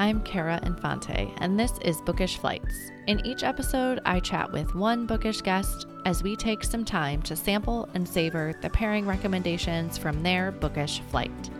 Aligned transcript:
I'm 0.00 0.22
Kara 0.22 0.58
Infante, 0.62 1.30
and 1.42 1.60
this 1.60 1.72
is 1.82 2.00
Bookish 2.00 2.38
Flights. 2.38 2.90
In 3.06 3.20
each 3.26 3.42
episode, 3.42 4.00
I 4.06 4.18
chat 4.18 4.50
with 4.50 4.74
one 4.74 5.04
bookish 5.04 5.42
guest 5.42 5.86
as 6.06 6.22
we 6.22 6.36
take 6.36 6.64
some 6.64 6.86
time 6.86 7.20
to 7.24 7.36
sample 7.36 7.86
and 7.92 8.08
savor 8.08 8.54
the 8.62 8.70
pairing 8.70 9.06
recommendations 9.06 9.98
from 9.98 10.22
their 10.22 10.52
bookish 10.52 11.00
flight. 11.10 11.50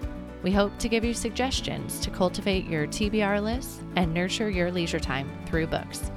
We 0.42 0.52
hope 0.52 0.78
to 0.78 0.88
give 0.88 1.04
you 1.04 1.12
suggestions 1.12 2.00
to 2.00 2.08
cultivate 2.08 2.64
your 2.64 2.86
TBR 2.86 3.42
list 3.42 3.82
and 3.96 4.14
nurture 4.14 4.48
your 4.48 4.72
leisure 4.72 4.98
time 4.98 5.30
through 5.44 5.66
books. 5.66 6.10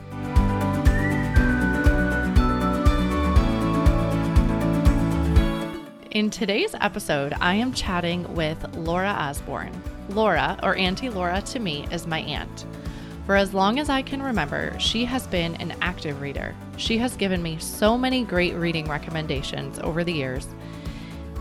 In 6.11 6.29
today's 6.29 6.73
episode, 6.79 7.33
I 7.41 7.55
am 7.55 7.73
chatting 7.73 8.33
with 8.33 8.77
Laura 8.77 9.09
Osborne. 9.09 9.73
Laura, 10.09 10.59
or 10.63 10.75
Auntie 10.75 11.09
Laura 11.09 11.41
to 11.41 11.59
me, 11.59 11.87
is 11.91 12.07
my 12.07 12.19
aunt. 12.21 12.65
For 13.25 13.35
as 13.35 13.53
long 13.53 13.79
as 13.79 13.89
I 13.89 14.01
can 14.01 14.21
remember, 14.21 14.77
she 14.79 15.05
has 15.05 15.27
been 15.27 15.55
an 15.55 15.73
active 15.81 16.21
reader. 16.21 16.53
She 16.75 16.97
has 16.97 17.15
given 17.15 17.41
me 17.41 17.57
so 17.57 17.97
many 17.97 18.25
great 18.25 18.53
reading 18.55 18.89
recommendations 18.89 19.79
over 19.79 20.03
the 20.03 20.11
years 20.11 20.47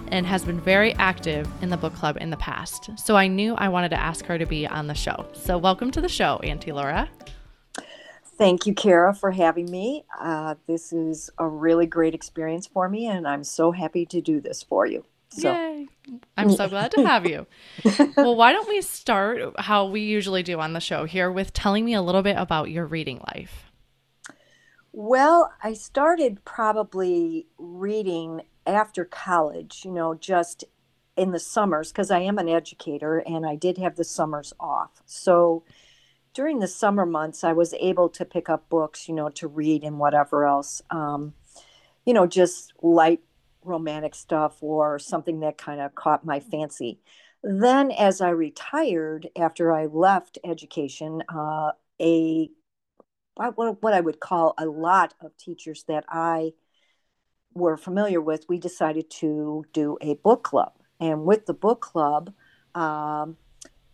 and 0.09 0.27
has 0.27 0.45
been 0.45 0.61
very 0.61 0.93
active 0.95 1.49
in 1.61 1.71
the 1.71 1.77
book 1.77 1.95
club 1.95 2.19
in 2.21 2.31
the 2.31 2.37
past. 2.37 2.91
So 2.97 3.17
I 3.17 3.27
knew 3.27 3.55
I 3.55 3.69
wanted 3.69 3.89
to 3.89 4.01
ask 4.01 4.25
her 4.27 4.39
to 4.39 4.47
be 4.47 4.67
on 4.67 4.87
the 4.87 4.95
show. 4.95 5.27
So 5.33 5.59
welcome 5.59 5.91
to 5.91 6.01
the 6.01 6.09
show, 6.09 6.39
Auntie 6.45 6.71
Laura. 6.71 7.09
Thank 8.39 8.67
you, 8.67 8.75
Kara, 8.75 9.15
for 9.15 9.31
having 9.31 9.71
me. 9.71 10.05
Uh, 10.21 10.55
this 10.67 10.93
is 10.93 11.31
a 11.39 11.49
really 11.49 11.87
great 11.87 12.15
experience 12.15 12.67
for 12.67 12.89
me, 12.89 13.07
and 13.07 13.27
I'm 13.27 13.45
so 13.45 13.73
happy 13.73 14.07
to 14.07 14.21
do 14.21 14.41
this 14.41 14.63
for 14.63 14.87
you. 14.87 15.05
So. 15.31 15.53
Yay. 15.53 15.89
I'm 16.37 16.51
so 16.51 16.69
glad 16.69 16.91
to 16.93 17.07
have 17.07 17.27
you. 17.27 17.47
well, 18.17 18.37
why 18.37 18.53
don't 18.53 18.69
we 18.69 18.81
start 18.83 19.41
how 19.59 19.87
we 19.87 20.01
usually 20.03 20.43
do 20.43 20.61
on 20.61 20.73
the 20.73 20.81
show 20.81 21.05
here 21.05 21.31
with 21.31 21.53
telling 21.53 21.85
me 21.85 21.95
a 21.95 22.03
little 22.03 22.23
bit 22.23 22.37
about 22.37 22.71
your 22.71 22.87
reading 22.87 23.21
life? 23.35 23.71
Well, 24.93 25.53
I 25.63 25.73
started 25.73 26.45
probably 26.45 27.47
reading 27.57 28.43
after 28.67 29.05
college, 29.05 29.83
you 29.85 29.91
know, 29.91 30.15
just 30.15 30.65
in 31.17 31.33
the 31.33 31.41
summers, 31.41 31.91
because 31.91 32.11
I 32.11 32.21
am 32.21 32.39
an 32.39 32.49
educator 32.49 33.19
and 33.19 33.47
I 33.47 33.57
did 33.57 33.79
have 33.79 33.97
the 33.97 34.05
summers 34.05 34.53
off. 34.61 35.03
So, 35.07 35.65
during 36.35 36.61
the 36.61 36.69
summer 36.69 37.05
months, 37.05 37.45
I 37.45 37.53
was 37.53 37.75
able 37.75 38.09
to 38.11 38.25
pick 38.25 38.49
up 38.49 38.69
books, 38.71 39.09
you 39.09 39.15
know, 39.15 39.29
to 39.31 39.47
read 39.47 39.85
and 39.85 39.99
whatever 39.99 40.47
else, 40.47 40.81
um, 40.91 41.35
you 42.07 42.15
know, 42.15 42.27
just 42.27 42.73
light 42.83 43.21
romantic 43.65 44.15
stuff 44.15 44.63
or 44.63 44.99
something 44.99 45.41
that 45.41 45.59
kind 45.59 45.81
of 45.81 45.95
caught 45.95 46.25
my 46.25 46.41
fancy. 46.41 47.01
Then, 47.43 47.91
as 47.91 48.21
I 48.21 48.31
retired 48.31 49.29
after 49.37 49.73
I 49.73 49.87
left 49.87 50.39
education, 50.45 51.23
uh, 51.29 51.73
a 52.01 52.51
what 53.35 53.95
I 53.95 54.01
would 54.01 54.21
call 54.21 54.55
a 54.59 54.67
lot 54.67 55.15
of 55.21 55.37
teachers 55.39 55.85
that 55.89 56.05
I 56.09 56.53
were 57.55 57.77
familiar 57.77 58.21
with, 58.21 58.45
we 58.49 58.59
decided 58.59 59.11
to 59.11 59.65
do 59.73 59.97
a 60.01 60.15
book 60.15 60.45
club. 60.45 60.75
And 61.01 61.25
with 61.25 61.47
the 61.47 61.55
book 61.55 61.81
club, 61.81 62.33
um, 62.75 63.37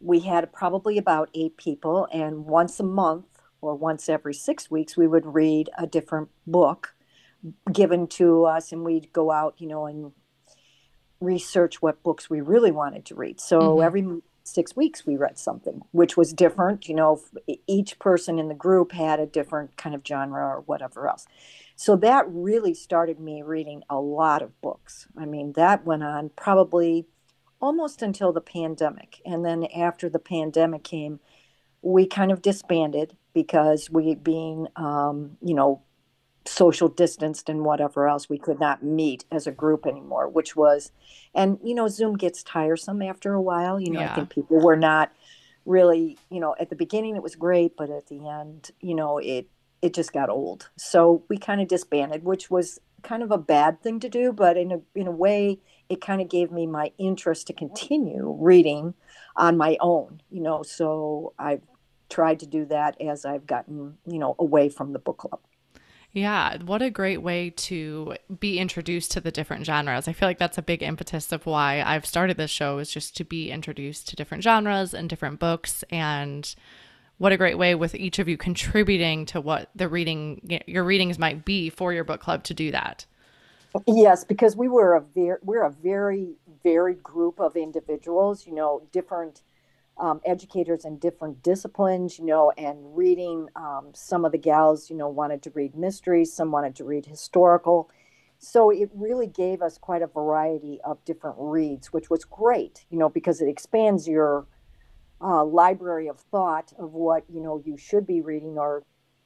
we 0.01 0.21
had 0.21 0.53
probably 0.53 0.99
about 0.99 1.31
eight 1.35 1.57
people, 1.57 2.09
and 2.13 2.45
once 2.47 2.79
a 2.79 2.85
month 2.85 3.27
or 3.61 3.75
once 3.75 4.09
every 4.09 4.35
six 4.35 4.71
weeks, 4.71 4.97
we 4.97 5.07
would 5.07 5.27
read 5.27 5.71
a 5.77 5.87
different 5.87 6.29
book 6.47 6.95
given 7.73 8.07
to 8.09 8.45
us, 8.45 8.73
and 8.73 8.85
we'd 8.85 9.13
go 9.13 9.31
out, 9.31 9.55
you 9.59 9.69
know, 9.69 9.87
and 9.87 10.13
research 11.21 11.83
what 11.83 12.03
books 12.03 12.31
we 12.31 12.41
really 12.41 12.71
wanted 12.71 13.05
to 13.07 13.15
read. 13.15 13.41
So 13.41 13.61
mm-hmm. 13.61 13.83
every 13.83 14.21
six 14.45 14.75
weeks 14.75 15.07
we 15.07 15.17
read 15.17 15.39
something, 15.39 15.83
which 15.93 16.17
was 16.17 16.33
different. 16.33 16.89
You 16.89 16.95
know, 16.95 17.21
each 17.67 17.99
person 17.99 18.39
in 18.39 18.49
the 18.49 18.55
group 18.55 18.93
had 18.93 19.21
a 19.21 19.27
different 19.27 19.77
kind 19.77 19.95
of 19.95 20.03
genre 20.07 20.43
or 20.43 20.61
whatever 20.63 21.09
else. 21.09 21.27
So 21.77 21.97
that 21.97 22.25
really 22.29 22.75
started 22.75 23.21
me 23.21 23.43
reading 23.43 23.83
a 23.89 24.01
lot 24.01 24.43
of 24.43 24.61
books. 24.61 25.07
I 25.17 25.27
mean, 25.27 25.53
that 25.53 25.85
went 25.85 26.03
on 26.03 26.31
probably 26.31 27.07
almost 27.61 28.03
until 28.03 28.33
the 28.33 28.41
pandemic. 28.41 29.21
And 29.25 29.45
then 29.45 29.65
after 29.77 30.09
the 30.09 30.19
pandemic 30.19 30.85
came, 30.85 31.21
we 31.83 32.07
kind 32.07 32.33
of 32.33 32.43
disbanded 32.43 33.17
because 33.33 33.91
we 33.91 34.15
being, 34.15 34.67
um, 34.77 35.37
you 35.41 35.55
know, 35.55 35.83
social 36.47 36.89
distanced 36.89 37.49
and 37.49 37.65
whatever 37.65 38.09
else, 38.09 38.29
we 38.29 38.39
could 38.39 38.59
not 38.59 38.83
meet 38.83 39.25
as 39.31 39.47
a 39.47 39.53
group 39.53 39.87
anymore, 39.87 40.29
which 40.29 40.57
was, 40.57 40.93
and, 41.35 41.59
you 41.63 41.75
know, 41.75 41.89
Zoom 41.89 42.17
gets 42.17 42.43
tiresome 42.43 43.03
after 43.03 43.35
a 43.35 43.43
while. 43.43 43.81
You 43.81 43.91
know, 43.91 44.01
yeah. 44.01 44.13
I 44.13 44.15
think 44.15 44.31
people 44.31 44.61
were 44.61 44.77
not 44.77 45.13
really, 45.67 46.19
you 46.31 46.41
know, 46.41 46.55
at 46.59 46.71
the 46.71 46.77
beginning 46.77 47.17
it 47.17 47.23
was 47.23 47.37
great, 47.37 47.77
but 47.77 47.91
at 47.91 48.07
the 48.07 48.29
end, 48.29 48.71
you 48.81 48.95
know, 48.95 49.19
it, 49.19 49.49
it 49.83 49.95
just 49.95 50.13
got 50.13 50.31
old. 50.31 50.71
So 50.77 51.23
we 51.29 51.39
kind 51.39 51.61
of 51.61 51.69
disbanded, 51.69 52.25
which 52.25 52.51
was 52.51 52.81
kind 53.03 53.23
of 53.23 53.31
a 53.31 53.39
bad 53.39 53.83
thing 53.83 54.01
to 54.01 54.09
do, 54.09 54.33
but 54.33 54.57
in 54.57 54.73
a 54.73 54.81
in 54.95 55.07
a 55.07 55.13
way, 55.13 55.61
it 55.89 56.01
kind 56.01 56.21
of 56.21 56.29
gave 56.29 56.51
me 56.51 56.67
my 56.67 56.93
interest 56.99 57.47
to 57.47 57.53
continue 57.53 58.37
reading 58.41 58.95
on 59.37 59.57
my 59.57 59.77
own. 59.81 60.21
You 60.31 60.43
know, 60.43 60.63
so 60.63 61.33
I've 61.39 61.63
tried 62.11 62.41
to 62.41 62.47
do 62.47 62.65
that 62.67 63.01
as 63.01 63.25
I've 63.25 63.47
gotten 63.47 63.99
you 64.07 64.19
know 64.19 64.35
away 64.39 64.69
from 64.69 64.93
the 64.93 64.99
book 64.99 65.19
club. 65.19 65.41
Yeah, 66.13 66.57
what 66.63 66.81
a 66.81 66.91
great 66.91 67.23
way 67.23 67.51
to 67.51 68.15
be 68.41 68.59
introduced 68.59 69.13
to 69.13 69.21
the 69.21 69.31
different 69.31 69.67
genres. 69.67 70.09
I 70.09 70.13
feel 70.13 70.29
like 70.29 70.39
that's 70.39 70.59
a 70.59 70.63
big 70.63 70.83
impetus 70.83 71.33
of 71.33 71.45
why 71.45 71.83
I've 71.83 72.07
started 72.07 72.37
this 72.37 72.51
show 72.51 72.79
is 72.79 72.91
just 72.91 73.17
to 73.19 73.25
be 73.25 73.51
introduced 73.51 74.09
to 74.09 74.17
different 74.17 74.43
genres 74.43 74.95
and 74.95 75.09
different 75.09 75.39
books 75.39 75.85
and 75.91 76.55
what 77.19 77.33
a 77.33 77.37
great 77.37 77.59
way 77.59 77.75
with 77.75 77.95
each 77.95 78.19
of 78.19 78.29
you 78.29 78.37
contributing 78.37 79.27
to 79.27 79.41
what 79.41 79.71
the 79.75 79.89
reading 79.89 80.61
your 80.67 80.85
readings 80.85 81.19
might 81.19 81.45
be 81.45 81.69
for 81.69 81.93
your 81.93 82.05
book 82.05 82.21
club 82.21 82.43
to 82.45 82.55
do 82.55 82.71
that. 82.71 83.05
Yes, 83.87 84.25
because 84.25 84.57
we 84.57 84.67
were 84.67 84.95
a 84.95 85.01
very 85.01 85.37
we're 85.43 85.65
a 85.65 85.71
very 85.71 86.37
varied 86.63 87.03
group 87.03 87.39
of 87.39 87.55
individuals, 87.55 88.47
you 88.47 88.55
know, 88.55 88.83
different 88.93 89.43
um, 89.99 90.21
educators 90.25 90.85
in 90.85 90.99
different 90.99 91.43
disciplines, 91.43 92.19
you 92.19 92.25
know, 92.25 92.53
and 92.57 92.97
reading. 92.97 93.49
Um, 93.57 93.91
some 93.95 94.25
of 94.25 94.33
the 94.33 94.39
gals, 94.39 94.91
you 94.91 94.97
know, 94.97 95.09
wanted 95.09 95.43
to 95.43 95.51
read 95.51 95.75
mysteries, 95.77 96.33
some 96.33 96.51
wanted 96.51 96.77
to 96.77 96.85
read 96.85 97.07
historical. 97.07 97.91
So 98.39 98.71
it 98.71 98.91
really 98.95 99.27
gave 99.27 99.63
us 99.63 99.79
quite 99.79 100.03
a 100.03 100.07
variety 100.07 100.81
of 100.85 101.05
different 101.05 101.37
reads, 101.39 101.93
which 101.93 102.09
was 102.09 102.25
great, 102.25 102.85
you 102.91 102.99
know, 102.99 103.09
because 103.09 103.41
it 103.41 103.49
expands 103.49 104.07
your 104.07 104.47
uh, 105.21 105.45
library 105.45 106.09
of 106.09 106.21
thought 106.21 106.73
of 106.79 106.93
what 106.93 107.25
you 107.29 107.41
know 107.41 107.61
you 107.65 107.77
should 107.77 108.07
be 108.07 108.21
reading 108.21 108.57
or 108.57 108.85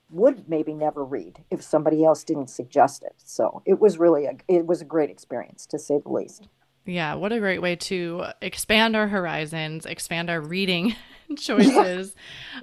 would 0.09 0.49
maybe 0.49 0.75
never 0.75 1.05
read 1.05 1.43
if 1.51 1.63
somebody 1.63 2.05
else 2.05 2.25
didn't 2.25 2.49
suggest 2.49 3.03
it. 3.03 3.15
So 3.19 3.63
it 3.67 3.79
was 3.79 3.99
really 3.99 4.27
a 4.27 4.33
it 4.49 4.67
was 4.67 4.81
a 4.81 4.87
great 4.87 5.11
experience 5.11 5.67
to 5.67 5.79
say 5.79 5.99
the 5.99 6.11
least. 6.11 6.49
Yeah, 6.85 7.15
what 7.15 7.33
a 7.33 7.39
great 7.39 7.63
way 7.63 7.77
to 7.77 8.27
expand 8.41 8.97
our 8.97 9.09
horizons, 9.09 9.87
expand 9.87 10.31
our 10.31 10.41
reading 10.41 10.97
choices. 11.37 12.15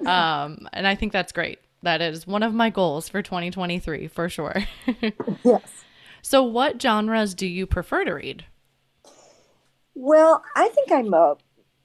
um, 0.04 0.68
and 0.72 0.86
I 0.86 0.94
think 0.94 1.12
that's 1.12 1.32
great. 1.32 1.58
That 1.82 2.02
is 2.02 2.26
one 2.26 2.42
of 2.42 2.52
my 2.52 2.68
goals 2.68 3.08
for 3.08 3.22
2023 3.22 4.08
for 4.08 4.28
sure. 4.28 4.64
yes. 5.44 5.84
So, 6.22 6.42
what 6.42 6.80
genres 6.80 7.34
do 7.34 7.46
you 7.46 7.66
prefer 7.66 8.04
to 8.04 8.12
read? 8.12 8.44
Well, 9.94 10.42
I 10.54 10.68
think 10.68 10.92
I'm 10.92 11.14
a 11.14 11.36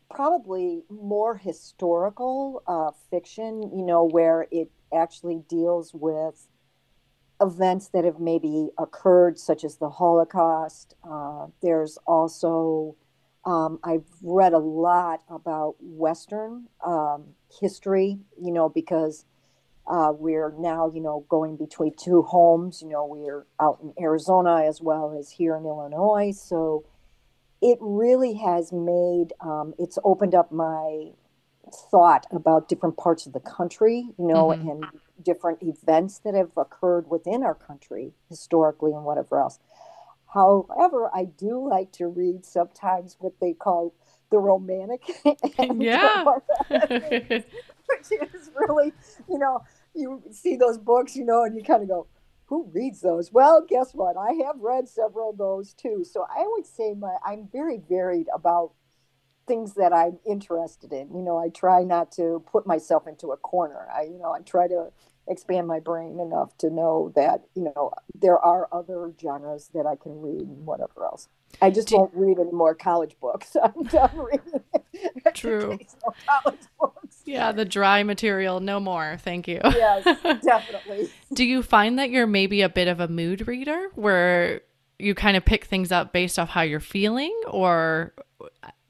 probably 0.10 0.84
more 0.90 1.38
historical 1.38 2.62
uh, 2.68 2.92
fiction, 3.10 3.72
you 3.76 3.86
know, 3.86 4.04
where 4.04 4.48
it 4.52 4.70
actually 4.94 5.44
deals 5.48 5.92
with 5.94 6.48
events 7.42 7.90
that 7.90 8.06
have 8.06 8.20
maybe 8.20 8.70
occurred, 8.78 9.38
such 9.38 9.64
as 9.64 9.78
the 9.78 9.90
Holocaust. 9.90 10.96
Uh, 11.04 11.48
there's 11.62 11.98
also, 12.06 12.96
um, 13.46 13.80
I've 13.84 14.06
read 14.22 14.54
a 14.54 14.60
lot 14.60 15.22
about 15.30 15.76
Western 15.80 16.68
um, 16.86 17.26
history, 17.60 18.20
you 18.42 18.52
know, 18.52 18.70
because 18.70 19.26
uh, 19.88 20.12
we're 20.18 20.54
now, 20.58 20.92
you 20.94 21.02
know, 21.02 21.26
going 21.30 21.58
between 21.58 21.94
two 21.98 22.24
homes. 22.24 22.82
You 22.82 22.90
know, 22.90 23.06
we're 23.06 23.46
out 23.60 23.80
in 23.84 23.94
Arizona 24.02 24.64
as 24.66 24.82
well 24.82 25.16
as 25.18 25.32
here 25.32 25.56
in 25.56 25.66
Illinois. 25.66 26.32
So, 26.32 26.86
it 27.62 27.78
really 27.82 28.34
has 28.36 28.72
made 28.72 29.34
um, 29.42 29.74
it's 29.80 29.98
opened 30.04 30.36
up 30.36 30.52
my 30.52 31.08
thought 31.90 32.28
about 32.32 32.70
different 32.70 32.96
parts 32.96 33.26
of 33.26 33.34
the 33.34 33.40
country 33.40 34.10
you 34.20 34.28
know 34.28 34.50
mm-hmm. 34.50 34.70
and 34.70 34.86
different 35.24 35.60
events 35.62 36.20
that 36.20 36.34
have 36.34 36.52
occurred 36.58 37.10
within 37.10 37.44
our 37.44 37.56
country 37.56 38.14
historically 38.30 38.92
and 38.92 39.04
whatever 39.04 39.40
else 39.40 39.60
however 40.34 41.10
i 41.14 41.26
do 41.26 41.68
like 41.68 41.92
to 41.92 42.08
read 42.08 42.46
sometimes 42.46 43.16
what 43.20 43.34
they 43.40 43.54
call 43.54 43.94
the 44.32 44.38
romantic 44.38 45.02
yeah 45.78 46.24
which 46.70 48.12
is 48.12 48.52
really 48.56 48.92
you 49.30 49.38
know 49.38 49.64
you 49.94 50.22
see 50.32 50.56
those 50.56 50.78
books 50.78 51.16
you 51.16 51.24
know 51.24 51.44
and 51.44 51.56
you 51.56 51.64
kind 51.64 51.82
of 51.84 51.88
go 51.88 52.08
who 52.48 52.70
reads 52.74 53.02
those? 53.02 53.32
Well, 53.32 53.66
guess 53.68 53.94
what? 53.94 54.18
I 54.18 54.34
have 54.46 54.60
read 54.60 54.88
several 54.88 55.32
of 55.32 55.38
those 55.38 55.74
too. 55.74 56.04
So 56.04 56.26
I 56.30 56.46
would 56.48 56.66
say 56.66 56.94
my 56.94 57.16
I'm 57.26 57.50
very 57.52 57.82
varied 57.90 58.28
about 58.34 58.74
things 59.48 59.74
that 59.76 59.94
I'm 59.94 60.20
interested 60.26 60.92
in. 60.92 61.14
You 61.14 61.22
know, 61.22 61.38
I 61.38 61.50
try 61.50 61.84
not 61.84 62.12
to 62.14 62.44
put 62.52 62.66
myself 62.66 63.08
into 63.08 63.32
a 63.32 63.38
corner. 63.38 63.88
I, 63.94 64.04
you 64.04 64.18
know, 64.20 64.32
I 64.32 64.42
try 64.42 64.68
to 64.68 64.92
expand 65.28 65.68
my 65.68 65.80
brain 65.80 66.20
enough 66.20 66.56
to 66.60 66.70
know 66.70 67.12
that, 67.16 67.42
you 67.56 67.64
know, 67.64 67.92
there 68.14 68.38
are 68.38 68.68
other 68.72 69.12
genres 69.20 69.70
that 69.74 69.86
I 69.86 69.96
can 69.96 70.22
read 70.22 70.42
and 70.42 70.66
whatever 70.66 71.04
else. 71.04 71.30
I 71.62 71.72
just 71.72 71.88
Do, 71.88 71.98
won't 71.98 72.14
read 72.14 72.38
any 72.40 72.52
more 72.52 72.76
college 72.76 73.16
books. 73.20 73.56
I'm 73.64 73.84
done 73.84 74.12
reading. 74.18 74.62
True. 75.34 75.80
college 76.28 76.60
books. 76.80 77.22
Yeah, 77.26 77.52
the 77.52 77.66
dry 77.66 78.04
material, 78.04 78.60
no 78.60 78.80
more. 78.80 79.18
Thank 79.20 79.48
you. 79.48 79.62
Yes, 79.64 80.04
definitely. 80.44 81.10
Do 81.34 81.44
you 81.44 81.64
find 81.64 81.98
that 81.98 82.10
you're 82.10 82.28
maybe 82.28 82.62
a 82.62 82.70
bit 82.70 82.88
of 82.88 83.00
a 83.00 83.08
mood 83.08 83.48
reader 83.48 83.90
where 83.96 84.62
you 85.00 85.16
kind 85.16 85.36
of 85.36 85.44
pick 85.44 85.66
things 85.66 85.92
up 85.92 86.14
based 86.14 86.38
off 86.40 86.50
how 86.50 86.62
you're 86.62 86.80
feeling 86.80 87.36
or 87.48 88.14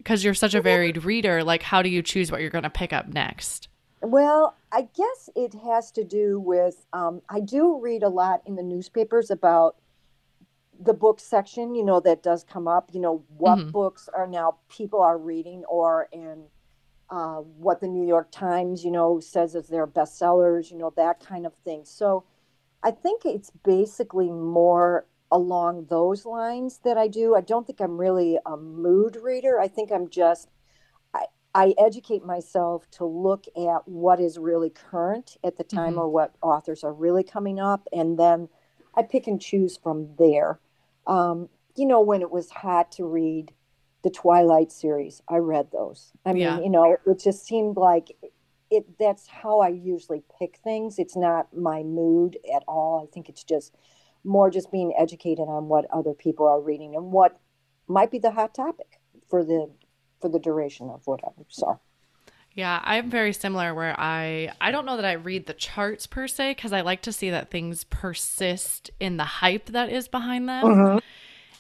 because 0.05 0.23
you're 0.23 0.35
such 0.35 0.53
a 0.53 0.61
varied 0.61 1.03
reader, 1.03 1.43
like 1.43 1.63
how 1.63 1.81
do 1.81 1.89
you 1.89 2.03
choose 2.03 2.31
what 2.31 2.39
you're 2.39 2.51
going 2.51 2.63
to 2.63 2.69
pick 2.69 2.93
up 2.93 3.07
next? 3.07 3.67
Well, 4.01 4.55
I 4.71 4.87
guess 4.95 5.31
it 5.35 5.55
has 5.55 5.91
to 5.93 6.03
do 6.03 6.39
with 6.39 6.85
um, 6.93 7.23
I 7.27 7.39
do 7.39 7.79
read 7.81 8.03
a 8.03 8.09
lot 8.09 8.41
in 8.45 8.55
the 8.55 8.61
newspapers 8.61 9.31
about 9.31 9.77
the 10.79 10.93
book 10.93 11.19
section, 11.19 11.73
you 11.73 11.83
know, 11.83 11.99
that 12.01 12.21
does 12.21 12.43
come 12.43 12.67
up, 12.67 12.91
you 12.93 12.99
know, 12.99 13.23
what 13.37 13.57
mm-hmm. 13.57 13.71
books 13.71 14.07
are 14.13 14.27
now 14.27 14.57
people 14.69 15.01
are 15.01 15.17
reading 15.17 15.63
or 15.65 16.07
and 16.13 16.43
uh, 17.09 17.37
what 17.37 17.81
the 17.81 17.87
New 17.87 18.07
York 18.07 18.29
Times, 18.29 18.85
you 18.85 18.91
know, 18.91 19.19
says 19.19 19.55
as 19.55 19.69
their 19.69 19.87
bestsellers, 19.87 20.69
you 20.69 20.77
know, 20.77 20.93
that 20.97 21.19
kind 21.19 21.47
of 21.47 21.55
thing. 21.63 21.81
So 21.83 22.25
I 22.83 22.91
think 22.91 23.25
it's 23.25 23.49
basically 23.63 24.29
more 24.29 25.07
along 25.31 25.87
those 25.89 26.25
lines 26.25 26.79
that 26.83 26.97
I 26.97 27.07
do. 27.07 27.35
I 27.35 27.41
don't 27.41 27.65
think 27.65 27.81
I'm 27.81 27.97
really 27.97 28.37
a 28.45 28.57
mood 28.57 29.17
reader. 29.21 29.59
I 29.59 29.67
think 29.67 29.91
I'm 29.91 30.09
just 30.09 30.49
I, 31.13 31.25
I 31.53 31.73
educate 31.77 32.23
myself 32.25 32.89
to 32.91 33.05
look 33.05 33.45
at 33.57 33.87
what 33.87 34.19
is 34.19 34.37
really 34.37 34.69
current 34.69 35.37
at 35.43 35.57
the 35.57 35.63
time 35.63 35.91
mm-hmm. 35.91 35.99
or 35.99 36.09
what 36.09 36.35
authors 36.41 36.83
are 36.83 36.93
really 36.93 37.23
coming 37.23 37.59
up, 37.59 37.87
and 37.91 38.19
then 38.19 38.49
I 38.95 39.03
pick 39.03 39.27
and 39.27 39.41
choose 39.41 39.77
from 39.77 40.09
there. 40.17 40.59
Um, 41.07 41.49
you 41.75 41.85
know, 41.85 42.01
when 42.01 42.21
it 42.21 42.31
was 42.31 42.49
hot 42.49 42.91
to 42.93 43.05
read 43.05 43.51
the 44.03 44.09
Twilight 44.09 44.71
series, 44.71 45.21
I 45.27 45.37
read 45.37 45.71
those. 45.71 46.11
I 46.25 46.33
mean, 46.33 46.43
yeah. 46.43 46.59
you 46.59 46.69
know, 46.69 46.97
it 47.05 47.19
just 47.19 47.45
seemed 47.45 47.77
like 47.77 48.15
it. 48.69 48.85
That's 48.99 49.27
how 49.27 49.59
I 49.59 49.69
usually 49.69 50.23
pick 50.39 50.59
things. 50.63 50.99
It's 50.99 51.17
not 51.17 51.55
my 51.55 51.83
mood 51.83 52.37
at 52.55 52.63
all. 52.67 53.03
I 53.03 53.11
think 53.11 53.27
it's 53.27 53.43
just 53.43 53.75
more 54.25 54.49
just 54.49 54.71
being 54.71 54.93
educated 54.97 55.45
on 55.47 55.67
what 55.67 55.85
other 55.93 56.13
people 56.13 56.47
are 56.47 56.59
reading 56.59 56.95
and 56.95 57.11
what 57.11 57.39
might 57.87 58.11
be 58.11 58.19
the 58.19 58.31
hot 58.31 58.53
topic 58.53 58.99
for 59.29 59.43
the 59.43 59.69
for 60.21 60.29
the 60.29 60.39
duration 60.39 60.89
of 60.89 61.05
whatever. 61.05 61.45
So 61.49 61.79
yeah, 62.53 62.81
I'm 62.83 63.09
very 63.09 63.33
similar 63.33 63.73
where 63.73 63.95
I 63.97 64.51
I 64.59 64.71
don't 64.71 64.85
know 64.85 64.95
that 64.95 65.05
I 65.05 65.13
read 65.13 65.45
the 65.45 65.53
charts 65.53 66.07
per 66.07 66.27
se 66.27 66.55
cuz 66.55 66.73
I 66.73 66.81
like 66.81 67.01
to 67.03 67.11
see 67.11 67.29
that 67.29 67.51
things 67.51 67.83
persist 67.83 68.89
in 68.99 69.17
the 69.17 69.25
hype 69.25 69.67
that 69.67 69.89
is 69.89 70.07
behind 70.07 70.49
them. 70.49 70.63
Mm-hmm. 70.63 70.97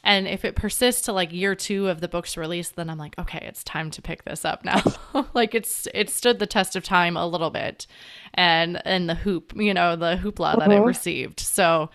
And 0.07 0.27
if 0.27 0.45
it 0.45 0.55
persists 0.55 1.01
to 1.03 1.13
like 1.13 1.33
year 1.33 1.55
2 1.55 1.89
of 1.89 1.99
the 1.99 2.07
book's 2.07 2.37
release, 2.37 2.69
then 2.69 2.91
I'm 2.91 2.99
like, 2.99 3.17
okay, 3.17 3.43
it's 3.47 3.63
time 3.63 3.89
to 3.89 4.03
pick 4.03 4.23
this 4.23 4.45
up 4.45 4.63
now. 4.63 4.81
like 5.33 5.55
it's 5.55 5.87
it 5.93 6.09
stood 6.09 6.39
the 6.39 6.45
test 6.45 6.75
of 6.75 6.83
time 6.83 7.17
a 7.17 7.27
little 7.27 7.49
bit 7.49 7.87
and 8.35 8.81
and 8.85 9.09
the 9.09 9.15
hoop, 9.15 9.53
you 9.55 9.73
know, 9.73 9.95
the 9.95 10.15
hoopla 10.15 10.51
mm-hmm. 10.51 10.59
that 10.59 10.71
it 10.71 10.75
mm-hmm. 10.75 10.87
received. 10.87 11.39
So 11.39 11.89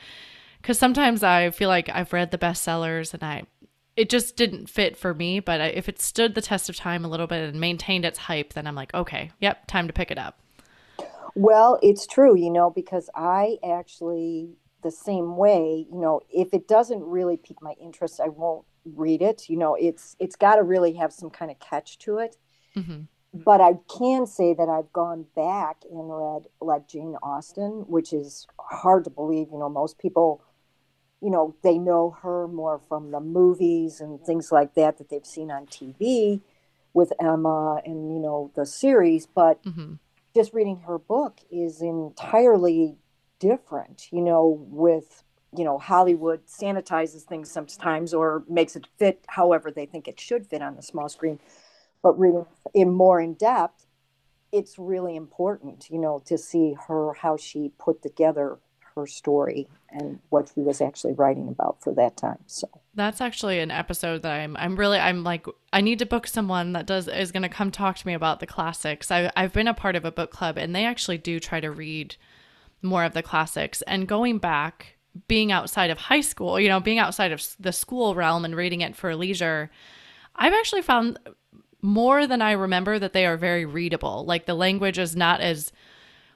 because 0.61 0.79
sometimes 0.79 1.23
I 1.23 1.51
feel 1.51 1.69
like 1.69 1.89
I've 1.89 2.13
read 2.13 2.31
the 2.31 2.39
bestsellers 2.39 3.15
and 3.15 3.23
I 3.23 3.45
it 3.97 4.09
just 4.09 4.37
didn't 4.37 4.71
fit 4.71 4.97
for 4.97 5.13
me. 5.13 5.41
But 5.41 5.61
if 5.75 5.89
it 5.89 6.01
stood 6.01 6.35
the 6.35 6.41
test 6.41 6.69
of 6.69 6.77
time 6.77 7.05
a 7.05 7.09
little 7.09 7.27
bit 7.27 7.49
and 7.49 7.61
maintained 7.61 8.05
its 8.05 8.19
hype, 8.19 8.55
then 8.55 8.67
I'm 8.67 8.75
like, 8.75 8.95
okay, 8.95 9.31
yep, 9.41 9.67
time 9.67 9.87
to 9.89 9.93
pick 9.93 10.11
it 10.11 10.19
up. 10.19 10.41
Well, 11.35 11.79
it's 11.83 12.07
true, 12.07 12.37
you 12.37 12.51
know, 12.51 12.71
because 12.71 13.11
I 13.15 13.59
actually 13.65 14.55
the 14.83 14.91
same 14.91 15.37
way, 15.37 15.87
you 15.93 16.01
know, 16.01 16.21
if 16.31 16.55
it 16.55 16.67
doesn't 16.67 17.03
really 17.03 17.37
pique 17.37 17.61
my 17.61 17.75
interest, 17.81 18.21
I 18.21 18.29
won't 18.29 18.65
read 18.85 19.23
it. 19.23 19.49
You 19.49 19.59
know, 19.59 19.75
it's 19.75 20.17
it's 20.19 20.37
got 20.37 20.57
to 20.57 20.63
really 20.63 20.95
have 20.95 21.13
some 21.13 21.31
kind 21.31 21.51
of 21.51 21.59
catch 21.61 21.99
to 22.01 22.19
it. 22.19 22.37
Mm-hmm. 22.77 23.03
But 23.33 23.61
I 23.61 23.75
can 23.97 24.27
say 24.27 24.55
that 24.55 24.69
I've 24.69 24.93
gone 24.93 25.25
back 25.37 25.83
and 25.89 26.11
read 26.11 26.47
like 26.61 26.89
Jane 26.89 27.17
Austen, 27.23 27.85
which 27.87 28.13
is 28.13 28.47
hard 28.59 29.05
to 29.05 29.11
believe. 29.11 29.49
You 29.53 29.59
know, 29.59 29.69
most 29.69 29.99
people 29.99 30.43
you 31.21 31.31
know, 31.31 31.55
they 31.63 31.79
know 31.79 32.17
her 32.23 32.49
more 32.49 32.81
from 32.89 33.11
the 33.11 33.21
movies 33.21 34.01
and 34.01 34.21
things 34.21 34.51
like 34.51 34.75
that 34.75 34.99
that 34.99 35.11
they've 35.11 35.27
seen 35.27 35.51
on 35.51 35.67
TV 35.67 36.41
with 36.95 37.13
Emma 37.21 37.81
and, 37.85 38.13
you 38.13 38.19
know, 38.19 38.51
the 38.57 38.67
series. 38.67 39.27
But 39.27 39.63
mm-hmm. 39.65 39.95
just 40.35 40.55
reading 40.55 40.81
her 40.87 40.99
book 40.99 41.41
is 41.51 41.83
entirely 41.83 42.97
different, 43.39 44.07
you 44.11 44.23
know, 44.23 44.65
with, 44.71 45.23
you 45.57 45.65
know, 45.65 45.79
Hollywood 45.79 46.47
sanitizes 46.47 47.23
things 47.23 47.51
sometimes 47.51 48.15
or 48.15 48.45
makes 48.49 48.75
it 48.75 48.87
fit 48.99 49.25
however 49.29 49.71
they 49.71 49.87
think 49.87 50.09
it 50.09 50.19
should 50.19 50.47
fit 50.47 50.63
on 50.63 50.77
the 50.77 50.83
small 50.83 51.09
screen. 51.09 51.39
But 52.03 52.19
reading 52.19 52.47
in 52.73 52.93
more 52.93 53.21
in 53.21 53.35
depth, 53.35 53.87
it's 54.53 54.79
really 54.79 55.17
important, 55.17 55.91
you 55.91 55.99
know, 55.99 56.23
to 56.27 56.39
see 56.39 56.75
her, 56.89 57.13
how 57.13 57.37
she 57.37 57.73
put 57.79 58.03
together 58.03 58.59
her 59.01 59.07
story 59.07 59.69
and 59.91 60.21
what 60.29 60.51
she 60.55 60.61
was 60.61 60.81
actually 60.81 61.15
writing 61.15 61.49
about 61.49 61.83
for 61.83 61.93
that 61.95 62.17
time. 62.17 62.39
So 62.47 62.69
that's 62.95 63.21
actually 63.21 63.61
an 63.61 63.71
episode 63.71 64.23
that 64.23 64.33
I'm 64.33 64.57
I'm 64.57 64.77
really 64.77 64.99
I'm 64.99 65.25
like 65.25 65.47
I 65.73 65.81
need 65.81 65.99
to 65.99 66.07
book 66.07 66.27
someone 66.27 66.73
that 66.75 66.87
does 66.87 67.09
is 67.09 67.33
going 67.33 67.43
to 67.43 67.49
come 67.49 67.71
talk 67.71 67.97
to 67.99 68.07
me 68.07 68.15
about 68.15 68.41
the 68.41 68.47
classics. 68.47 69.11
I 69.11 69.31
I've 69.37 69.53
been 69.53 69.69
a 69.69 69.75
part 69.75 69.97
of 69.97 70.05
a 70.05 70.13
book 70.13 70.31
club 70.31 70.57
and 70.57 70.75
they 70.75 70.85
actually 70.85 71.19
do 71.19 71.41
try 71.41 71.61
to 71.61 71.71
read 71.71 72.17
more 72.83 73.05
of 73.05 73.15
the 73.15 73.23
classics 73.23 73.83
and 73.83 74.09
going 74.09 74.39
back 74.39 74.97
being 75.27 75.51
outside 75.51 75.91
of 75.91 75.99
high 75.99 76.21
school, 76.21 76.61
you 76.61 76.69
know, 76.69 76.81
being 76.81 76.99
outside 76.99 77.33
of 77.33 77.45
the 77.59 77.73
school 77.73 78.15
realm 78.15 78.45
and 78.45 78.55
reading 78.55 78.81
it 78.81 78.95
for 78.95 79.15
leisure, 79.17 79.71
I've 80.37 80.55
actually 80.55 80.83
found 80.83 81.19
more 81.83 82.27
than 82.27 82.43
I 82.43 82.53
remember 82.53 82.99
that 82.99 83.13
they 83.13 83.27
are 83.27 83.37
very 83.37 83.65
readable. 83.65 84.25
Like 84.25 84.47
the 84.47 84.55
language 84.55 84.99
is 84.99 85.17
not 85.17 85.41
as 85.41 85.73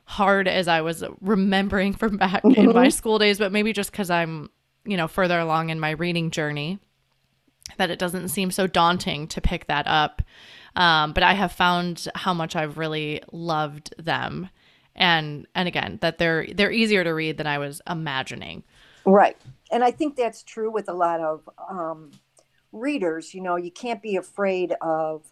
hard 0.04 0.48
as 0.48 0.68
I 0.68 0.80
was 0.82 1.04
remembering 1.20 1.94
from 1.94 2.16
back 2.16 2.42
mm-hmm. 2.42 2.60
in 2.60 2.66
my 2.66 2.86
mm-hmm. 2.86 2.90
school 2.90 3.18
days, 3.18 3.38
but 3.38 3.52
maybe 3.52 3.72
just 3.72 3.90
because 3.90 4.10
I'm, 4.10 4.50
you 4.84 4.96
know, 4.96 5.08
further 5.08 5.38
along 5.38 5.70
in 5.70 5.80
my 5.80 5.90
reading 5.90 6.30
journey, 6.30 6.78
that 7.78 7.90
it 7.90 7.98
doesn't 7.98 8.28
seem 8.28 8.50
so 8.50 8.66
daunting 8.66 9.26
to 9.28 9.40
pick 9.40 9.66
that 9.66 9.86
up. 9.86 10.22
Um, 10.76 11.12
but 11.12 11.22
I 11.22 11.34
have 11.34 11.52
found 11.52 12.08
how 12.14 12.34
much 12.34 12.56
I've 12.56 12.78
really 12.78 13.22
loved 13.32 13.94
them, 13.96 14.48
and 14.96 15.46
and 15.54 15.68
again 15.68 15.98
that 16.02 16.18
they're 16.18 16.46
they're 16.52 16.72
easier 16.72 17.04
to 17.04 17.10
read 17.10 17.36
than 17.36 17.46
I 17.46 17.58
was 17.58 17.80
imagining. 17.88 18.64
Right, 19.06 19.36
and 19.70 19.84
I 19.84 19.92
think 19.92 20.16
that's 20.16 20.42
true 20.42 20.72
with 20.72 20.88
a 20.88 20.92
lot 20.92 21.20
of 21.20 21.48
um, 21.70 22.10
readers. 22.72 23.34
You 23.34 23.42
know, 23.42 23.54
you 23.54 23.70
can't 23.70 24.02
be 24.02 24.16
afraid 24.16 24.74
of 24.80 25.22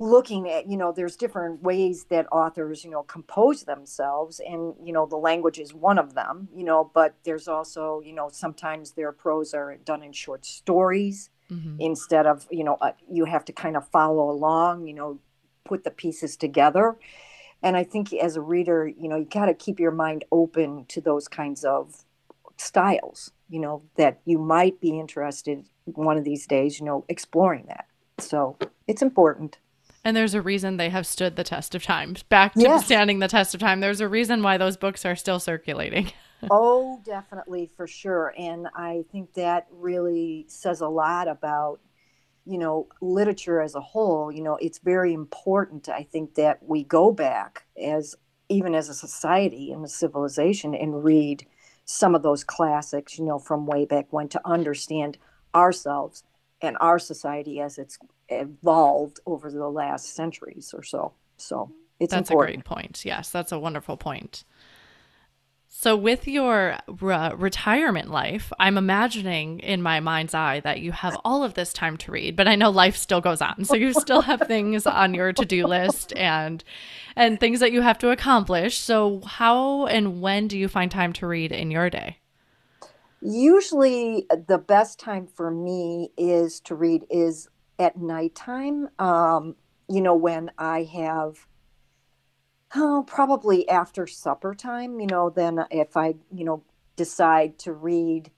looking 0.00 0.48
at 0.48 0.68
you 0.68 0.76
know 0.76 0.92
there's 0.92 1.16
different 1.16 1.60
ways 1.62 2.04
that 2.04 2.26
authors 2.30 2.84
you 2.84 2.90
know 2.90 3.02
compose 3.02 3.64
themselves 3.64 4.40
and 4.40 4.74
you 4.82 4.92
know 4.92 5.06
the 5.06 5.16
language 5.16 5.58
is 5.58 5.74
one 5.74 5.98
of 5.98 6.14
them 6.14 6.48
you 6.54 6.62
know 6.62 6.88
but 6.94 7.16
there's 7.24 7.48
also 7.48 8.00
you 8.04 8.12
know 8.12 8.28
sometimes 8.32 8.92
their 8.92 9.10
prose 9.10 9.54
are 9.54 9.76
done 9.84 10.02
in 10.04 10.12
short 10.12 10.44
stories 10.44 11.30
mm-hmm. 11.50 11.76
instead 11.80 12.26
of 12.26 12.46
you 12.50 12.62
know 12.62 12.76
uh, 12.80 12.92
you 13.10 13.24
have 13.24 13.44
to 13.44 13.52
kind 13.52 13.76
of 13.76 13.88
follow 13.88 14.30
along 14.30 14.86
you 14.86 14.94
know 14.94 15.18
put 15.64 15.82
the 15.82 15.90
pieces 15.90 16.36
together 16.36 16.96
and 17.64 17.76
i 17.76 17.82
think 17.82 18.12
as 18.12 18.36
a 18.36 18.40
reader 18.40 18.86
you 18.86 19.08
know 19.08 19.16
you 19.16 19.24
got 19.24 19.46
to 19.46 19.54
keep 19.54 19.80
your 19.80 19.90
mind 19.90 20.24
open 20.30 20.84
to 20.86 21.00
those 21.00 21.26
kinds 21.26 21.64
of 21.64 22.04
styles 22.56 23.32
you 23.50 23.58
know 23.58 23.82
that 23.96 24.20
you 24.24 24.38
might 24.38 24.80
be 24.80 24.98
interested 24.98 25.64
one 25.86 26.16
of 26.16 26.22
these 26.22 26.46
days 26.46 26.78
you 26.78 26.86
know 26.86 27.04
exploring 27.08 27.64
that 27.66 27.86
so 28.18 28.56
it's 28.86 29.02
important 29.02 29.58
and 30.08 30.16
there's 30.16 30.32
a 30.32 30.40
reason 30.40 30.78
they 30.78 30.88
have 30.88 31.06
stood 31.06 31.36
the 31.36 31.44
test 31.44 31.74
of 31.74 31.82
time. 31.82 32.16
Back 32.30 32.54
to 32.54 32.60
yes. 32.60 32.86
standing 32.86 33.18
the 33.18 33.28
test 33.28 33.52
of 33.54 33.60
time. 33.60 33.80
There's 33.80 34.00
a 34.00 34.08
reason 34.08 34.42
why 34.42 34.56
those 34.56 34.78
books 34.78 35.04
are 35.04 35.14
still 35.14 35.38
circulating. 35.38 36.10
oh, 36.50 37.02
definitely, 37.04 37.70
for 37.76 37.86
sure. 37.86 38.32
And 38.38 38.68
I 38.74 39.04
think 39.12 39.34
that 39.34 39.66
really 39.70 40.46
says 40.48 40.80
a 40.80 40.88
lot 40.88 41.28
about, 41.28 41.80
you 42.46 42.56
know, 42.56 42.88
literature 43.02 43.60
as 43.60 43.74
a 43.74 43.82
whole. 43.82 44.32
You 44.32 44.42
know, 44.42 44.56
it's 44.56 44.78
very 44.78 45.12
important, 45.12 45.90
I 45.90 46.04
think, 46.04 46.36
that 46.36 46.62
we 46.62 46.84
go 46.84 47.12
back 47.12 47.64
as 47.78 48.16
even 48.48 48.74
as 48.74 48.88
a 48.88 48.94
society 48.94 49.72
and 49.72 49.84
a 49.84 49.88
civilization 49.88 50.74
and 50.74 51.04
read 51.04 51.46
some 51.84 52.14
of 52.14 52.22
those 52.22 52.44
classics, 52.44 53.18
you 53.18 53.26
know, 53.26 53.38
from 53.38 53.66
way 53.66 53.84
back 53.84 54.06
when 54.08 54.28
to 54.28 54.40
understand 54.46 55.18
ourselves 55.54 56.24
and 56.60 56.76
our 56.80 56.98
society 56.98 57.60
as 57.60 57.78
it's 57.78 57.98
evolved 58.28 59.20
over 59.26 59.50
the 59.50 59.68
last 59.68 60.14
centuries 60.14 60.74
or 60.76 60.82
so. 60.82 61.12
So 61.36 61.70
it's 62.00 62.12
that's 62.12 62.30
important. 62.30 62.50
a 62.50 62.56
great 62.56 62.64
point. 62.64 63.04
Yes, 63.04 63.30
that's 63.30 63.52
a 63.52 63.58
wonderful 63.58 63.96
point. 63.96 64.44
So, 65.70 65.96
with 65.96 66.26
your 66.26 66.78
re- 66.88 67.32
retirement 67.36 68.10
life, 68.10 68.52
I'm 68.58 68.78
imagining 68.78 69.60
in 69.60 69.82
my 69.82 70.00
mind's 70.00 70.32
eye 70.34 70.60
that 70.60 70.80
you 70.80 70.92
have 70.92 71.20
all 71.24 71.44
of 71.44 71.54
this 71.54 71.74
time 71.74 71.98
to 71.98 72.10
read, 72.10 72.36
but 72.36 72.48
I 72.48 72.56
know 72.56 72.70
life 72.70 72.96
still 72.96 73.20
goes 73.20 73.42
on. 73.42 73.64
So, 73.64 73.76
you 73.76 73.92
still 73.92 74.22
have 74.22 74.40
things 74.46 74.86
on 74.86 75.12
your 75.12 75.32
to-do 75.32 75.66
list 75.66 76.12
and 76.16 76.64
and 77.14 77.38
things 77.38 77.60
that 77.60 77.70
you 77.70 77.82
have 77.82 77.98
to 77.98 78.10
accomplish. 78.10 78.78
So, 78.78 79.20
how 79.26 79.86
and 79.86 80.22
when 80.22 80.48
do 80.48 80.58
you 80.58 80.68
find 80.68 80.90
time 80.90 81.12
to 81.14 81.26
read 81.26 81.52
in 81.52 81.70
your 81.70 81.90
day? 81.90 82.16
Usually, 83.20 84.26
the 84.46 84.58
best 84.58 85.00
time 85.00 85.26
for 85.26 85.50
me 85.50 86.12
is 86.16 86.60
to 86.60 86.74
read 86.74 87.04
is 87.10 87.48
at 87.78 87.96
nighttime. 87.96 88.88
Um, 88.98 89.56
you 89.88 90.00
know, 90.00 90.14
when 90.14 90.50
I 90.58 90.84
have 90.84 91.46
Oh, 92.74 93.02
probably 93.06 93.68
after 93.68 94.06
supper 94.06 94.54
time, 94.54 95.00
you 95.00 95.06
know, 95.06 95.30
then 95.30 95.64
if 95.70 95.96
I, 95.96 96.16
you 96.30 96.44
know, 96.44 96.62
decide 96.96 97.58
to 97.60 97.72
read 97.72 98.30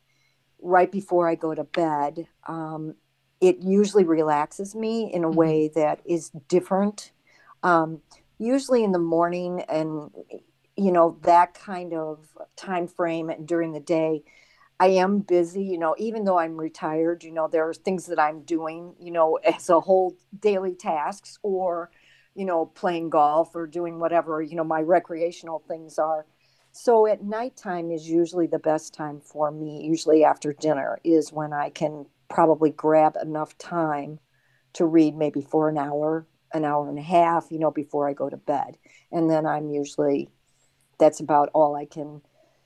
right 0.63 0.91
before 0.91 1.29
I 1.29 1.35
go 1.35 1.53
to 1.53 1.65
bed, 1.65 2.29
um, 2.47 2.95
it 3.41 3.59
usually 3.59 4.05
relaxes 4.05 4.75
me 4.75 5.13
in 5.13 5.25
a 5.25 5.29
mm-hmm. 5.29 5.37
way 5.37 5.71
that 5.75 6.01
is 6.05 6.31
different. 6.47 7.11
Um, 7.65 8.03
usually 8.39 8.85
in 8.85 8.93
the 8.93 9.01
morning 9.01 9.63
and, 9.63 10.13
you 10.77 10.93
know, 10.93 11.19
that 11.23 11.55
kind 11.55 11.93
of 11.93 12.29
time 12.55 12.87
frame 12.87 13.31
and 13.31 13.49
during 13.49 13.73
the 13.73 13.81
day, 13.81 14.23
I 14.81 14.87
am 14.87 15.19
busy, 15.19 15.63
you 15.63 15.77
know, 15.77 15.95
even 15.99 16.25
though 16.25 16.39
I'm 16.39 16.57
retired, 16.57 17.23
you 17.23 17.33
know, 17.33 17.49
there 17.49 17.69
are 17.69 17.75
things 17.75 18.07
that 18.07 18.19
I'm 18.19 18.41
doing, 18.45 18.95
you 18.99 19.11
know, 19.11 19.37
as 19.37 19.69
a 19.69 19.79
whole 19.79 20.17
daily 20.41 20.75
tasks 20.75 21.39
or, 21.43 21.91
you 22.35 22.47
know, 22.47 22.65
playing 22.65 23.11
golf 23.11 23.55
or 23.55 23.67
doing 23.67 23.99
whatever, 23.99 24.41
you 24.41 24.57
know, 24.57 24.65
my 24.65 24.81
recreational 24.81 25.63
things 25.69 25.99
are. 25.99 26.25
So 26.73 27.07
at 27.07 27.23
nighttime 27.23 27.91
is 27.91 28.09
usually 28.09 28.47
the 28.47 28.59
best 28.59 28.95
time 28.95 29.21
for 29.21 29.51
me, 29.51 29.85
usually 29.85 30.25
after 30.25 30.55
dinner, 30.55 30.99
is 31.05 31.31
when 31.31 31.53
I 31.53 31.69
can 31.69 32.07
probably 32.31 32.71
grab 32.71 33.17
enough 33.23 33.59
time 33.59 34.19
to 34.73 34.87
read 34.87 35.15
maybe 35.15 35.43
for 35.43 35.69
an 35.69 35.77
hour, 35.77 36.27
an 36.55 36.65
hour 36.65 36.89
and 36.89 36.99
a 36.99 37.03
half, 37.03 37.49
you 37.51 37.59
know, 37.59 37.71
before 37.71 38.09
I 38.09 38.15
go 38.15 38.31
to 38.31 38.37
bed. 38.39 38.79
And 39.13 39.29
then 39.29 39.45
I'm 39.45 39.69
usually, 39.69 40.31
that's 40.99 41.21
about 41.21 41.51
all 41.53 41.77
I 41.77 41.85
can. 41.85 42.23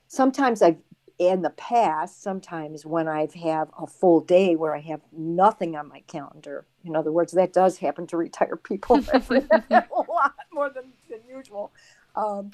Sometimes 0.06 0.62
I've 0.62 0.78
in 1.18 1.42
the 1.42 1.50
past, 1.50 2.22
sometimes 2.22 2.84
when 2.84 3.06
I've 3.06 3.34
have 3.34 3.68
a 3.78 3.86
full 3.86 4.20
day 4.20 4.56
where 4.56 4.74
I 4.74 4.80
have 4.80 5.00
nothing 5.12 5.76
on 5.76 5.88
my 5.88 6.00
calendar, 6.08 6.66
in 6.84 6.96
other 6.96 7.12
words, 7.12 7.32
that 7.32 7.52
does 7.52 7.78
happen 7.78 8.06
to 8.08 8.16
retired 8.16 8.64
people 8.64 8.96
a 9.12 9.82
lot 10.08 10.34
more 10.52 10.70
than, 10.70 10.92
than 11.08 11.20
usual. 11.28 11.72
Um, 12.16 12.50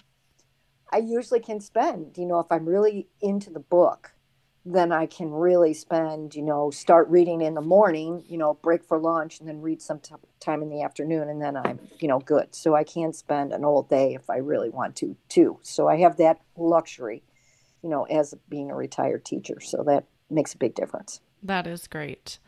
I 0.92 0.98
usually 0.98 1.40
can 1.40 1.60
spend, 1.60 2.18
you 2.18 2.26
know, 2.26 2.40
if 2.40 2.50
I'm 2.50 2.66
really 2.66 3.08
into 3.20 3.50
the 3.50 3.60
book, 3.60 4.12
then 4.66 4.92
I 4.92 5.06
can 5.06 5.30
really 5.30 5.72
spend, 5.72 6.34
you 6.34 6.42
know, 6.42 6.70
start 6.70 7.08
reading 7.08 7.40
in 7.40 7.54
the 7.54 7.62
morning, 7.62 8.22
you 8.28 8.36
know, 8.36 8.54
break 8.54 8.84
for 8.84 8.98
lunch 8.98 9.40
and 9.40 9.48
then 9.48 9.62
read 9.62 9.80
some 9.80 10.00
t- 10.00 10.14
time 10.38 10.62
in 10.62 10.68
the 10.68 10.82
afternoon 10.82 11.30
and 11.30 11.40
then 11.40 11.56
I'm, 11.56 11.78
you 11.98 12.08
know, 12.08 12.18
good. 12.18 12.54
So 12.54 12.74
I 12.74 12.84
can 12.84 13.14
spend 13.14 13.52
an 13.52 13.64
all 13.64 13.84
day 13.84 14.14
if 14.14 14.28
I 14.28 14.36
really 14.36 14.68
want 14.68 14.96
to, 14.96 15.16
too. 15.30 15.58
So 15.62 15.88
I 15.88 15.96
have 15.98 16.18
that 16.18 16.40
luxury 16.58 17.22
you 17.82 17.88
know, 17.88 18.04
as 18.04 18.34
being 18.48 18.70
a 18.70 18.74
retired 18.74 19.24
teacher. 19.24 19.60
So 19.60 19.82
that 19.84 20.04
makes 20.30 20.54
a 20.54 20.58
big 20.58 20.74
difference. 20.74 21.20
That 21.42 21.66
is 21.66 21.86
great. 21.86 22.38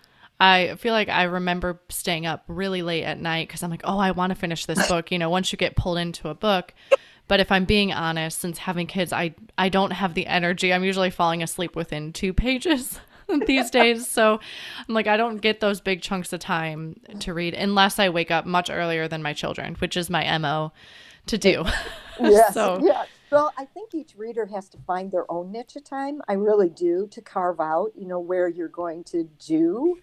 I 0.41 0.75
feel 0.77 0.93
like 0.93 1.09
I 1.09 1.25
remember 1.25 1.81
staying 1.89 2.27
up 2.27 2.45
really 2.49 2.83
late 2.83 3.05
at 3.05 3.21
night 3.21 3.49
because 3.49 3.63
I'm 3.63 3.71
like, 3.71 3.83
oh, 3.85 3.99
I 3.99 4.11
want 4.11 4.31
to 4.31 4.35
finish 4.35 4.67
this 4.67 4.89
book. 4.89 5.13
You 5.13 5.19
know, 5.19 5.31
once 5.31 5.53
you 5.53 5.57
get 5.57 5.77
pulled 5.77 5.99
into 5.99 6.29
a 6.29 6.35
book. 6.35 6.75
But 7.29 7.41
if 7.41 7.53
I'm 7.53 7.65
being 7.65 7.93
honest, 7.93 8.41
since 8.41 8.59
having 8.59 8.87
kids, 8.87 9.13
I 9.13 9.35
I 9.57 9.69
don't 9.69 9.93
have 9.93 10.15
the 10.15 10.27
energy. 10.27 10.73
I'm 10.73 10.85
usually 10.85 11.11
falling 11.11 11.43
asleep 11.43 11.77
within 11.77 12.13
two 12.13 12.33
pages 12.33 12.99
these 13.47 13.71
days. 13.71 14.09
So 14.09 14.41
I'm 14.89 14.95
like, 14.95 15.07
I 15.07 15.17
don't 15.17 15.37
get 15.37 15.61
those 15.61 15.81
big 15.81 16.03
chunks 16.03 16.33
of 16.33 16.41
time 16.41 17.01
to 17.21 17.33
read 17.33 17.55
unless 17.55 17.99
I 17.99 18.09
wake 18.09 18.31
up 18.31 18.45
much 18.45 18.69
earlier 18.69 19.09
than 19.09 19.23
my 19.23 19.33
children, 19.33 19.77
which 19.77 19.97
is 19.97 20.11
my 20.11 20.37
MO 20.39 20.73
to 21.27 21.39
do. 21.39 21.65
Yes. 22.21 22.53
so 22.55 22.81
yeah. 22.83 23.05
Well, 23.33 23.53
I 23.57 23.65
think 23.65 23.95
each 23.95 24.15
reader 24.15 24.45
has 24.47 24.69
to 24.71 24.79
find 24.87 25.11
their 25.11 25.31
own 25.33 25.53
niche 25.53 25.77
of 25.77 25.85
time. 25.85 26.21
I 26.29 26.35
really 26.35 26.69
do 26.69 27.09
to 27.13 27.23
carve 27.23 27.61
out, 27.61 27.93
you 27.97 28.07
know, 28.07 28.21
where 28.21 28.47
you're 28.47 28.69
going 28.69 29.05
to 29.05 29.25
do 29.39 29.99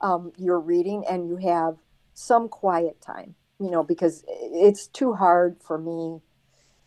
um, 0.00 0.32
your 0.36 0.60
reading 0.60 1.04
and 1.10 1.26
you 1.26 1.36
have 1.36 1.78
some 2.14 2.48
quiet 2.48 3.00
time, 3.00 3.34
you 3.58 3.70
know, 3.70 3.82
because 3.82 4.24
it's 4.28 4.86
too 4.86 5.14
hard 5.14 5.56
for 5.60 5.78
me. 5.78 6.20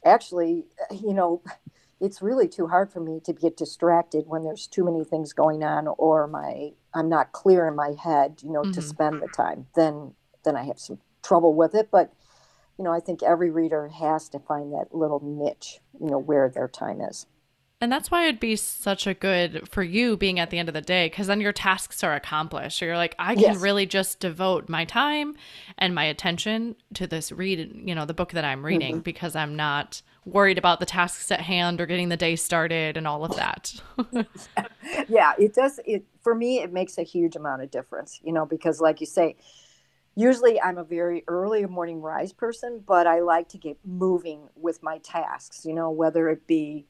Actually, 0.06 0.66
you 0.92 1.14
know, 1.14 1.42
it's 2.00 2.22
really 2.22 2.48
too 2.48 2.68
hard 2.68 2.92
for 2.92 3.02
me 3.02 3.20
to 3.26 3.34
get 3.34 3.58
distracted 3.58 4.24
when 4.28 4.44
there's 4.44 4.68
too 4.68 4.86
many 4.86 5.04
things 5.04 5.34
going 5.34 5.64
on 5.64 5.88
or 5.98 6.28
my 6.28 6.72
I'm 6.94 7.10
not 7.10 7.34
clear 7.34 7.68
in 7.68 7.76
my 7.76 7.96
head, 8.02 8.42
you 8.42 8.52
know, 8.52 8.62
mm-hmm. 8.62 8.72
to 8.72 8.82
spend 8.82 9.22
the 9.22 9.28
time. 9.28 9.68
Then 9.76 10.14
then 10.46 10.56
I 10.56 10.64
have 10.64 10.80
some 10.80 11.00
trouble 11.24 11.54
with 11.54 11.76
it, 11.76 11.90
but 11.92 12.14
you 12.78 12.84
know, 12.84 12.92
I 12.92 13.00
think 13.00 13.24
every 13.24 13.50
reader 13.50 13.88
has 13.88 14.30
to 14.30 14.40
find 14.40 14.74
that 14.74 14.94
little 14.94 15.22
niche, 15.24 15.80
you 16.00 16.10
know, 16.10 16.18
where 16.18 16.50
their 16.50 16.68
time 16.68 17.02
is. 17.02 17.28
And 17.84 17.92
that's 17.92 18.10
why 18.10 18.24
it'd 18.24 18.40
be 18.40 18.56
such 18.56 19.08
a 19.08 19.14
good 19.14 19.68
for 19.68 19.84
you 19.84 20.16
being 20.16 20.40
at 20.40 20.50
the 20.50 20.58
end 20.58 20.70
of 20.70 20.74
the 20.74 20.80
day, 20.80 21.08
because 21.08 21.28
then 21.28 21.42
your 21.42 21.52
tasks 21.52 22.02
are 22.02 22.16
accomplished. 22.16 22.78
So 22.78 22.86
you're 22.86 22.96
like, 22.96 23.14
I 23.20 23.34
can 23.36 23.44
yes. 23.44 23.58
really 23.60 23.86
just 23.86 24.22
devote 24.22 24.70
my 24.70 24.86
time 24.86 25.36
and 25.78 25.94
my 25.94 26.06
attention 26.06 26.78
to 26.94 27.08
this 27.08 27.34
read, 27.34 27.82
you 27.84 27.94
know, 27.94 28.06
the 28.06 28.14
book 28.14 28.32
that 28.32 28.46
I'm 28.46 28.66
reading, 28.66 28.96
mm-hmm. 28.96 29.02
because 29.02 29.36
I'm 29.36 29.58
not 29.58 30.02
worried 30.24 30.58
about 30.58 30.80
the 30.80 30.86
tasks 30.86 31.30
at 31.30 31.42
hand 31.42 31.82
or 31.82 31.86
getting 31.86 32.08
the 32.08 32.16
day 32.16 32.38
started 32.38 32.96
and 32.96 33.06
all 33.06 33.26
of 33.26 33.36
that. 33.36 33.74
yeah, 35.10 35.34
it 35.38 35.54
does. 35.54 35.82
It 35.86 36.06
for 36.22 36.34
me, 36.34 36.60
it 36.60 36.72
makes 36.72 36.98
a 36.98 37.04
huge 37.04 37.36
amount 37.36 37.64
of 37.64 37.70
difference, 37.70 38.22
you 38.24 38.32
know, 38.32 38.46
because 38.46 38.80
like 38.80 39.02
you 39.02 39.08
say, 39.08 39.36
usually 40.16 40.62
I'm 40.62 40.78
a 40.78 40.84
very 40.84 41.24
early 41.28 41.66
morning 41.66 42.02
rise 42.02 42.34
person, 42.34 42.84
but 42.86 43.08
I 43.08 43.20
like 43.20 43.50
to 43.50 43.58
get 43.58 43.78
moving 43.86 44.50
with 44.56 44.84
my 44.84 45.00
tasks, 45.00 45.66
you 45.66 45.74
know, 45.74 45.92
whether 45.92 46.30
it 46.30 46.48
be 46.48 46.86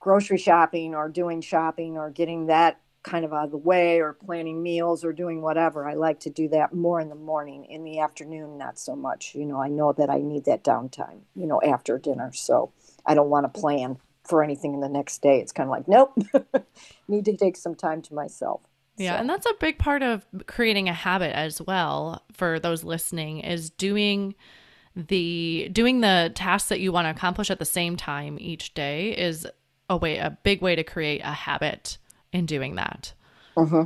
grocery 0.00 0.38
shopping 0.38 0.94
or 0.94 1.08
doing 1.08 1.40
shopping 1.40 1.96
or 1.96 2.10
getting 2.10 2.46
that 2.46 2.80
kind 3.02 3.24
of 3.24 3.32
out 3.32 3.46
of 3.46 3.50
the 3.50 3.56
way 3.56 4.00
or 4.00 4.12
planning 4.12 4.62
meals 4.62 5.04
or 5.04 5.12
doing 5.12 5.40
whatever. 5.40 5.88
I 5.88 5.94
like 5.94 6.20
to 6.20 6.30
do 6.30 6.48
that 6.48 6.74
more 6.74 7.00
in 7.00 7.08
the 7.08 7.14
morning. 7.14 7.64
In 7.64 7.84
the 7.84 8.00
afternoon, 8.00 8.58
not 8.58 8.78
so 8.78 8.94
much. 8.94 9.34
You 9.34 9.46
know, 9.46 9.60
I 9.60 9.68
know 9.68 9.92
that 9.92 10.10
I 10.10 10.18
need 10.18 10.44
that 10.44 10.64
downtime, 10.64 11.20
you 11.34 11.46
know, 11.46 11.60
after 11.62 11.98
dinner. 11.98 12.32
So 12.32 12.72
I 13.06 13.14
don't 13.14 13.30
want 13.30 13.52
to 13.52 13.60
plan 13.60 13.98
for 14.24 14.42
anything 14.42 14.74
in 14.74 14.80
the 14.80 14.88
next 14.88 15.22
day. 15.22 15.40
It's 15.40 15.52
kind 15.52 15.68
of 15.68 15.70
like, 15.70 15.88
nope, 15.88 16.16
need 17.08 17.24
to 17.24 17.36
take 17.36 17.56
some 17.56 17.74
time 17.74 18.02
to 18.02 18.14
myself. 18.14 18.60
Yeah, 18.98 19.14
so. 19.14 19.20
and 19.20 19.30
that's 19.30 19.46
a 19.46 19.54
big 19.60 19.78
part 19.78 20.02
of 20.02 20.26
creating 20.46 20.88
a 20.88 20.92
habit 20.92 21.34
as 21.34 21.62
well 21.62 22.22
for 22.32 22.58
those 22.58 22.84
listening 22.84 23.40
is 23.40 23.70
doing 23.70 24.34
the 24.96 25.68
doing 25.72 26.00
the 26.00 26.32
tasks 26.34 26.68
that 26.70 26.80
you 26.80 26.90
want 26.90 27.06
to 27.06 27.10
accomplish 27.10 27.50
at 27.50 27.58
the 27.58 27.64
same 27.64 27.96
time 27.96 28.36
each 28.40 28.74
day 28.74 29.10
is 29.10 29.46
a 29.88 29.96
way 29.96 30.18
a 30.18 30.36
big 30.42 30.60
way 30.60 30.74
to 30.74 30.82
create 30.82 31.20
a 31.22 31.32
habit 31.32 31.98
in 32.32 32.46
doing 32.46 32.74
that. 32.74 33.12
Mm-hmm. 33.56 33.84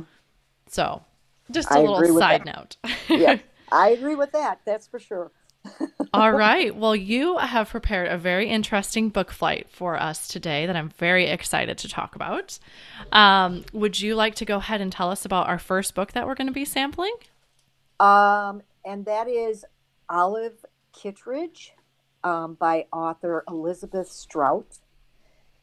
So, 0.67 1.03
just 1.51 1.69
a 1.69 1.75
I 1.75 1.81
little 1.81 2.19
side 2.19 2.45
note. 2.45 2.77
yeah, 3.09 3.37
I 3.71 3.89
agree 3.89 4.15
with 4.15 4.31
that. 4.31 4.61
That's 4.65 4.87
for 4.87 4.99
sure. 4.99 5.31
All 6.13 6.31
right. 6.31 6.75
Well, 6.75 6.95
you 6.95 7.39
have 7.39 7.69
prepared 7.69 8.07
a 8.07 8.19
very 8.19 8.47
interesting 8.47 9.09
book 9.09 9.31
flight 9.31 9.67
for 9.71 9.99
us 9.99 10.27
today 10.27 10.67
that 10.67 10.75
I'm 10.75 10.89
very 10.89 11.25
excited 11.25 11.79
to 11.79 11.89
talk 11.89 12.15
about. 12.15 12.59
Um, 13.11 13.65
would 13.73 13.99
you 13.99 14.13
like 14.13 14.35
to 14.35 14.45
go 14.45 14.57
ahead 14.57 14.79
and 14.79 14.91
tell 14.91 15.09
us 15.09 15.25
about 15.25 15.47
our 15.47 15.57
first 15.57 15.95
book 15.95 16.11
that 16.11 16.27
we're 16.27 16.35
going 16.35 16.47
to 16.47 16.53
be 16.53 16.65
sampling? 16.65 17.15
Um, 17.99 18.61
and 18.85 19.05
that 19.05 19.27
is 19.27 19.65
Olive 20.07 20.63
Kitteridge 20.95 21.71
um, 22.23 22.53
by 22.59 22.85
author 22.93 23.43
Elizabeth 23.47 24.07
Strout. 24.07 24.77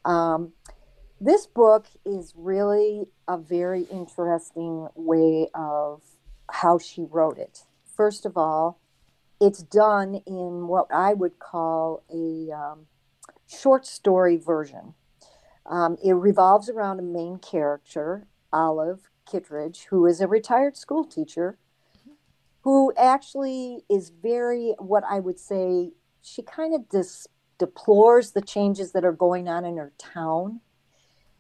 Um, 0.05 0.53
this 1.21 1.47
book 1.47 1.87
is 2.05 2.35
really 2.37 3.05
a 3.29 3.39
very 3.39 3.83
interesting 3.83 4.89
way 4.97 5.49
of 5.55 6.03
how 6.51 6.79
she 6.79 7.07
wrote 7.09 7.39
it. 7.39 7.67
First 7.85 8.27
of 8.27 8.37
all, 8.37 8.80
it's 9.41 9.63
done 9.63 10.21
in 10.27 10.69
what 10.69 10.87
I 10.93 11.15
would 11.15 11.39
call 11.39 12.03
a 12.13 12.53
um, 12.53 12.87
short 13.49 13.87
story 13.87 14.37
version. 14.37 14.95
Um, 15.67 15.97
it 16.05 16.13
revolves 16.13 16.69
around 16.69 16.99
a 16.99 17.03
main 17.03 17.39
character, 17.39 18.27
Olive 18.53 19.11
Kitteridge, 19.31 19.87
who 19.91 20.07
is 20.07 20.21
a 20.21 20.27
retired 20.29 20.77
school 20.77 21.05
teacher, 21.05 21.59
who 22.63 22.93
actually 22.99 23.85
is 23.89 24.11
very, 24.11 24.75
what 24.79 25.05
I 25.09 25.21
would 25.21 25.39
say, 25.39 25.93
she 26.21 26.43
kind 26.43 26.75
of 26.75 26.89
dis- 26.89 27.27
deplores 27.59 28.33
the 28.33 28.43
changes 28.43 28.93
that 28.93 29.05
are 29.05 29.13
going 29.13 29.49
on 29.49 29.65
in 29.65 29.79
her 29.79 29.93
town 29.97 30.61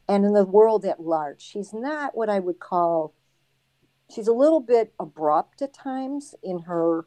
and 0.08 0.24
in 0.24 0.32
the 0.32 0.44
world 0.44 0.84
at 0.84 1.00
large. 1.00 1.42
She's 1.42 1.74
not 1.74 2.16
what 2.16 2.30
I 2.30 2.38
would 2.38 2.60
call, 2.60 3.14
she's 4.10 4.28
a 4.28 4.32
little 4.32 4.60
bit 4.60 4.94
abrupt 4.98 5.60
at 5.60 5.74
times 5.74 6.34
in 6.42 6.60
her 6.60 7.06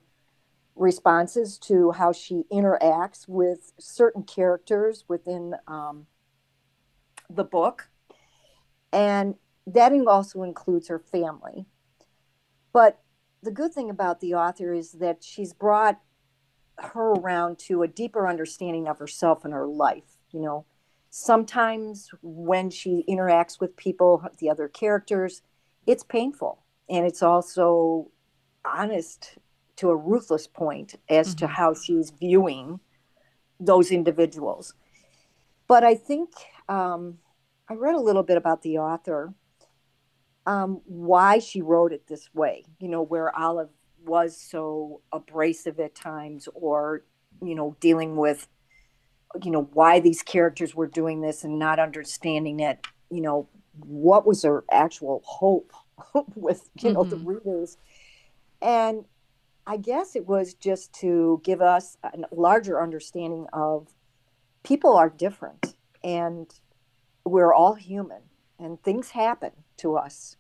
responses 0.76 1.58
to 1.60 1.92
how 1.92 2.12
she 2.12 2.44
interacts 2.52 3.28
with 3.28 3.74
certain 3.80 4.24
characters 4.24 5.06
within 5.08 5.56
um, 5.68 6.08
the 7.30 7.44
book. 7.44 7.90
And 8.92 9.36
that 9.68 9.94
also 10.08 10.44
includes 10.44 10.88
her 10.88 11.00
family. 11.00 11.66
But 12.72 13.00
the 13.42 13.52
good 13.52 13.74
thing 13.74 13.90
about 13.90 14.20
the 14.20 14.34
author 14.34 14.74
is 14.74 14.94
that 14.94 15.24
she's 15.24 15.54
brought 15.54 16.00
her 16.80 17.12
around 17.12 17.60
to 17.60 17.84
a 17.84 17.88
deeper 17.88 18.28
understanding 18.28 18.88
of 18.88 19.00
herself 19.00 19.46
and 19.46 19.54
her 19.54 19.68
life. 19.68 20.18
You 20.32 20.42
know, 20.42 20.66
sometimes 21.10 22.10
when 22.22 22.70
she 22.70 23.04
interacts 23.08 23.60
with 23.60 23.78
people, 23.78 24.24
the 24.40 24.50
other 24.50 24.68
characters, 24.68 25.42
it's 25.86 26.04
painful. 26.04 26.64
And 26.90 27.06
it's 27.06 27.22
also 27.22 28.10
honest 28.66 29.38
to 29.78 29.90
a 29.90 29.96
ruthless 29.96 30.48
point 30.48 30.96
as 31.10 31.30
mm-hmm. 31.30 31.46
to 31.46 31.48
how 31.48 31.74
she's 31.74 32.12
viewing 32.12 32.80
those 33.60 33.92
individuals. 33.92 34.74
But 35.68 35.84
I 35.84 35.96
think 35.96 36.30
um, 36.70 37.18
I 37.70 37.74
read 37.74 37.96
a 37.96 38.00
little 38.00 38.24
bit 38.24 38.38
about 38.38 38.62
the 38.62 38.80
author, 38.80 39.34
um, 40.46 40.82
why 40.86 41.40
she 41.40 41.62
wrote 41.62 41.94
it 41.94 42.08
this 42.08 42.30
way, 42.34 42.66
you 42.80 42.90
know, 42.90 43.02
where 43.02 43.36
Olive 43.36 43.70
was 44.06 44.38
so 44.38 45.02
abrasive 45.12 45.80
at 45.80 45.96
times 45.96 46.50
or, 46.54 47.04
you 47.42 47.56
know, 47.56 47.78
dealing 47.80 48.18
with, 48.18 48.48
you 49.42 49.52
know, 49.52 49.70
why 49.74 50.00
these 50.00 50.22
characters 50.22 50.76
were 50.76 50.88
doing 50.88 51.22
this 51.22 51.44
and 51.44 51.58
not 51.58 51.80
understanding 51.80 52.60
it, 52.60 52.86
you 53.10 53.22
know, 53.22 53.48
what 53.80 54.26
was 54.26 54.44
her 54.44 54.66
actual 54.70 55.22
hope 55.26 55.72
with, 56.36 56.70
you 56.80 56.92
know, 56.92 57.04
mm-hmm. 57.04 57.10
the 57.10 57.18
readers. 57.18 57.78
And 58.62 59.06
I 59.66 59.78
guess 59.78 60.16
it 60.16 60.28
was 60.28 60.54
just 60.54 60.94
to 61.02 61.42
give 61.44 61.62
us 61.62 61.98
a 62.04 62.12
larger 62.32 62.82
understanding 62.82 63.48
of 63.54 63.88
people 64.64 64.96
are 64.96 65.10
different 65.10 65.76
and 66.04 66.48
we're 67.26 67.54
all 67.54 67.74
human 67.76 68.22
and 68.60 68.82
things 68.84 69.12
happen 69.12 69.52
to 69.78 69.96
us 69.96 70.36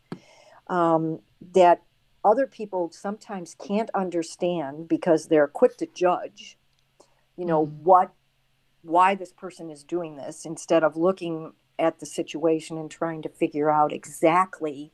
um, 0.67 1.19
that 1.53 1.81
other 2.25 2.47
people 2.47 2.89
sometimes 2.91 3.55
can't 3.55 3.89
understand 3.93 4.87
because 4.87 5.27
they're 5.27 5.47
quick 5.47 5.77
to 5.77 5.87
judge 5.93 6.57
you 7.37 7.45
know 7.45 7.65
mm-hmm. 7.65 7.83
what 7.83 8.13
why 8.81 9.15
this 9.15 9.31
person 9.31 9.69
is 9.69 9.83
doing 9.83 10.17
this 10.17 10.45
instead 10.45 10.83
of 10.83 10.97
looking 10.97 11.53
at 11.79 11.99
the 11.99 12.05
situation 12.05 12.77
and 12.77 12.91
trying 12.91 13.21
to 13.21 13.29
figure 13.29 13.69
out 13.69 13.93
exactly 13.93 14.91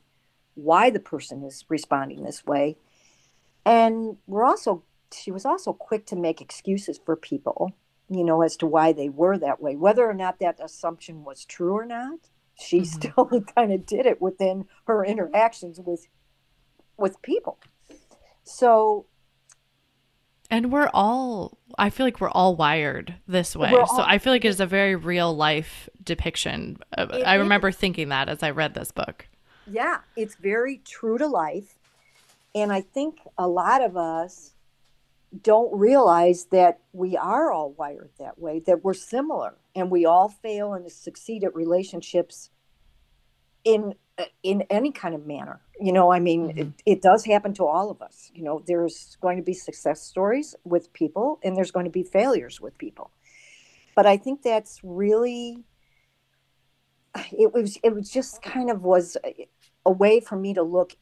why 0.54 0.90
the 0.90 1.00
person 1.00 1.42
is 1.42 1.64
responding 1.68 2.22
this 2.22 2.46
way 2.46 2.76
and 3.64 4.16
we're 4.26 4.44
also 4.44 4.84
she 5.12 5.30
was 5.30 5.44
also 5.44 5.72
quick 5.72 6.06
to 6.06 6.16
make 6.16 6.40
excuses 6.40 7.00
for 7.04 7.16
people 7.16 7.74
you 8.10 8.24
know, 8.24 8.42
as 8.42 8.56
to 8.56 8.66
why 8.66 8.92
they 8.92 9.08
were 9.08 9.38
that 9.38 9.62
way. 9.62 9.76
Whether 9.76 10.04
or 10.04 10.12
not 10.12 10.40
that 10.40 10.58
assumption 10.62 11.24
was 11.24 11.44
true 11.44 11.74
or 11.74 11.86
not, 11.86 12.18
she 12.54 12.80
mm-hmm. 12.80 12.84
still 12.84 13.42
kind 13.54 13.72
of 13.72 13.86
did 13.86 14.04
it 14.04 14.20
within 14.20 14.66
her 14.86 15.04
interactions 15.04 15.80
with 15.80 16.08
with 16.98 17.22
people. 17.22 17.58
So 18.42 19.06
and 20.50 20.72
we're 20.72 20.90
all 20.92 21.58
I 21.78 21.90
feel 21.90 22.04
like 22.04 22.20
we're 22.20 22.30
all 22.30 22.56
wired 22.56 23.14
this 23.28 23.54
way. 23.54 23.72
All, 23.72 23.86
so 23.86 24.02
I 24.02 24.18
feel 24.18 24.32
like 24.32 24.44
it's 24.44 24.60
a 24.60 24.66
very 24.66 24.96
real 24.96 25.34
life 25.34 25.88
depiction. 26.02 26.78
I 26.98 27.34
remember 27.34 27.68
is. 27.68 27.76
thinking 27.76 28.08
that 28.08 28.28
as 28.28 28.42
I 28.42 28.50
read 28.50 28.74
this 28.74 28.90
book. 28.90 29.28
Yeah, 29.68 29.98
it's 30.16 30.34
very 30.34 30.78
true 30.78 31.16
to 31.16 31.28
life. 31.28 31.78
And 32.54 32.72
I 32.72 32.80
think 32.80 33.18
a 33.38 33.46
lot 33.46 33.82
of 33.82 33.96
us 33.96 34.54
don't 35.42 35.72
realize 35.78 36.46
that 36.46 36.80
we 36.92 37.16
are 37.16 37.52
all 37.52 37.72
wired 37.72 38.10
that 38.18 38.38
way, 38.38 38.60
that 38.66 38.82
we're 38.82 38.94
similar, 38.94 39.54
and 39.74 39.90
we 39.90 40.04
all 40.04 40.28
fail 40.28 40.72
and 40.74 40.90
succeed 40.90 41.44
at 41.44 41.54
relationships 41.54 42.50
in 43.64 43.94
in 44.42 44.62
any 44.68 44.92
kind 44.92 45.14
of 45.14 45.26
manner. 45.26 45.60
You 45.80 45.92
know, 45.92 46.12
I 46.12 46.20
mean, 46.20 46.48
mm-hmm. 46.48 46.58
it, 46.58 46.68
it 46.84 47.02
does 47.02 47.24
happen 47.24 47.54
to 47.54 47.64
all 47.64 47.90
of 47.90 48.02
us. 48.02 48.30
You 48.34 48.42
know, 48.42 48.62
there's 48.66 49.16
going 49.20 49.36
to 49.36 49.42
be 49.42 49.54
success 49.54 50.02
stories 50.02 50.54
with 50.64 50.92
people, 50.92 51.38
and 51.42 51.56
there's 51.56 51.70
going 51.70 51.86
to 51.86 51.90
be 51.90 52.02
failures 52.02 52.60
with 52.60 52.76
people. 52.76 53.12
But 53.94 54.06
I 54.06 54.16
think 54.16 54.42
that's 54.42 54.80
really 54.82 55.64
it 57.32 57.52
was 57.52 57.78
it 57.82 57.94
was 57.94 58.10
just 58.10 58.42
kind 58.42 58.70
of 58.70 58.82
was 58.82 59.16
a, 59.24 59.48
a 59.86 59.90
way 59.90 60.20
for 60.20 60.36
me 60.36 60.54
to 60.54 60.62
look 60.62 60.96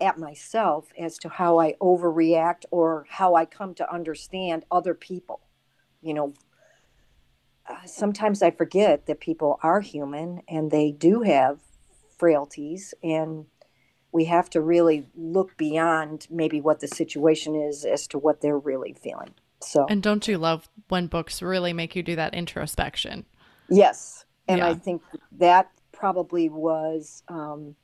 at 0.00 0.18
myself 0.18 0.88
as 0.98 1.18
to 1.18 1.28
how 1.28 1.58
I 1.58 1.74
overreact 1.80 2.64
or 2.70 3.06
how 3.08 3.34
I 3.34 3.44
come 3.44 3.74
to 3.74 3.92
understand 3.92 4.64
other 4.70 4.94
people. 4.94 5.40
You 6.02 6.14
know, 6.14 6.34
uh, 7.68 7.84
sometimes 7.84 8.42
I 8.42 8.50
forget 8.50 9.06
that 9.06 9.20
people 9.20 9.58
are 9.62 9.80
human 9.80 10.42
and 10.48 10.70
they 10.70 10.92
do 10.92 11.22
have 11.22 11.58
frailties, 12.18 12.94
and 13.02 13.46
we 14.12 14.24
have 14.26 14.50
to 14.50 14.60
really 14.60 15.06
look 15.16 15.56
beyond 15.56 16.26
maybe 16.30 16.60
what 16.60 16.80
the 16.80 16.88
situation 16.88 17.54
is 17.54 17.84
as 17.84 18.06
to 18.08 18.18
what 18.18 18.40
they're 18.40 18.58
really 18.58 18.92
feeling. 18.92 19.34
So, 19.62 19.86
and 19.88 20.02
don't 20.02 20.26
you 20.26 20.38
love 20.38 20.68
when 20.88 21.06
books 21.06 21.42
really 21.42 21.72
make 21.72 21.94
you 21.94 22.02
do 22.02 22.16
that 22.16 22.34
introspection? 22.34 23.26
Yes, 23.68 24.24
and 24.48 24.58
yeah. 24.58 24.68
I 24.68 24.74
think 24.74 25.02
that 25.32 25.70
probably 25.92 26.48
was. 26.48 27.22
Um, 27.28 27.76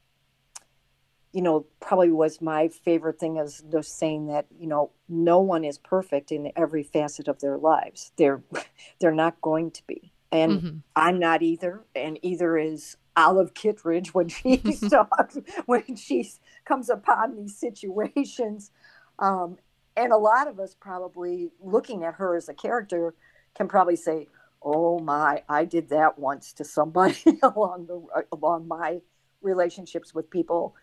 you 1.36 1.42
know, 1.42 1.66
probably 1.80 2.10
was 2.10 2.40
my 2.40 2.68
favorite 2.68 3.20
thing 3.20 3.36
is 3.36 3.62
just 3.70 3.98
saying 3.98 4.28
that, 4.28 4.46
you 4.58 4.66
know, 4.66 4.90
no 5.06 5.38
one 5.38 5.64
is 5.64 5.76
perfect 5.76 6.32
in 6.32 6.50
every 6.56 6.82
facet 6.82 7.28
of 7.28 7.40
their 7.40 7.58
lives. 7.58 8.10
They're 8.16 8.42
they're 9.00 9.12
not 9.12 9.38
going 9.42 9.70
to 9.72 9.82
be. 9.86 10.14
And 10.32 10.52
mm-hmm. 10.52 10.76
I'm 10.96 11.18
not 11.18 11.42
either. 11.42 11.84
And 11.94 12.18
either 12.22 12.56
is 12.56 12.96
Olive 13.18 13.52
Kitteridge 13.52 14.14
when 14.14 14.28
she 14.28 14.56
talks 14.88 15.36
when 15.66 15.94
she 15.96 16.26
comes 16.64 16.88
upon 16.88 17.36
these 17.36 17.58
situations. 17.58 18.70
Um, 19.18 19.58
and 19.94 20.14
a 20.14 20.16
lot 20.16 20.48
of 20.48 20.58
us 20.58 20.74
probably 20.74 21.50
looking 21.60 22.02
at 22.02 22.14
her 22.14 22.34
as 22.34 22.48
a 22.48 22.54
character 22.54 23.14
can 23.54 23.68
probably 23.68 23.96
say, 23.96 24.28
"Oh 24.62 25.00
my, 25.00 25.42
I 25.50 25.66
did 25.66 25.90
that 25.90 26.18
once 26.18 26.54
to 26.54 26.64
somebody 26.64 27.38
along 27.42 27.88
the 27.88 28.24
along 28.32 28.68
my 28.68 29.02
relationships 29.42 30.14
with 30.14 30.30
people." 30.30 30.74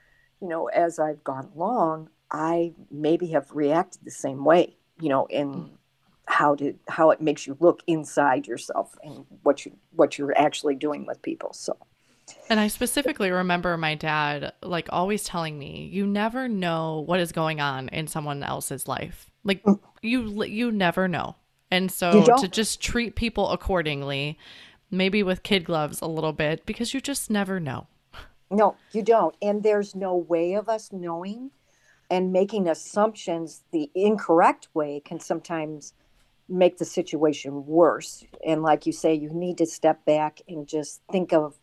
You 0.43 0.49
know, 0.49 0.67
as 0.67 0.99
I've 0.99 1.23
gone 1.23 1.49
along, 1.56 2.10
I 2.29 2.73
maybe 2.91 3.27
have 3.27 3.49
reacted 3.51 4.01
the 4.03 4.12
same 4.12 4.43
way, 4.43 4.75
you 4.99 5.08
know, 5.08 5.25
in 5.27 5.71
how 6.25 6.56
to 6.56 6.73
how 6.89 7.12
it 7.12 7.21
makes 7.21 7.47
you 7.47 7.56
look 7.62 7.82
inside 7.88 8.45
yourself 8.45 8.93
and 9.03 9.25
what 9.43 9.65
you 9.65 9.71
what 9.91 10.17
you're 10.17 10.38
actually 10.38 10.75
doing 10.75 11.06
with 11.06 11.21
people. 11.21 11.53
So 11.53 11.77
and 12.49 12.60
I 12.60 12.67
specifically 12.67 13.32
remember 13.32 13.77
my 13.77 13.95
dad 13.95 14.51
like 14.62 14.89
always 14.91 15.23
telling 15.23 15.58
me, 15.58 15.89
you 15.93 16.06
never 16.06 16.49
know 16.49 17.06
what 17.08 17.21
is 17.21 17.32
going 17.32 17.62
on 17.62 17.88
in 17.89 18.08
someone 18.08 18.43
else's 18.43 18.86
life. 18.86 19.32
Like 19.45 19.63
mm. 19.63 19.79
you 20.01 20.43
you 20.43 20.71
never 20.71 21.08
know. 21.08 21.38
And 21.71 21.89
so 21.89 22.36
to 22.36 22.49
just 22.49 22.82
treat 22.82 23.15
people 23.15 23.49
accordingly, 23.49 24.38
maybe 24.91 25.23
with 25.23 25.41
kid 25.41 25.63
gloves 25.63 26.01
a 26.01 26.08
little 26.08 26.34
bit 26.34 26.65
because 26.65 26.93
you 26.93 26.99
just 26.99 27.29
never 27.32 27.62
know. 27.62 27.88
No, 28.54 28.76
you 28.92 29.02
don't. 29.02 29.36
And 29.42 29.63
there's 29.63 29.96
no 29.96 30.16
way 30.16 30.54
of 30.54 30.70
us 30.70 30.92
knowing. 30.92 31.52
And 32.10 32.32
making 32.32 32.68
assumptions 32.68 33.63
the 33.72 33.89
incorrect 33.96 34.68
way 34.74 35.02
can 35.04 35.20
sometimes 35.20 35.94
make 36.48 36.78
the 36.78 36.86
situation 36.86 37.66
worse. 37.66 38.24
And 38.46 38.62
like 38.62 38.86
you 38.86 38.92
say, 38.92 39.13
you 39.16 39.30
need 39.34 39.58
to 39.58 39.66
step 39.66 40.06
back 40.06 40.42
and 40.48 40.68
just 40.68 41.02
think 41.12 41.34
of, 41.34 41.58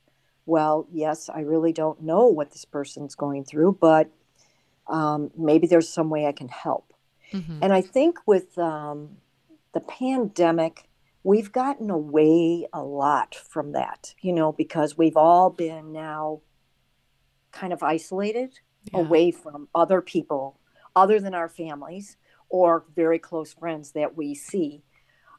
well, 0.47 0.89
yes, 0.91 1.29
I 1.29 1.41
really 1.41 1.73
don't 1.73 2.03
know 2.03 2.27
what 2.27 2.51
this 2.51 2.65
person's 2.65 3.15
going 3.15 3.45
through, 3.45 3.79
but 3.81 4.11
um, 4.89 5.31
maybe 5.37 5.69
there's 5.69 5.89
some 5.89 6.11
way 6.11 6.27
I 6.27 6.33
can 6.33 6.49
help. 6.49 6.93
Mm-hmm. 7.33 7.61
And 7.63 7.73
I 7.73 7.83
think 7.83 8.19
with 8.27 8.59
um, 8.59 9.19
the 9.73 9.81
pandemic, 9.81 10.89
we've 11.23 11.53
gotten 11.53 11.91
away 11.91 12.67
a 12.73 12.83
lot 12.83 13.37
from 13.37 13.73
that, 13.73 14.15
you 14.21 14.33
know, 14.33 14.51
because 14.51 14.99
we've 14.99 15.17
all 15.17 15.51
been 15.51 15.93
now 15.93 16.41
kind 17.53 17.73
of 17.73 17.83
isolated 17.83 18.59
yeah. 18.93 19.01
away 19.01 19.31
from 19.31 19.69
other 19.75 20.01
people 20.01 20.59
other 20.97 21.21
than 21.21 21.35
our 21.35 21.49
families 21.49 22.17
or 22.49 22.85
very 22.95 23.19
close 23.19 23.53
friends 23.53 23.93
that 23.93 24.17
we 24.17 24.35
see. 24.35 24.83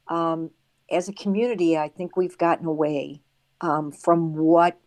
Um, 0.07 0.51
as 0.89 1.07
a 1.07 1.13
community, 1.13 1.77
I 1.77 1.89
think 1.89 2.15
we've 2.15 2.37
gotten 2.37 2.65
away 2.65 3.21
um, 3.61 3.91
from 3.91 4.35
what 4.35 4.77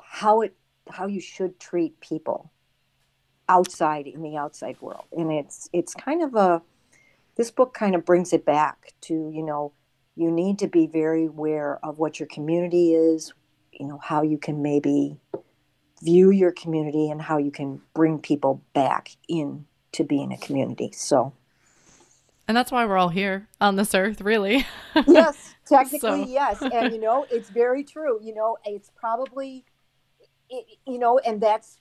how 0.00 0.42
it 0.42 0.54
how 0.90 1.06
you 1.06 1.20
should 1.20 1.58
treat 1.58 1.98
people 2.00 2.52
outside 3.48 4.06
in 4.06 4.22
the 4.22 4.36
outside 4.36 4.80
world, 4.80 5.06
and 5.12 5.32
it's 5.32 5.68
it's 5.72 5.94
kind 5.94 6.22
of 6.22 6.34
a 6.34 6.62
this 7.36 7.50
book 7.50 7.74
kind 7.74 7.94
of 7.94 8.04
brings 8.04 8.32
it 8.32 8.44
back 8.44 8.92
to 9.02 9.14
you 9.34 9.42
know 9.42 9.72
you 10.14 10.30
need 10.30 10.58
to 10.58 10.68
be 10.68 10.86
very 10.86 11.26
aware 11.26 11.78
of 11.82 11.98
what 11.98 12.20
your 12.20 12.28
community 12.28 12.92
is, 12.92 13.32
you 13.72 13.86
know 13.86 13.98
how 14.02 14.22
you 14.22 14.38
can 14.38 14.62
maybe 14.62 15.16
view 16.02 16.30
your 16.30 16.52
community 16.52 17.10
and 17.10 17.22
how 17.22 17.38
you 17.38 17.50
can 17.50 17.80
bring 17.94 18.18
people 18.18 18.62
back 18.74 19.10
in 19.28 19.66
to 19.92 20.04
being 20.04 20.32
a 20.32 20.38
community. 20.38 20.90
So 20.92 21.32
And 22.48 22.56
that's 22.56 22.72
why 22.72 22.84
we're 22.86 22.96
all 22.98 23.08
here 23.10 23.48
on 23.60 23.76
this 23.76 23.94
earth, 23.94 24.20
really. 24.20 24.66
yes, 25.06 25.54
technically, 25.66 26.24
So- 26.24 26.28
yes. 26.28 26.60
And, 26.60 26.92
you 26.92 27.00
know, 27.00 27.26
it's 27.30 27.50
very 27.50 27.84
true. 27.84 28.18
You 28.22 28.34
know, 28.34 28.56
it's 28.64 28.90
probably, 28.96 29.64
it, 30.50 30.66
you 30.86 30.98
know, 30.98 31.18
and 31.18 31.40
that's 31.40 31.78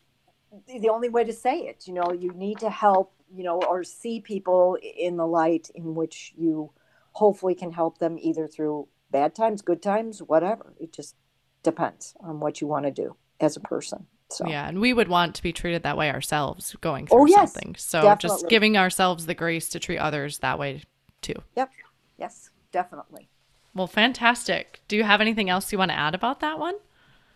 the 0.67 0.89
only 0.89 1.09
way 1.09 1.23
to 1.23 1.33
say 1.33 1.61
it. 1.61 1.87
You 1.87 1.93
know, 1.93 2.11
you 2.11 2.31
need 2.33 2.59
to 2.59 2.69
help, 2.69 3.13
you 3.33 3.43
know, 3.43 3.61
or 3.63 3.83
see 3.83 4.19
people 4.19 4.77
in 4.81 5.17
the 5.17 5.25
light 5.25 5.69
in 5.73 5.95
which 5.95 6.33
you 6.37 6.71
hopefully 7.13 7.55
can 7.55 7.71
help 7.71 7.97
them 7.97 8.17
either 8.19 8.47
through 8.47 8.87
bad 9.09 9.33
times, 9.33 9.61
good 9.61 9.81
times, 9.81 10.19
whatever. 10.21 10.73
It 10.79 10.93
just 10.93 11.15
depends 11.63 12.13
on 12.19 12.39
what 12.39 12.61
you 12.61 12.67
want 12.67 12.85
to 12.85 12.91
do 12.91 13.15
as 13.41 13.57
a 13.57 13.59
person. 13.59 14.05
So, 14.29 14.47
Yeah, 14.47 14.67
and 14.67 14.79
we 14.79 14.93
would 14.93 15.09
want 15.09 15.35
to 15.35 15.43
be 15.43 15.51
treated 15.51 15.83
that 15.83 15.97
way 15.97 16.09
ourselves 16.09 16.75
going 16.81 17.07
oh, 17.11 17.17
through 17.17 17.21
Oh, 17.21 17.25
yes, 17.25 17.53
something. 17.53 17.75
So 17.77 18.15
just 18.15 18.47
giving 18.47 18.77
ourselves 18.77 19.25
the 19.25 19.33
grace 19.33 19.69
to 19.69 19.79
treat 19.79 19.97
others 19.97 20.39
that 20.39 20.57
way 20.57 20.83
too. 21.21 21.35
Yep. 21.55 21.71
Yes, 22.17 22.49
definitely. 22.71 23.29
Well, 23.73 23.87
fantastic. 23.87 24.81
Do 24.87 24.95
you 24.95 25.03
have 25.03 25.21
anything 25.21 25.49
else 25.49 25.71
you 25.71 25.77
want 25.77 25.91
to 25.91 25.97
add 25.97 26.15
about 26.15 26.39
that 26.41 26.59
one? 26.59 26.75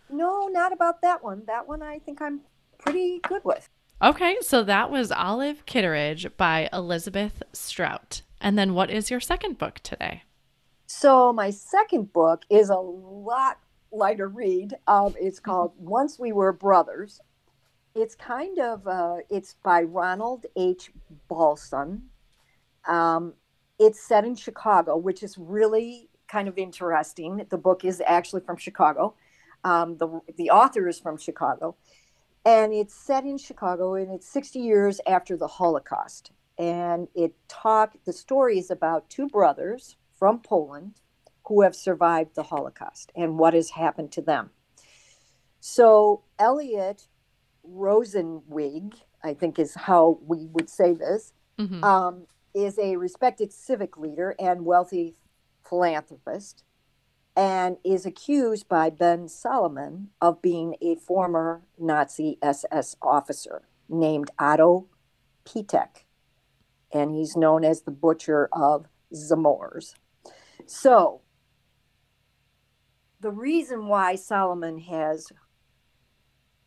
No, 0.10 0.48
not 0.48 0.72
about 0.72 1.02
that 1.02 1.24
one. 1.24 1.44
That 1.48 1.68
one 1.68 1.82
I 1.82 2.00
think 2.00 2.22
I'm 2.22 2.41
pretty 2.78 3.20
good 3.20 3.44
with. 3.44 3.70
Okay, 4.02 4.38
so 4.41 4.63
that 4.63 4.91
was 4.91 5.12
Olive 5.12 5.65
Kitteridge 5.65 6.36
by 6.38 6.70
Elizabeth 6.74 7.41
Strout. 7.54 8.22
And 8.41 8.58
then 8.58 8.74
what 8.74 8.91
is 8.91 9.10
your 9.10 9.22
second 9.22 9.58
book 9.58 9.80
today? 9.82 10.24
So 10.86 11.34
my 11.34 11.50
second 11.50 12.13
book 12.13 12.44
is 12.50 12.70
a 12.70 12.76
lot 12.76 13.60
lighter 13.91 14.28
read. 14.28 14.74
Um, 14.88 15.15
it's 15.19 15.39
called 15.39 15.74
Once 15.78 16.19
We 16.19 16.32
Were 16.32 16.54
Brothers. 16.54 17.21
It's 17.93 18.15
kind 18.15 18.60
of 18.60 18.88
uh, 18.88 19.17
it's 19.30 19.56
by 19.63 19.84
Ronald 19.84 20.45
H. 20.56 20.91
Balson. 21.30 22.10
Um, 22.88 23.34
it's 23.80 24.02
set 24.02 24.26
in 24.26 24.36
Chicago, 24.36 24.98
which 24.98 25.24
is 25.24 25.38
really 25.38 26.10
kind 26.28 26.48
of 26.48 26.58
interesting. 26.58 27.45
The 27.50 27.58
book 27.58 27.86
is 27.86 28.02
actually 28.06 28.41
from 28.41 28.58
Chicago. 28.58 29.15
Um, 29.63 29.98
the 29.98 30.21
the 30.38 30.50
author 30.50 30.88
is 30.88 31.00
from 31.00 31.17
Chicago, 31.17 31.76
and 32.45 32.74
it's 32.74 32.93
set 32.93 33.24
in 33.24 33.38
Chicago, 33.38 33.95
and 33.95 34.12
it's 34.12 34.28
60 34.28 34.60
years 34.60 35.00
after 35.08 35.38
the 35.38 35.48
Holocaust. 35.48 36.32
And 36.58 37.08
it 37.15 37.34
talk 37.48 37.95
the 38.06 38.13
story 38.13 38.60
is 38.60 38.71
about 38.71 39.10
two 39.10 39.28
brothers 39.28 39.98
from 40.17 40.39
Poland 40.39 41.02
who 41.47 41.62
have 41.62 41.75
survived 41.75 42.36
the 42.36 42.43
Holocaust 42.43 43.12
and 43.15 43.38
what 43.38 43.53
has 43.53 43.71
happened 43.71 44.12
to 44.13 44.21
them. 44.21 44.51
So 45.60 46.23
Elliot 46.39 47.08
Rosenzweig, 47.67 49.01
I 49.23 49.34
think 49.34 49.58
is 49.58 49.75
how 49.75 50.19
we 50.25 50.47
would 50.47 50.69
say 50.69 50.93
this, 50.93 51.34
Mhm. 51.58 51.84
um, 51.84 52.27
is 52.53 52.77
a 52.79 52.95
respected 52.97 53.51
civic 53.51 53.97
leader 53.97 54.36
and 54.39 54.65
wealthy 54.65 55.17
philanthropist, 55.63 56.63
and 57.36 57.77
is 57.84 58.05
accused 58.05 58.67
by 58.67 58.89
Ben 58.89 59.27
Solomon 59.27 60.12
of 60.21 60.41
being 60.41 60.75
a 60.81 60.95
former 60.95 61.63
Nazi 61.77 62.38
SS 62.41 62.95
officer 63.01 63.67
named 63.89 64.31
Otto 64.39 64.88
Piatek, 65.43 66.05
and 66.91 67.12
he's 67.12 67.36
known 67.36 67.65
as 67.65 67.81
the 67.81 67.91
butcher 67.91 68.47
of 68.53 68.88
Zamosc. 69.13 69.95
So, 70.65 71.21
the 73.19 73.32
reason 73.32 73.88
why 73.88 74.15
Solomon 74.15 74.80
has 74.80 75.32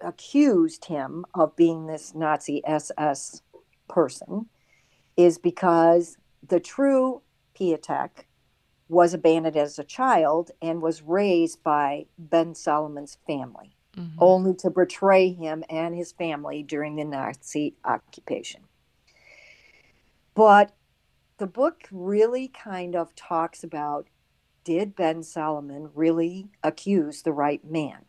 accused 0.00 0.86
him 0.86 1.24
of 1.34 1.56
being 1.56 1.86
this 1.86 2.14
Nazi 2.14 2.62
SS 2.66 3.42
person 3.88 4.48
is 5.16 5.38
because 5.38 6.16
the 6.46 6.60
true 6.60 7.22
Piatek 7.58 8.26
was 8.88 9.12
abandoned 9.12 9.56
as 9.56 9.78
a 9.78 9.84
child 9.84 10.50
and 10.62 10.80
was 10.80 11.02
raised 11.02 11.62
by 11.62 12.06
Ben 12.16 12.54
Solomon's 12.54 13.18
family, 13.26 13.76
Mhm. 13.96 14.14
only 14.18 14.54
to 14.54 14.70
betray 14.70 15.32
him 15.32 15.64
and 15.68 15.94
his 15.94 16.12
family 16.12 16.62
during 16.62 16.96
the 16.96 17.04
Nazi 17.04 17.76
occupation. 17.84 18.68
But 20.34 20.74
the 21.38 21.46
book 21.46 21.82
really 21.90 22.48
kind 22.48 22.94
of 22.94 23.14
talks 23.14 23.62
about 23.64 24.08
did 24.68 24.94
Ben 24.94 25.22
Solomon 25.22 25.88
really 25.94 26.50
accuse 26.62 27.22
the 27.22 27.32
right 27.32 27.64
man 27.64 28.04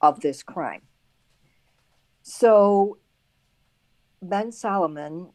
of 0.00 0.20
this 0.20 0.44
crime? 0.44 0.82
So 2.22 2.98
Ben 4.22 4.52
Solomon, 4.52 5.32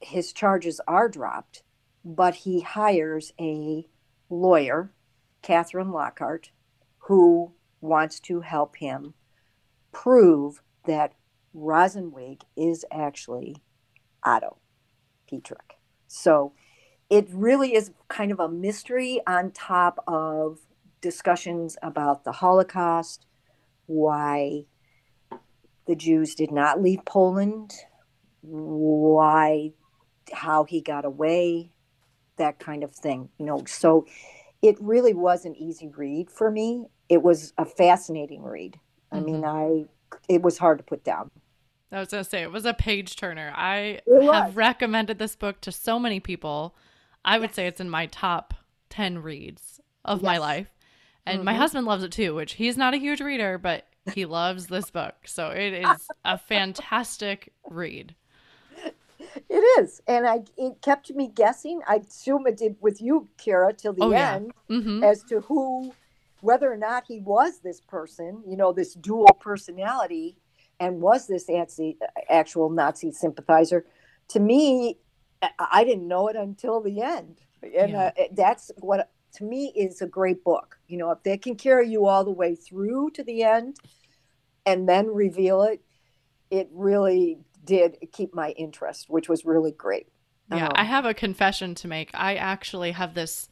his 0.00 0.32
charges 0.32 0.80
are 0.88 1.10
dropped, 1.10 1.64
but 2.02 2.34
he 2.34 2.62
hires 2.62 3.34
a 3.38 3.86
lawyer, 4.30 4.94
Catherine 5.42 5.90
Lockhart, 5.92 6.50
who 7.00 7.52
wants 7.82 8.20
to 8.20 8.40
help 8.40 8.76
him 8.76 9.12
prove 9.92 10.62
that 10.86 11.12
Rosenzweig 11.54 12.40
is 12.56 12.86
actually 12.90 13.56
Otto 14.24 14.56
Petrick. 15.28 15.74
So 16.06 16.54
it 17.08 17.28
really 17.30 17.74
is 17.74 17.92
kind 18.08 18.32
of 18.32 18.40
a 18.40 18.48
mystery 18.48 19.20
on 19.26 19.50
top 19.52 20.02
of 20.06 20.58
discussions 21.00 21.76
about 21.82 22.24
the 22.24 22.32
Holocaust, 22.32 23.26
why 23.86 24.64
the 25.86 25.94
Jews 25.94 26.34
did 26.34 26.50
not 26.50 26.82
leave 26.82 27.04
Poland, 27.04 27.72
why, 28.42 29.72
how 30.32 30.64
he 30.64 30.80
got 30.80 31.04
away, 31.04 31.72
that 32.38 32.58
kind 32.58 32.82
of 32.82 32.92
thing. 32.94 33.28
You 33.38 33.46
know, 33.46 33.62
so 33.66 34.06
it 34.62 34.76
really 34.80 35.14
was 35.14 35.44
an 35.44 35.54
easy 35.54 35.88
read 35.88 36.30
for 36.30 36.50
me. 36.50 36.86
It 37.08 37.22
was 37.22 37.52
a 37.56 37.64
fascinating 37.64 38.42
read. 38.42 38.80
I 39.12 39.20
mean, 39.20 39.42
mm-hmm. 39.42 39.84
I 39.84 39.84
it 40.28 40.42
was 40.42 40.58
hard 40.58 40.78
to 40.78 40.84
put 40.84 41.04
down. 41.04 41.30
I 41.92 42.00
was 42.00 42.08
going 42.08 42.24
to 42.24 42.28
say, 42.28 42.42
it 42.42 42.50
was 42.50 42.66
a 42.66 42.74
page 42.74 43.14
turner. 43.16 43.52
I 43.54 44.00
have 44.08 44.56
recommended 44.56 45.18
this 45.18 45.36
book 45.36 45.60
to 45.62 45.72
so 45.72 45.98
many 45.98 46.18
people. 46.18 46.74
I 47.26 47.38
would 47.38 47.50
Yes. 47.50 47.56
say 47.56 47.66
it's 47.66 47.80
in 47.80 47.90
my 47.90 48.06
top 48.06 48.54
10 48.90 49.18
reads 49.22 49.80
of 50.04 50.22
my 50.22 50.38
life. 50.38 50.68
And 51.26 51.44
my 51.44 51.54
Mhm. 51.54 51.58
husband 51.58 51.86
loves 51.86 52.04
it 52.04 52.12
too, 52.12 52.34
which 52.34 52.54
he's 52.54 52.76
not 52.78 52.94
a 52.94 52.98
huge 52.98 53.20
reader, 53.20 53.58
but 53.58 53.86
he 54.06 54.24
loves 54.24 54.68
this 54.68 54.90
book. 54.90 55.14
So 55.26 55.50
it 55.50 55.72
is 55.74 56.12
a 56.24 56.38
fantastic 56.38 57.52
read. 57.68 58.14
It 59.48 59.82
is, 59.82 60.00
and 60.06 60.26
I 60.26 60.40
it 60.56 60.82
kept 60.82 61.10
me 61.12 61.28
guessing. 61.28 61.80
I 61.88 61.96
assume 61.96 62.46
it 62.46 62.56
did 62.58 62.76
with 62.80 63.00
you, 63.02 63.28
Kara, 63.38 63.72
till 63.72 63.92
the 63.92 64.02
Oh, 64.04 64.12
yeah. 64.12 64.34
end 64.34 64.52
hmm 64.68 65.00
as 65.02 65.22
to 65.24 65.40
who, 65.42 65.92
whether 66.40 66.72
or 66.72 66.76
not 66.76 67.04
he 67.08 67.20
was 67.20 67.60
this 67.60 67.80
person. 67.80 68.42
You 68.46 68.56
know, 68.56 68.72
this 68.72 68.94
dual 68.94 69.34
personality, 69.40 70.36
and 70.80 71.00
was 71.00 71.26
this 71.26 71.48
Nazi, 71.48 71.98
actual 72.30 72.70
Nazi 72.70 73.10
sympathizer. 73.12 73.84
To 74.30 74.40
me, 74.40 74.98
I- 75.58 75.84
didn't 75.84 76.08
know 76.08 76.28
it 76.28 76.36
until 76.36 76.80
the 76.80 77.00
end, 77.02 77.40
and 77.62 77.92
Yeah. 77.92 78.12
uh, 78.18 78.24
that's 78.32 78.70
what 78.78 79.10
to 79.34 79.44
me 79.44 79.72
is 79.76 80.00
a 80.00 80.06
great 80.06 80.42
book. 80.44 80.78
You 80.86 80.98
know, 80.98 81.10
if 81.10 81.22
they 81.22 81.36
can 81.36 81.56
carry 81.56 81.88
you 81.88 82.06
all 82.06 82.24
the 82.24 82.30
way 82.30 82.54
through 82.54 83.10
to 83.10 83.22
the 83.22 83.42
end, 83.42 83.76
and 84.64 84.88
then 84.88 85.08
reveal 85.08 85.62
it, 85.62 85.82
it 86.50 86.68
really 86.72 87.38
did 87.64 87.98
keep 88.12 88.34
my 88.34 88.50
interest, 88.52 89.10
which 89.10 89.28
was 89.28 89.44
really 89.44 89.72
great. 89.72 90.08
Yeah, 90.50 90.66
Um, 90.66 90.72
I 90.76 90.84
have 90.84 91.04
a 91.04 91.12
confession 91.14 91.74
to 91.76 91.88
make. 91.88 92.10
I 92.14 92.36
actually 92.36 92.92
have 92.92 93.14
this 93.14 93.48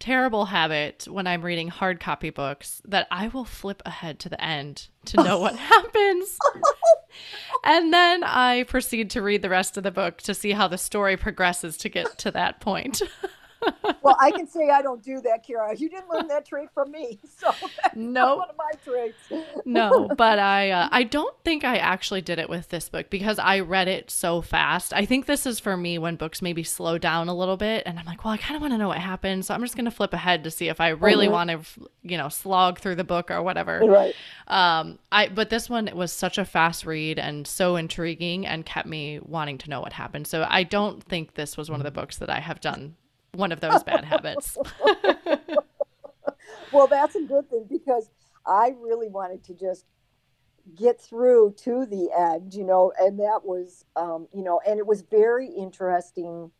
terrible 0.00 0.46
habit 0.46 1.06
when 1.10 1.26
I'm 1.26 1.42
reading 1.42 1.68
hard 1.68 2.00
copy 2.00 2.30
books 2.30 2.82
that 2.84 3.06
I 3.10 3.28
will 3.28 3.44
flip 3.44 3.82
ahead 3.86 4.18
to 4.20 4.28
the 4.28 4.40
end 4.42 4.88
to 5.06 5.16
know 5.22 5.38
what 5.44 5.56
happens. 5.56 6.38
and 7.64 7.92
then 7.92 8.22
I 8.24 8.64
proceed 8.64 9.10
to 9.10 9.22
read 9.22 9.42
the 9.42 9.50
rest 9.50 9.76
of 9.76 9.82
the 9.82 9.90
book 9.90 10.18
to 10.22 10.34
see 10.34 10.52
how 10.52 10.68
the 10.68 10.78
story 10.78 11.16
progresses 11.16 11.76
to 11.78 11.88
get 11.88 12.18
to 12.18 12.30
that 12.32 12.60
point. 12.60 13.02
well, 14.02 14.16
I 14.20 14.30
can 14.30 14.46
say 14.46 14.70
I 14.70 14.82
don't 14.82 15.02
do 15.02 15.20
that, 15.22 15.44
Kara. 15.46 15.74
You 15.76 15.88
didn't 15.88 16.08
learn 16.08 16.28
that 16.28 16.46
trait 16.46 16.68
from 16.72 16.90
me, 16.92 17.18
so 17.38 17.50
that's 17.60 17.96
not 17.96 18.28
Nope. 18.28 18.38
one 18.38 18.50
of 18.50 18.56
my 18.56 18.70
traits. 18.84 19.18
no, 19.64 20.08
but 20.16 20.38
I 20.38 20.70
uh, 20.70 20.88
I 20.92 21.02
don't 21.02 21.34
think 21.44 21.64
I 21.64 21.76
actually 21.78 22.20
did 22.20 22.38
it 22.38 22.48
with 22.48 22.68
this 22.68 22.88
book 22.88 23.10
because 23.10 23.38
I 23.38 23.60
read 23.60 23.88
it 23.88 24.10
so 24.10 24.40
fast. 24.42 24.92
I 24.94 25.04
think 25.04 25.26
this 25.26 25.46
is 25.46 25.58
for 25.60 25.76
me 25.76 25.98
when 25.98 26.16
books 26.16 26.40
maybe 26.42 26.62
slow 26.62 26.98
down 26.98 27.28
a 27.28 27.34
little 27.34 27.56
bit 27.56 27.82
and 27.86 27.98
I'm 27.98 28.06
like, 28.06 28.24
well, 28.24 28.34
I 28.34 28.36
kind 28.36 28.54
of 28.56 28.60
want 28.62 28.72
to 28.74 28.78
know 28.78 28.88
what 28.88 28.98
happened, 28.98 29.44
so 29.44 29.54
I'm 29.54 29.62
just 29.62 29.74
going 29.74 29.84
to 29.86 29.90
flip 29.90 30.12
ahead 30.12 30.44
to 30.44 30.50
see 30.50 30.68
if 30.68 30.80
I 30.80 30.88
really 30.90 31.26
Mhm. 31.26 31.32
want 31.32 31.50
to, 31.50 31.60
you 32.02 32.16
know, 32.16 32.28
slog 32.28 32.78
through 32.78 32.94
the 32.96 33.04
book 33.04 33.30
or 33.30 33.42
whatever. 33.42 33.80
Right. 33.84 34.14
Um 34.46 34.98
I 35.12 35.28
but 35.28 35.50
this 35.50 35.68
one 35.68 35.90
was 35.94 36.12
such 36.12 36.38
a 36.38 36.44
fast 36.44 36.86
read 36.86 37.18
and 37.18 37.46
so 37.46 37.76
intriguing 37.76 38.46
and 38.46 38.64
kept 38.64 38.86
me 38.88 39.18
wanting 39.22 39.58
to 39.58 39.70
know 39.70 39.80
what 39.80 39.92
happened. 39.92 40.26
So 40.26 40.46
I 40.48 40.62
don't 40.62 41.02
think 41.02 41.34
this 41.34 41.56
was 41.56 41.70
one 41.70 41.80
of 41.80 41.84
the 41.84 41.90
books 41.90 42.16
that 42.18 42.30
I 42.30 42.40
have 42.40 42.60
done 42.60 42.94
one 43.38 43.52
of 43.52 43.60
those 43.60 43.82
bad 43.82 44.04
habits. 44.04 44.58
Well, 46.72 46.86
that's 46.86 47.14
a 47.14 47.22
good 47.22 47.48
thing 47.48 47.66
because 47.68 48.10
I 48.46 48.74
really 48.78 49.08
wanted 49.08 49.42
to 49.44 49.54
just 49.54 49.86
get 50.74 51.00
through 51.00 51.54
to 51.58 51.86
the 51.86 52.10
end, 52.16 52.52
you 52.52 52.64
know, 52.64 52.92
and 52.98 53.18
that 53.20 53.40
was, 53.44 53.84
um, 53.96 54.28
you 54.34 54.42
know, 54.42 54.60
and 54.66 54.78
it 54.78 54.86
was 54.86 55.02
very 55.02 55.48
interesting 55.48 56.50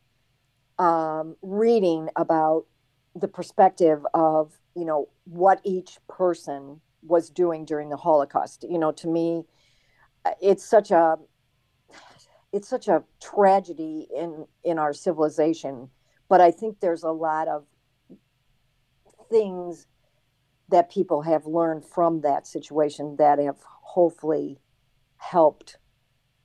um, 0.79 1.35
reading 1.41 2.09
about 2.15 2.65
the 3.15 3.27
perspective 3.27 4.05
of 4.13 4.53
you 4.75 4.85
know 4.85 5.09
what 5.25 5.59
each 5.63 5.97
person 6.07 6.79
was 7.01 7.29
doing 7.29 7.65
during 7.65 7.89
the 7.89 7.97
Holocaust. 7.97 8.65
You 8.67 8.79
know, 8.79 8.91
to 8.93 9.07
me, 9.07 9.43
it's 10.41 10.63
such 10.63 10.91
a 10.91 11.17
it's 12.53 12.67
such 12.67 12.87
a 12.87 13.03
tragedy 13.21 14.07
in 14.15 14.45
in 14.63 14.79
our 14.79 14.93
civilization. 14.93 15.89
But 16.29 16.41
I 16.41 16.51
think 16.51 16.79
there's 16.79 17.03
a 17.03 17.11
lot 17.11 17.47
of 17.47 17.65
things 19.29 19.87
that 20.69 20.91
people 20.91 21.23
have 21.23 21.45
learned 21.45 21.83
from 21.83 22.21
that 22.21 22.47
situation 22.47 23.15
that 23.17 23.39
have 23.39 23.57
hopefully 23.65 24.59
helped 25.17 25.77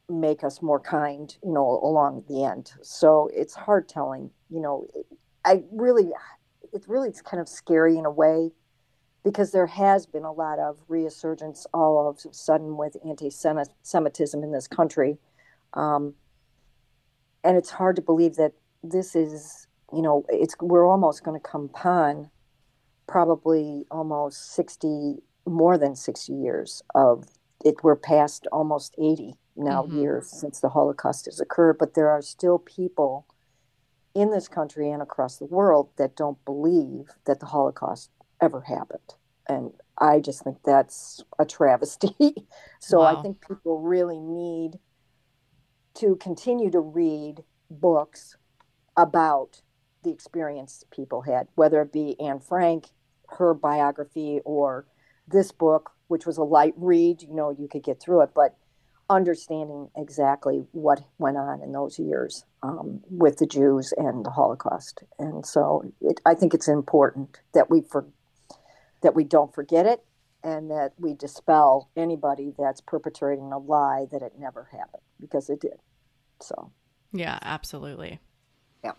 make 0.08 0.42
us 0.42 0.60
more 0.60 0.80
kind, 0.80 1.36
you 1.42 1.52
know, 1.52 1.80
along 1.82 2.24
the 2.28 2.44
end. 2.44 2.72
So 2.82 3.30
it's 3.32 3.54
hard 3.54 3.88
telling, 3.88 4.30
you 4.50 4.60
know, 4.60 4.86
I 5.44 5.62
really, 5.70 6.10
it's 6.72 6.88
really, 6.88 7.12
kind 7.24 7.40
of 7.40 7.48
scary 7.48 7.96
in 7.96 8.06
a 8.06 8.10
way 8.10 8.50
because 9.24 9.52
there 9.52 9.66
has 9.66 10.06
been 10.06 10.24
a 10.24 10.32
lot 10.32 10.58
of 10.58 10.78
resurgence 10.88 11.66
all 11.72 12.08
of 12.08 12.18
a 12.30 12.34
sudden 12.34 12.76
with 12.76 12.96
anti-Semitism 13.06 14.42
in 14.42 14.52
this 14.52 14.68
country. 14.68 15.18
Um, 15.72 16.14
and 17.42 17.56
it's 17.56 17.70
hard 17.70 17.96
to 17.96 18.02
believe 18.02 18.36
that 18.36 18.52
this 18.82 19.16
is, 19.16 19.63
you 19.92 20.02
know, 20.02 20.24
it's, 20.28 20.54
we're 20.60 20.88
almost 20.88 21.24
going 21.24 21.40
to 21.40 21.48
come 21.48 21.70
upon 21.74 22.30
probably 23.06 23.84
almost 23.90 24.54
60, 24.54 25.16
more 25.46 25.76
than 25.78 25.94
60 25.94 26.32
years 26.32 26.82
of 26.94 27.28
it. 27.64 27.76
We're 27.82 27.96
past 27.96 28.46
almost 28.52 28.94
80 28.98 29.34
now 29.56 29.82
mm-hmm. 29.82 30.00
years 30.00 30.30
since 30.30 30.60
the 30.60 30.70
Holocaust 30.70 31.26
has 31.26 31.40
occurred, 31.40 31.78
but 31.78 31.94
there 31.94 32.08
are 32.08 32.22
still 32.22 32.58
people 32.58 33.26
in 34.14 34.30
this 34.30 34.48
country 34.48 34.90
and 34.90 35.02
across 35.02 35.36
the 35.36 35.44
world 35.44 35.90
that 35.96 36.16
don't 36.16 36.42
believe 36.44 37.10
that 37.26 37.40
the 37.40 37.46
Holocaust 37.46 38.10
ever 38.40 38.60
happened. 38.62 39.14
And 39.48 39.72
I 39.98 40.20
just 40.20 40.42
think 40.42 40.58
that's 40.64 41.22
a 41.38 41.44
travesty. 41.44 42.14
so 42.80 43.00
wow. 43.00 43.16
I 43.16 43.22
think 43.22 43.46
people 43.46 43.80
really 43.80 44.20
need 44.20 44.78
to 45.94 46.16
continue 46.16 46.70
to 46.70 46.80
read 46.80 47.42
books 47.70 48.36
about 48.96 49.62
the 50.04 50.10
experience 50.10 50.84
people 50.90 51.22
had, 51.22 51.48
whether 51.54 51.82
it 51.82 51.92
be 51.92 52.18
Anne 52.20 52.40
Frank, 52.40 52.86
her 53.30 53.54
biography, 53.54 54.40
or 54.44 54.86
this 55.26 55.50
book, 55.50 55.90
which 56.08 56.26
was 56.26 56.36
a 56.36 56.42
light 56.42 56.74
read, 56.76 57.22
you 57.22 57.34
know, 57.34 57.50
you 57.50 57.66
could 57.66 57.82
get 57.82 58.00
through 58.00 58.22
it, 58.22 58.30
but 58.34 58.56
understanding 59.10 59.90
exactly 59.96 60.64
what 60.72 61.02
went 61.18 61.36
on 61.36 61.62
in 61.62 61.72
those 61.72 61.98
years 61.98 62.44
um, 62.62 63.00
with 63.10 63.38
the 63.38 63.46
Jews 63.46 63.92
and 63.96 64.24
the 64.24 64.30
Holocaust. 64.30 65.02
And 65.18 65.44
so 65.44 65.92
it, 66.00 66.20
I 66.24 66.34
think 66.34 66.54
it's 66.54 66.68
important 66.68 67.38
that 67.52 67.70
we 67.70 67.82
for, 67.82 68.06
that 69.02 69.14
we 69.14 69.24
don't 69.24 69.54
forget 69.54 69.86
it 69.86 70.02
and 70.42 70.70
that 70.70 70.92
we 70.98 71.14
dispel 71.14 71.90
anybody 71.96 72.52
that's 72.58 72.80
perpetrating 72.80 73.52
a 73.52 73.58
lie 73.58 74.06
that 74.12 74.22
it 74.22 74.32
never 74.38 74.68
happened 74.72 75.02
because 75.20 75.50
it 75.50 75.60
did. 75.60 75.78
So, 76.40 76.70
yeah, 77.12 77.38
absolutely. 77.42 78.20
Yeah. 78.82 78.92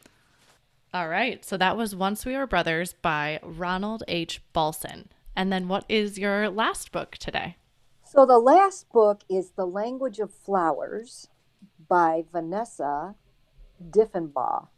All 0.96 1.10
right. 1.10 1.44
So 1.44 1.58
that 1.58 1.76
was 1.76 1.94
Once 1.94 2.26
We 2.26 2.38
Were 2.38 2.48
Brothers 2.48 2.94
by 2.94 3.42
Ronald 3.44 4.04
H. 4.08 4.42
Balson. 4.54 5.10
And 5.36 5.52
then 5.52 5.68
what 5.68 5.84
is 5.90 6.18
your 6.18 6.50
last 6.50 6.94
book 6.94 7.18
today? 7.18 7.58
So 8.06 8.26
the 8.26 8.40
last 8.40 8.90
book 8.94 9.20
is 9.30 9.52
The 9.58 9.66
Language 9.66 10.20
of 10.20 10.34
Flowers 10.34 11.28
by 11.90 12.24
Vanessa 12.32 13.16
Diffenbaugh. 13.90 14.70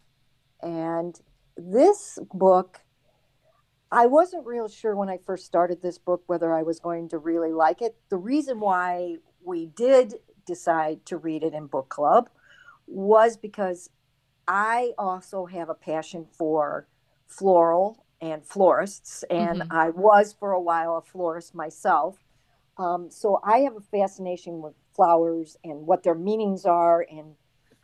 And 0.60 1.21
this 1.56 2.17
book, 2.34 2.80
I 3.91 4.08
wasn't 4.08 4.47
real 4.47 4.67
sure 4.67 4.95
when 4.95 5.10
I 5.10 5.19
first 5.23 5.45
started 5.45 5.84
this 5.84 5.99
book 5.99 6.23
whether 6.25 6.51
I 6.51 6.63
was 6.63 6.80
going 6.80 7.10
to 7.10 7.19
really 7.19 7.53
like 7.53 7.80
it. 7.84 7.95
The 8.10 8.17
reason 8.17 8.60
why 8.60 9.17
we 9.45 9.67
did 9.67 10.15
decide 10.47 11.06
to 11.06 11.17
read 11.17 11.43
it 11.43 11.53
in 11.53 11.67
book 11.67 11.89
club 11.89 12.32
was 12.88 13.38
because 13.38 13.91
I 14.48 14.94
also 14.98 15.46
have 15.46 15.70
a 15.70 15.74
passion 15.74 16.26
for 16.32 16.88
floral 17.28 18.06
and 18.22 18.46
florists, 18.46 19.24
and 19.30 19.62
mm-hmm. 19.62 19.72
I 19.72 19.90
was 19.90 20.36
for 20.40 20.52
a 20.52 20.62
while 20.62 20.98
a 20.98 21.02
florist 21.02 21.54
myself. 21.54 22.18
Um, 22.78 23.10
so 23.10 23.40
I 23.44 23.60
have 23.60 23.76
a 23.76 23.82
fascination 23.82 24.62
with 24.62 24.74
flowers 24.96 25.58
and 25.64 25.86
what 25.86 26.04
their 26.04 26.16
meanings 26.16 26.66
are, 26.66 27.06
and 27.10 27.36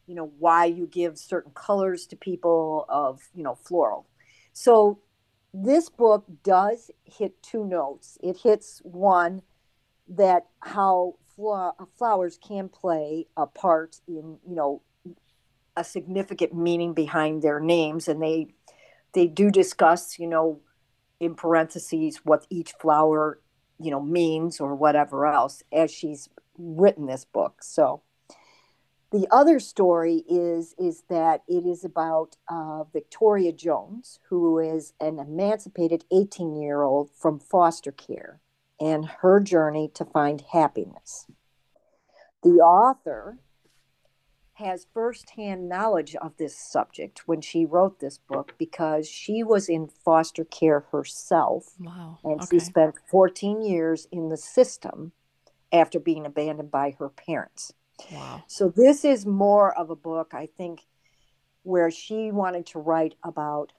you 0.07 0.15
know 0.15 0.31
why 0.39 0.65
you 0.65 0.87
give 0.87 1.17
certain 1.17 1.51
colors 1.53 2.07
to 2.07 2.15
people 2.15 2.85
of 2.89 3.21
you 3.33 3.43
know 3.43 3.55
floral. 3.55 4.07
So 4.53 4.99
this 5.53 5.89
book 5.89 6.25
does 6.43 6.89
hit 7.03 7.41
two 7.43 7.65
notes. 7.65 8.17
It 8.23 8.37
hits 8.37 8.81
one 8.83 9.41
that 10.07 10.47
how 10.59 11.15
flowers 11.97 12.37
can 12.37 12.69
play 12.69 13.27
a 13.35 13.47
part 13.47 13.99
in 14.07 14.37
you 14.47 14.55
know 14.55 14.81
a 15.75 15.83
significant 15.83 16.53
meaning 16.53 16.93
behind 16.93 17.41
their 17.41 17.59
names 17.59 18.07
and 18.07 18.21
they 18.21 18.47
they 19.13 19.27
do 19.27 19.49
discuss 19.49 20.19
you 20.19 20.27
know 20.27 20.59
in 21.19 21.35
parentheses 21.35 22.17
what 22.23 22.45
each 22.49 22.73
flower 22.79 23.39
you 23.79 23.91
know 23.91 24.01
means 24.01 24.59
or 24.59 24.75
whatever 24.75 25.25
else 25.25 25.63
as 25.71 25.91
she's 25.91 26.29
written 26.57 27.05
this 27.05 27.25
book. 27.25 27.63
So 27.63 28.01
the 29.11 29.27
other 29.31 29.59
story 29.59 30.23
is 30.29 30.75
is 30.77 31.03
that 31.09 31.43
it 31.47 31.65
is 31.65 31.83
about 31.83 32.35
uh, 32.47 32.83
victoria 32.91 33.51
jones 33.51 34.19
who 34.29 34.59
is 34.59 34.93
an 34.99 35.19
emancipated 35.19 36.03
18 36.11 36.55
year 36.55 36.81
old 36.81 37.11
from 37.11 37.39
foster 37.39 37.91
care 37.91 38.39
and 38.79 39.05
her 39.05 39.39
journey 39.39 39.89
to 39.93 40.05
find 40.05 40.43
happiness. 40.51 41.27
The 42.41 42.59
author 42.59 43.37
has 44.53 44.85
firsthand 44.93 45.67
knowledge 45.67 46.15
of 46.15 46.37
this 46.37 46.55
subject 46.55 47.27
when 47.27 47.41
she 47.41 47.65
wrote 47.65 47.99
this 47.99 48.19
book 48.19 48.53
because 48.57 49.09
she 49.09 49.43
was 49.43 49.67
in 49.67 49.87
foster 49.87 50.45
care 50.45 50.81
herself. 50.91 51.73
Wow. 51.79 52.19
And 52.23 52.41
okay. 52.41 52.57
she 52.57 52.59
spent 52.59 52.95
14 53.09 53.63
years 53.63 54.07
in 54.11 54.29
the 54.29 54.37
system 54.37 55.11
after 55.71 55.99
being 55.99 56.25
abandoned 56.25 56.69
by 56.69 56.95
her 56.99 57.09
parents. 57.09 57.73
Wow. 58.11 58.43
So 58.47 58.69
this 58.69 59.03
is 59.03 59.25
more 59.25 59.75
of 59.77 59.89
a 59.89 59.95
book, 59.95 60.33
I 60.33 60.47
think, 60.55 60.81
where 61.63 61.89
she 61.89 62.31
wanted 62.31 62.67
to 62.67 62.79
write 62.79 63.15
about 63.23 63.73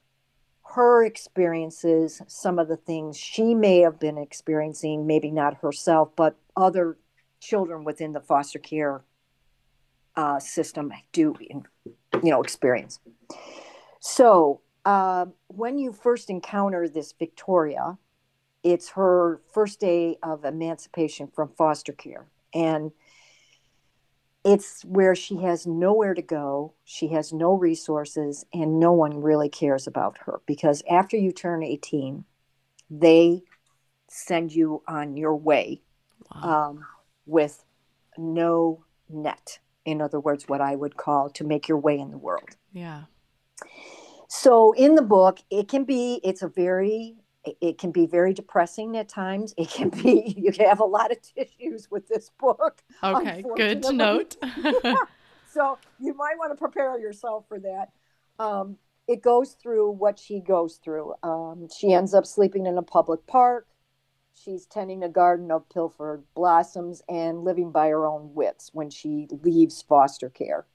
her 0.73 1.05
experiences, 1.05 2.21
some 2.27 2.59
of 2.59 2.67
the 2.67 2.75
things 2.75 3.17
she 3.17 3.53
may 3.53 3.79
have 3.79 3.99
been 3.99 4.17
experiencing, 4.17 5.07
maybe 5.07 5.31
not 5.31 5.61
herself, 5.61 6.09
but 6.15 6.37
other 6.57 6.97
children 7.39 7.83
within 7.83 8.13
the 8.13 8.19
foster 8.19 8.59
care 8.59 9.03
uh, 10.17 10.39
system 10.39 10.91
do 11.11 11.35
you 11.41 11.63
know 12.23 12.41
experience. 12.41 12.99
So 13.99 14.61
uh, 14.85 15.25
when 15.47 15.77
you 15.77 15.91
first 15.91 16.29
encounter 16.29 16.87
this 16.87 17.13
victoria 17.13 17.97
it's 18.65 18.89
her 18.89 19.41
first 19.53 19.79
day 19.79 20.17
of 20.23 20.43
emancipation 20.43 21.27
from 21.27 21.49
foster 21.49 21.93
care. 21.93 22.25
And 22.51 22.91
it's 24.43 24.83
where 24.83 25.13
she 25.13 25.37
has 25.43 25.67
nowhere 25.67 26.15
to 26.15 26.23
go. 26.23 26.73
She 26.83 27.09
has 27.09 27.31
no 27.31 27.53
resources 27.53 28.43
and 28.51 28.79
no 28.79 28.91
one 28.91 29.21
really 29.21 29.49
cares 29.49 29.85
about 29.85 30.17
her 30.25 30.41
because 30.47 30.81
after 30.89 31.15
you 31.15 31.31
turn 31.31 31.61
18 31.61 32.25
they 32.89 33.43
send 34.07 34.51
you 34.51 34.81
on 34.87 35.15
your 35.15 35.35
way 35.35 35.81
wow. 36.33 36.69
um, 36.69 36.85
with 37.25 37.63
no 38.17 38.83
net 39.09 39.59
in 39.85 40.01
other 40.01 40.19
words, 40.19 40.47
what 40.47 40.61
I 40.61 40.75
would 40.75 40.97
call 40.97 41.29
to 41.31 41.43
make 41.43 41.67
your 41.67 41.77
way 41.77 41.97
in 41.97 42.11
the 42.11 42.17
world. 42.17 42.49
Yeah. 42.73 43.03
So 44.27 44.73
in 44.73 44.95
the 44.95 45.01
book, 45.01 45.39
it 45.49 45.67
can 45.67 45.85
be, 45.85 46.19
it's 46.23 46.41
a 46.41 46.47
very, 46.47 47.15
it 47.61 47.77
can 47.77 47.91
be 47.91 48.07
very 48.07 48.33
depressing 48.33 48.97
at 48.97 49.07
times. 49.07 49.53
It 49.57 49.69
can 49.69 49.89
be, 49.89 50.33
you 50.37 50.51
can 50.51 50.67
have 50.67 50.79
a 50.79 50.85
lot 50.85 51.11
of 51.11 51.17
tissues 51.21 51.89
with 51.91 52.07
this 52.07 52.31
book. 52.39 52.83
Okay, 53.03 53.43
good 53.55 53.83
to 53.83 53.93
note. 53.93 54.35
so 55.51 55.77
you 55.99 56.13
might 56.15 56.37
want 56.37 56.51
to 56.51 56.57
prepare 56.57 56.99
yourself 56.99 57.45
for 57.47 57.59
that. 57.59 57.91
Um, 58.39 58.77
it 59.07 59.21
goes 59.21 59.55
through 59.61 59.91
what 59.91 60.17
she 60.17 60.39
goes 60.39 60.79
through. 60.83 61.13
Um, 61.21 61.67
she 61.77 61.93
ends 61.93 62.13
up 62.13 62.25
sleeping 62.25 62.65
in 62.65 62.77
a 62.77 62.81
public 62.81 63.25
park. 63.27 63.67
She's 64.35 64.65
tending 64.65 65.03
a 65.03 65.09
garden 65.09 65.49
of 65.51 65.67
pilfered 65.69 66.23
blossoms 66.35 67.01
and 67.09 67.43
living 67.43 67.71
by 67.71 67.87
her 67.87 68.05
own 68.05 68.35
wits 68.35 68.69
when 68.73 68.89
she 68.89 69.27
leaves 69.43 69.81
foster 69.81 70.29
care. 70.29 70.65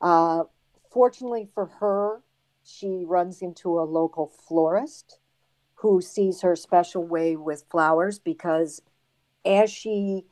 Uh, 0.00 0.44
fortunately 0.90 1.48
for 1.54 1.66
her, 1.66 2.22
she 2.62 3.04
runs 3.04 3.42
into 3.42 3.78
a 3.78 3.82
local 3.82 4.28
florist 4.28 5.18
who 5.74 6.00
sees 6.00 6.40
her 6.40 6.56
special 6.56 7.04
way 7.04 7.36
with 7.36 7.64
flowers 7.68 8.18
because 8.18 8.80
as 9.44 9.70
she 9.70 10.24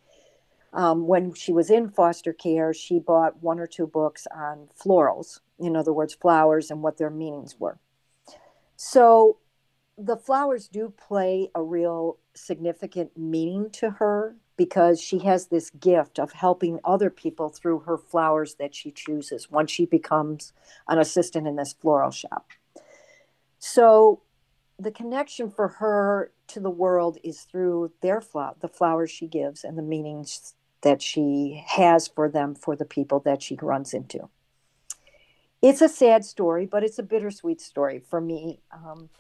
Um, 0.73 1.09
when 1.09 1.35
she 1.35 1.53
was 1.53 1.69
in 1.69 1.91
foster 1.91 2.33
care, 2.33 2.73
she 2.73 3.01
bought 3.01 3.43
one 3.43 3.59
or 3.59 3.67
two 3.67 3.89
books 3.89 4.29
on 4.31 4.69
florals, 4.73 5.41
in 5.59 5.75
other 5.75 5.93
words, 5.93 6.15
flowers 6.15 6.71
and 6.71 6.81
what 6.81 6.97
their 6.97 7.11
meanings 7.11 7.59
were. 7.59 7.81
So 8.77 9.39
the 9.99 10.17
flowers 10.17 10.69
do 10.69 10.91
play 10.91 11.51
a 11.57 11.61
real 11.61 12.20
significant 12.41 13.17
meaning 13.17 13.71
to 13.71 13.91
her 13.91 14.37
because 14.57 15.01
she 15.01 15.21
has 15.21 15.47
this 15.47 15.71
gift 15.71 16.19
of 16.19 16.33
helping 16.33 16.81
other 16.85 17.09
people 17.09 17.49
through 17.49 17.81
her 17.81 17.97
flowers 17.97 18.57
that 18.57 18.75
she 18.75 18.91
chooses 18.91 19.51
once 19.51 19.71
she 19.71 19.87
becomes 19.87 20.53
an 20.89 20.99
assistant 20.99 21.47
in 21.47 21.57
this 21.57 21.73
floral 21.73 22.11
shop. 22.11 22.49
So 23.59 24.23
the 24.79 24.91
connection 24.91 25.51
for 25.51 25.69
her 25.69 26.33
to 26.49 26.61
the 26.61 26.71
world 26.71 27.19
is 27.23 27.43
through 27.43 27.93
their 28.01 28.21
flower, 28.21 28.55
the 28.61 28.69
flowers 28.69 29.11
she 29.11 29.27
gives 29.27 29.65
and 29.65 29.79
the 29.79 29.83
meanings 29.83 30.55
that 30.83 31.03
she 31.03 31.63
has 31.67 32.09
for 32.09 32.29
them 32.29 32.55
for 32.55 32.75
the 32.75 32.85
people 32.85 33.21
that 33.21 33.43
she 33.43 33.57
runs 33.61 33.93
into. 33.93 34.29
It's 35.63 35.83
a 35.83 35.89
sad 35.89 36.25
story, 36.25 36.65
but 36.65 36.83
it's 36.83 36.99
a 36.99 37.03
bittersweet 37.03 37.61
story 37.61 37.99
for 37.99 38.21
me. 38.21 38.61
Um, 38.73 39.11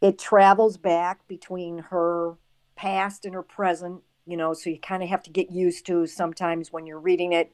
it 0.00 0.18
travels 0.18 0.76
back 0.76 1.26
between 1.26 1.78
her 1.78 2.36
past 2.76 3.24
and 3.24 3.34
her 3.34 3.42
present, 3.42 4.02
you 4.26 4.36
know, 4.36 4.54
so 4.54 4.70
you 4.70 4.78
kind 4.78 5.02
of 5.02 5.08
have 5.08 5.22
to 5.24 5.30
get 5.30 5.50
used 5.50 5.86
to 5.86 6.06
sometimes 6.06 6.72
when 6.72 6.86
you're 6.86 7.00
reading 7.00 7.32
it. 7.32 7.52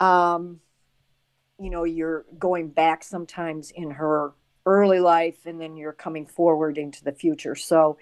Um, 0.00 0.60
you 1.58 1.70
know, 1.70 1.84
you're 1.84 2.24
going 2.38 2.68
back 2.68 3.04
sometimes 3.04 3.70
in 3.70 3.92
her 3.92 4.32
early 4.66 4.98
life 4.98 5.46
and 5.46 5.60
then 5.60 5.76
you're 5.76 5.92
coming 5.92 6.26
forward 6.26 6.78
into 6.78 7.04
the 7.04 7.12
future. 7.12 7.54
So 7.54 7.98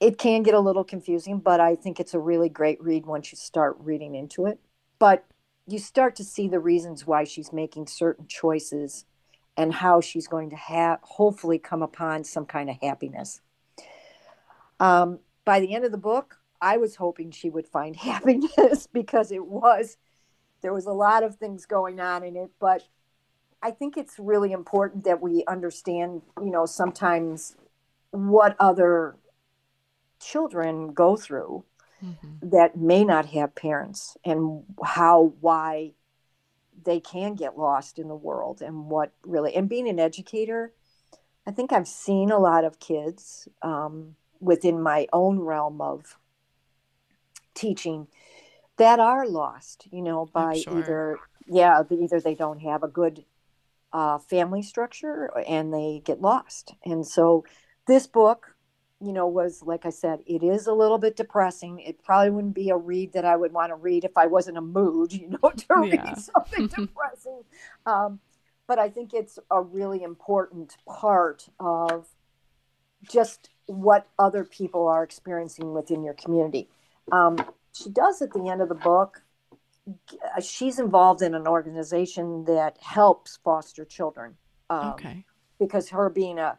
it 0.00 0.18
can 0.18 0.42
get 0.42 0.54
a 0.54 0.60
little 0.60 0.84
confusing, 0.84 1.38
but 1.38 1.60
I 1.60 1.74
think 1.74 1.98
it's 1.98 2.14
a 2.14 2.18
really 2.18 2.48
great 2.48 2.80
read 2.82 3.06
once 3.06 3.32
you 3.32 3.36
start 3.36 3.76
reading 3.80 4.14
into 4.14 4.46
it. 4.46 4.58
But 4.98 5.24
you 5.66 5.78
start 5.78 6.16
to 6.16 6.24
see 6.24 6.48
the 6.48 6.60
reasons 6.60 7.06
why 7.06 7.24
she's 7.24 7.52
making 7.52 7.86
certain 7.86 8.26
choices 8.26 9.06
and 9.58 9.74
how 9.74 10.00
she's 10.00 10.28
going 10.28 10.50
to 10.50 10.56
have 10.56 11.00
hopefully 11.02 11.58
come 11.58 11.82
upon 11.82 12.22
some 12.22 12.46
kind 12.46 12.70
of 12.70 12.76
happiness. 12.80 13.40
Um, 14.78 15.18
by 15.44 15.58
the 15.58 15.74
end 15.74 15.84
of 15.84 15.90
the 15.90 15.98
book, 15.98 16.36
I 16.60 16.76
was 16.76 16.94
hoping 16.94 17.32
she 17.32 17.50
would 17.50 17.66
find 17.66 17.96
happiness 18.10 18.86
because 18.86 19.32
it 19.32 19.44
was 19.44 19.98
there 20.60 20.72
was 20.72 20.86
a 20.86 20.92
lot 20.92 21.22
of 21.22 21.36
things 21.36 21.66
going 21.66 22.00
on 22.00 22.24
in 22.24 22.36
it, 22.36 22.50
but 22.58 22.82
I 23.62 23.70
think 23.72 23.96
it's 23.96 24.18
really 24.18 24.52
important 24.52 25.04
that 25.04 25.20
we 25.20 25.44
understand, 25.46 26.22
you 26.40 26.50
know, 26.50 26.66
sometimes 26.66 27.56
what 28.10 28.56
other 28.58 29.16
children 30.20 30.92
go 30.92 31.16
through 31.16 31.64
mm-hmm. 32.04 32.50
that 32.50 32.76
may 32.76 33.04
not 33.04 33.26
have 33.26 33.54
parents 33.54 34.16
and 34.24 34.64
how 34.84 35.32
why 35.40 35.92
they 36.84 37.00
can 37.00 37.34
get 37.34 37.58
lost 37.58 37.98
in 37.98 38.08
the 38.08 38.16
world 38.16 38.62
and 38.62 38.86
what 38.88 39.12
really 39.24 39.54
and 39.54 39.68
being 39.68 39.88
an 39.88 39.98
educator 39.98 40.72
i 41.46 41.50
think 41.50 41.72
i've 41.72 41.88
seen 41.88 42.30
a 42.30 42.38
lot 42.38 42.64
of 42.64 42.78
kids 42.80 43.48
um, 43.62 44.14
within 44.40 44.80
my 44.80 45.06
own 45.12 45.38
realm 45.40 45.80
of 45.80 46.16
teaching 47.54 48.06
that 48.76 49.00
are 49.00 49.26
lost 49.26 49.88
you 49.90 50.02
know 50.02 50.26
by 50.26 50.56
sure. 50.58 50.78
either 50.78 51.18
yeah 51.46 51.82
either 51.90 52.20
they 52.20 52.34
don't 52.34 52.60
have 52.60 52.82
a 52.82 52.88
good 52.88 53.24
uh, 53.90 54.18
family 54.18 54.62
structure 54.62 55.30
and 55.48 55.72
they 55.72 56.02
get 56.04 56.20
lost 56.20 56.74
and 56.84 57.06
so 57.06 57.44
this 57.86 58.06
book 58.06 58.54
you 59.00 59.12
know, 59.12 59.26
was 59.28 59.62
like 59.62 59.86
I 59.86 59.90
said, 59.90 60.20
it 60.26 60.42
is 60.42 60.66
a 60.66 60.72
little 60.72 60.98
bit 60.98 61.16
depressing. 61.16 61.78
It 61.80 62.02
probably 62.02 62.30
wouldn't 62.30 62.54
be 62.54 62.70
a 62.70 62.76
read 62.76 63.12
that 63.12 63.24
I 63.24 63.36
would 63.36 63.52
want 63.52 63.70
to 63.70 63.76
read 63.76 64.04
if 64.04 64.16
I 64.16 64.26
was 64.26 64.48
in 64.48 64.56
a 64.56 64.60
mood, 64.60 65.12
you 65.20 65.28
know, 65.28 65.50
to 65.50 65.66
yeah. 65.86 66.04
read 66.04 66.18
something 66.18 66.66
depressing. 66.76 67.42
Um, 67.86 68.20
but 68.66 68.78
I 68.78 68.88
think 68.90 69.14
it's 69.14 69.38
a 69.50 69.62
really 69.62 70.02
important 70.02 70.76
part 70.86 71.48
of 71.58 72.08
just 73.08 73.50
what 73.66 74.08
other 74.18 74.44
people 74.44 74.88
are 74.88 75.02
experiencing 75.02 75.72
within 75.72 76.02
your 76.02 76.14
community. 76.14 76.68
Um, 77.12 77.38
she 77.72 77.90
does 77.90 78.20
at 78.20 78.32
the 78.32 78.48
end 78.48 78.60
of 78.60 78.68
the 78.68 78.74
book. 78.74 79.22
Uh, 79.88 80.40
she's 80.40 80.78
involved 80.78 81.22
in 81.22 81.34
an 81.34 81.46
organization 81.46 82.44
that 82.44 82.76
helps 82.82 83.38
foster 83.42 83.84
children. 83.84 84.34
Um, 84.68 84.88
okay. 84.88 85.24
Because 85.58 85.88
her 85.90 86.10
being 86.10 86.38
a 86.38 86.58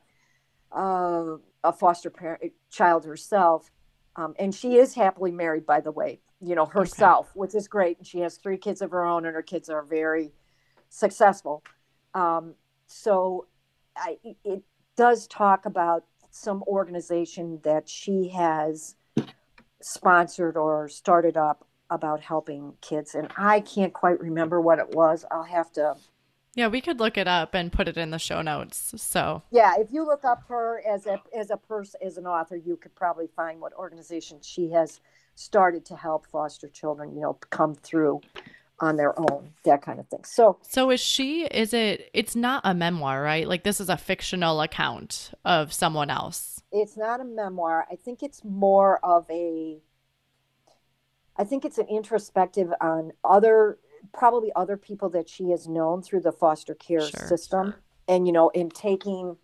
uh, 0.72 1.38
a 1.64 1.74
foster 1.74 2.10
parent 2.10 2.54
child 2.70 3.06
herself 3.06 3.70
um, 4.16 4.34
and 4.40 4.54
she 4.54 4.76
is 4.76 4.96
happily 4.96 5.32
married 5.32 5.66
by 5.66 5.80
the 5.80 5.92
way 5.92 6.20
you 6.42 6.56
know 6.56 6.66
herself 6.66 7.28
okay. 7.28 7.40
which 7.40 7.56
is 7.56 7.68
great. 7.68 7.98
And 7.98 8.08
she 8.08 8.20
has 8.20 8.38
three 8.38 8.58
kids 8.58 8.82
of 8.82 8.92
her 8.92 9.06
own 9.06 9.26
and 9.26 9.36
her 9.36 9.42
kids 9.42 9.70
are 9.70 9.84
very 9.84 10.32
successful. 10.90 11.64
Um, 12.14 12.56
so 12.88 13.48
I, 13.96 14.18
it 14.44 14.64
does 14.96 15.28
talk 15.28 15.66
about 15.66 16.06
some 16.32 16.64
organization 16.64 17.60
that 17.64 17.90
she 17.90 18.30
has 18.30 18.96
sponsored 19.82 20.58
or 20.58 20.88
started 20.90 21.38
up 21.38 21.66
about 21.90 22.22
helping 22.22 22.74
kids 22.82 23.16
and 23.16 23.28
i 23.36 23.60
can't 23.62 23.94
quite 23.94 24.20
remember 24.20 24.62
what 24.62 24.78
it 24.78 24.90
was. 24.92 25.26
I'll 25.32 25.44
have 25.44 25.72
to 25.74 25.96
yeah, 26.60 26.68
we 26.68 26.82
could 26.82 27.00
look 27.00 27.18
it 27.18 27.26
up 27.28 27.54
and 27.54 27.72
put 27.72 27.88
it 27.88 27.98
in 27.98 28.10
the 28.10 28.20
show 28.20 28.42
notes. 28.42 28.94
So 28.98 29.42
yeah, 29.50 29.76
if 29.78 29.94
you 29.94 30.06
look 30.06 30.26
up 30.26 30.44
her 30.50 30.84
as 30.86 31.06
a 31.06 31.22
as 31.34 31.52
a 31.52 31.58
person 31.58 32.02
as 32.06 32.18
an 32.18 32.28
author, 32.28 32.58
you 32.58 32.76
could 32.76 32.94
probably 32.96 33.28
find 33.34 33.62
what 33.62 33.72
organization 33.76 34.40
she 34.42 34.70
has 34.72 35.00
started 35.36 35.86
to 35.86 35.96
help 35.96 36.28
foster 36.28 36.68
children. 36.68 37.16
You 37.16 37.22
know, 37.22 37.34
come 37.50 37.76
through 37.76 38.20
on 38.82 38.98
their 38.98 39.18
own, 39.18 39.52
that 39.64 39.82
kind 39.82 40.02
of 40.02 40.08
thing. 40.10 40.26
So 40.26 40.58
so 40.62 40.92
is 40.92 41.00
she? 41.00 41.46
Is 41.46 41.74
it? 41.74 42.10
It's 42.14 42.36
not 42.36 42.62
a 42.66 42.74
memoir, 42.74 43.22
right? 43.22 43.48
Like 43.48 43.64
this 43.64 43.80
is 43.80 43.88
a 43.88 43.96
fictional 43.96 44.60
account 44.60 45.32
of 45.46 45.72
someone 45.72 46.10
else. 46.10 46.62
It's 46.74 46.98
not 46.98 47.22
a 47.22 47.26
memoir. 47.26 47.88
I 47.90 47.96
think 47.96 48.22
it's 48.22 48.44
more 48.44 49.00
of 49.04 49.26
a. 49.30 49.78
I 51.38 51.46
think 51.46 51.64
it's 51.64 51.78
an 51.78 51.88
introspective 51.88 52.74
on 52.82 53.14
other 53.24 53.78
probably 54.14 54.52
other 54.56 54.78
people 54.78 55.10
that 55.10 55.30
she 55.30 55.50
has 55.50 55.68
known 55.68 56.02
through 56.02 56.22
the 56.22 56.32
foster 56.32 56.76
care 56.76 57.02
sure, 57.02 57.28
system 57.28 57.72
sure. 57.72 57.82
and 58.08 58.28
you 58.28 58.34
know 58.34 58.50
in 58.50 58.70
taking 58.70 59.38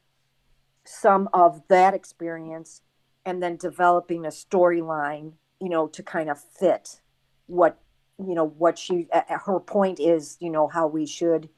some 0.83 1.29
of 1.33 1.61
that 1.67 1.93
experience 1.93 2.81
and 3.25 3.41
then 3.41 3.57
developing 3.57 4.25
a 4.25 4.29
storyline 4.29 5.33
you 5.59 5.69
know 5.69 5.87
to 5.87 6.03
kind 6.03 6.29
of 6.29 6.39
fit 6.39 7.01
what 7.47 7.77
you 8.17 8.35
know 8.35 8.45
what 8.45 8.77
she 8.77 9.07
her 9.45 9.59
point 9.59 9.99
is 9.99 10.37
you 10.39 10.49
know 10.49 10.67
how 10.67 10.87
we 10.87 11.05
should 11.05 11.49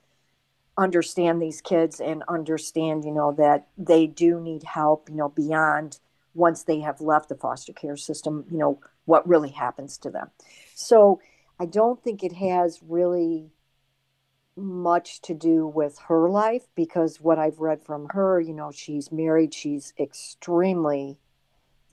understand 0.78 1.41
these 1.41 1.62
kids 1.62 2.00
and 2.00 2.24
understand 2.28 3.04
you 3.04 3.12
know 3.12 3.32
that 3.32 3.67
they 3.78 4.08
do 4.08 4.39
need 4.39 4.63
help 4.63 5.10
you 5.10 5.15
know 5.15 5.30
beyond 5.30 6.00
once 6.34 6.63
they 6.63 6.80
have 6.80 7.02
left 7.02 7.30
the 7.30 7.36
foster 7.36 7.74
care 7.74 7.98
system 7.98 8.46
you 8.52 8.58
know 8.58 8.80
what 9.06 9.28
really 9.28 9.50
happens 9.50 9.98
to 9.98 10.10
them 10.10 10.30
so 10.76 11.20
I 11.60 11.65
don't 11.65 12.02
think 12.04 12.24
it 12.24 12.34
has 12.34 12.82
really 12.84 13.52
much 14.56 15.22
to 15.22 15.34
do 15.34 15.67
with 15.67 16.00
her 16.08 16.30
life 16.30 16.67
because 16.76 17.22
what 17.22 17.38
I've 17.38 17.60
read 17.60 17.82
from 17.82 18.08
her, 18.10 18.39
you 18.39 18.54
know, 18.54 18.72
she's 18.72 19.12
married, 19.12 19.54
she's 19.54 19.93
extremely 20.00 21.20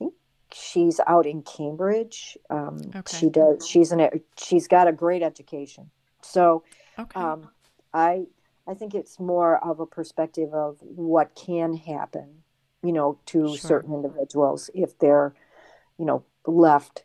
I 0.00 0.04
think 0.04 0.14
she's 0.52 1.00
out 1.06 1.26
in 1.26 1.42
Cambridge. 1.42 2.38
Um, 2.50 2.80
okay. 2.94 3.18
she 3.18 3.28
does 3.28 3.66
she's 3.66 3.92
an 3.92 4.08
she's 4.38 4.66
got 4.66 4.88
a 4.88 4.92
great 4.92 5.22
education. 5.22 5.90
So 6.22 6.64
okay. 6.98 7.20
um, 7.20 7.50
I 7.92 8.24
I 8.66 8.74
think 8.74 8.94
it's 8.94 9.20
more 9.20 9.62
of 9.62 9.80
a 9.80 9.86
perspective 9.86 10.52
of 10.54 10.78
what 10.80 11.34
can 11.34 11.74
happen, 11.74 12.42
you 12.82 12.92
know, 12.92 13.18
to 13.26 13.48
sure. 13.48 13.56
certain 13.58 13.94
individuals 13.94 14.70
if 14.74 14.98
they're, 14.98 15.34
you 15.98 16.06
know, 16.06 16.24
left 16.46 17.04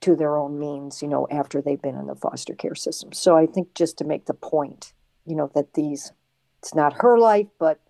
to 0.00 0.14
their 0.14 0.36
own 0.36 0.58
means, 0.58 1.02
you 1.02 1.08
know, 1.08 1.26
after 1.30 1.60
they've 1.60 1.82
been 1.82 1.96
in 1.96 2.06
the 2.06 2.14
foster 2.14 2.54
care 2.54 2.74
system. 2.74 3.12
So 3.12 3.36
I 3.36 3.46
think 3.46 3.74
just 3.74 3.98
to 3.98 4.04
make 4.04 4.26
the 4.26 4.34
point, 4.34 4.92
you 5.26 5.34
know, 5.34 5.50
that 5.54 5.74
these, 5.74 6.12
it's 6.60 6.74
not 6.74 7.02
her 7.02 7.18
life, 7.18 7.48
but 7.58 7.80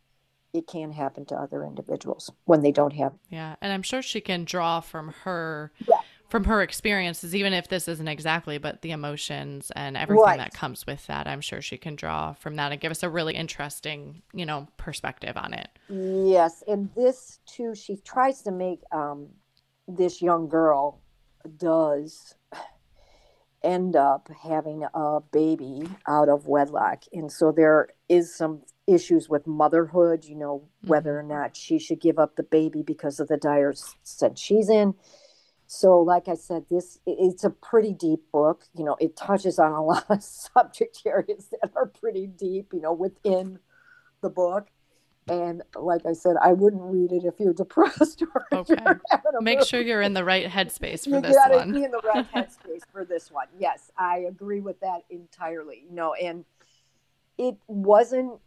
it 0.54 0.66
can 0.66 0.92
happen 0.92 1.26
to 1.26 1.36
other 1.36 1.62
individuals 1.64 2.30
when 2.46 2.62
they 2.62 2.72
don't 2.72 2.94
have. 2.94 3.12
Yeah. 3.28 3.56
And 3.60 3.72
I'm 3.72 3.82
sure 3.82 4.00
she 4.00 4.20
can 4.20 4.44
draw 4.44 4.80
from 4.80 5.14
her. 5.24 5.72
Yeah. 5.86 5.98
From 6.30 6.44
her 6.44 6.60
experiences, 6.60 7.34
even 7.34 7.54
if 7.54 7.68
this 7.68 7.88
isn't 7.88 8.06
exactly, 8.06 8.58
but 8.58 8.82
the 8.82 8.90
emotions 8.90 9.72
and 9.74 9.96
everything 9.96 10.24
right. 10.24 10.36
that 10.36 10.52
comes 10.52 10.86
with 10.86 11.06
that, 11.06 11.26
I'm 11.26 11.40
sure 11.40 11.62
she 11.62 11.78
can 11.78 11.96
draw 11.96 12.34
from 12.34 12.56
that 12.56 12.70
and 12.70 12.78
give 12.78 12.90
us 12.90 13.02
a 13.02 13.08
really 13.08 13.34
interesting, 13.34 14.20
you 14.34 14.44
know, 14.44 14.68
perspective 14.76 15.38
on 15.38 15.54
it. 15.54 15.70
Yes, 15.88 16.62
and 16.68 16.90
this 16.94 17.38
too, 17.46 17.74
she 17.74 17.96
tries 17.96 18.42
to 18.42 18.50
make 18.50 18.82
um, 18.92 19.28
this 19.86 20.20
young 20.20 20.50
girl 20.50 21.00
does 21.56 22.34
end 23.62 23.96
up 23.96 24.28
having 24.42 24.84
a 24.94 25.20
baby 25.32 25.88
out 26.06 26.28
of 26.28 26.46
wedlock. 26.46 27.02
And 27.12 27.30
so 27.30 27.52
there 27.52 27.88
is 28.08 28.34
some 28.34 28.62
issues 28.86 29.28
with 29.28 29.46
motherhood, 29.46 30.24
you 30.24 30.34
know, 30.34 30.68
whether 30.84 31.18
or 31.18 31.22
mm-hmm. 31.22 31.32
not 31.32 31.56
she 31.56 31.78
should 31.78 32.00
give 32.00 32.18
up 32.18 32.36
the 32.36 32.42
baby 32.42 32.82
because 32.82 33.20
of 33.20 33.28
the 33.28 33.36
dire 33.36 33.74
sense 34.02 34.40
she's 34.40 34.68
in. 34.68 34.94
so 35.66 36.00
like 36.00 36.28
i 36.28 36.34
said 36.34 36.64
this 36.70 36.98
it's 37.06 37.44
a 37.44 37.50
pretty 37.50 37.92
deep 37.92 38.20
book 38.32 38.64
you 38.74 38.82
know 38.82 38.96
it 39.00 39.14
touches 39.16 39.58
on 39.58 39.72
a 39.72 39.84
lot 39.84 40.06
of 40.08 40.22
subject 40.54 41.02
areas 41.04 41.48
that 41.50 41.70
are 41.76 41.86
pretty 41.86 42.26
deep 42.26 42.72
you 42.72 42.80
know 42.80 42.92
within 42.92 43.58
the 44.22 44.30
book 44.30 44.68
and 45.30 45.62
like 45.76 46.04
i 46.06 46.12
said 46.12 46.36
i 46.42 46.52
wouldn't 46.52 46.82
read 46.82 47.12
it 47.12 47.24
if 47.24 47.34
you're 47.38 47.52
depressed 47.64 48.22
or 48.22 48.46
okay. 48.52 48.76
make 49.40 49.62
sure 49.62 49.80
you're 49.80 50.02
in 50.02 50.14
the 50.14 50.24
right 50.24 50.46
headspace 50.48 51.04
for 51.04 51.10
you 51.10 51.20
this 51.20 51.36
gotta 51.36 51.56
one. 51.56 51.72
be 51.72 51.84
in 51.84 51.90
the 51.90 52.00
right 52.04 52.30
headspace 52.34 52.82
for 52.92 53.04
this 53.04 53.30
one. 53.30 53.46
Yes 53.58 53.90
i 53.96 54.18
agree 54.18 54.60
with 54.60 54.80
that 54.80 55.02
entirely 55.10 55.84
you 55.88 55.94
know 55.94 56.14
and 56.14 56.44
it 57.36 57.56
wasn't 57.66 58.38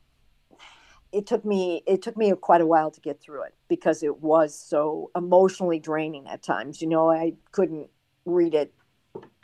it 1.12 1.26
took 1.26 1.44
me 1.44 1.84
it 1.86 2.02
took 2.02 2.18
me 2.18 2.32
quite 2.40 2.62
a 2.62 2.66
while 2.66 2.92
to 2.92 3.02
get 3.02 3.20
through 3.20 3.44
it 3.44 3.54
because 3.68 4.04
it 4.04 4.22
was 4.22 4.58
so 4.58 5.12
emotionally 5.16 5.80
draining 5.80 6.28
at 6.28 6.42
times 6.42 6.82
you 6.82 6.88
know 6.88 7.10
i 7.10 7.34
couldn't 7.52 7.90
read 8.26 8.54
it 8.54 8.74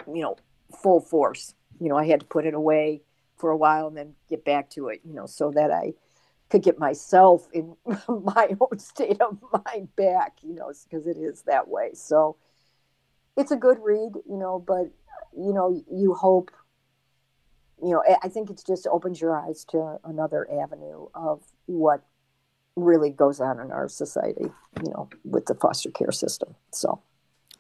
you 0.08 0.22
know 0.22 0.36
full 0.82 1.00
force. 1.00 1.54
You 1.80 1.90
know 1.90 1.98
i 1.98 2.06
had 2.06 2.22
to 2.22 2.26
put 2.26 2.46
it 2.46 2.54
away 2.54 3.02
for 3.38 3.52
a 3.52 3.58
while 3.58 3.88
and 3.88 3.96
then 3.96 4.14
get 4.30 4.44
back 4.44 4.70
to 4.72 4.88
it 4.88 5.02
you 5.06 5.14
know 5.14 5.26
so 5.26 5.52
that 5.52 5.72
i 5.72 5.94
could 6.50 6.64
get 6.64 6.80
myself 6.80 7.48
in 7.54 7.76
my 8.08 8.56
own 8.60 8.80
state 8.80 9.22
of 9.22 9.38
mind 9.66 9.96
back 9.96 10.38
you 10.44 10.54
know 10.54 10.72
because 10.90 11.08
it 11.08 11.18
is 11.18 11.44
that 11.44 11.68
way 11.68 11.90
so 11.94 12.36
it's 13.36 13.52
a 13.52 13.58
good 13.58 13.78
read 13.82 14.14
you 14.30 14.38
know 14.38 14.64
but 14.66 14.86
you 15.36 15.54
know 15.54 15.82
you 15.92 16.14
hope 16.14 16.52
you 17.84 17.90
know 17.90 18.04
i 18.24 18.28
think 18.28 18.50
it 18.50 18.62
just 18.66 18.88
opens 18.88 19.22
your 19.22 19.38
eyes 19.38 19.66
to 19.66 19.98
another 20.04 20.48
avenue 20.52 21.08
of 21.14 21.44
what 21.66 22.04
really 22.78 23.10
goes 23.10 23.42
on 23.42 23.60
in 23.60 23.72
our 23.72 23.90
society, 23.90 24.46
you 24.84 24.92
know, 24.92 25.10
with 25.26 25.48
the 25.48 25.56
foster 25.56 25.90
care 25.90 26.12
system. 26.12 26.56
So 26.72 27.02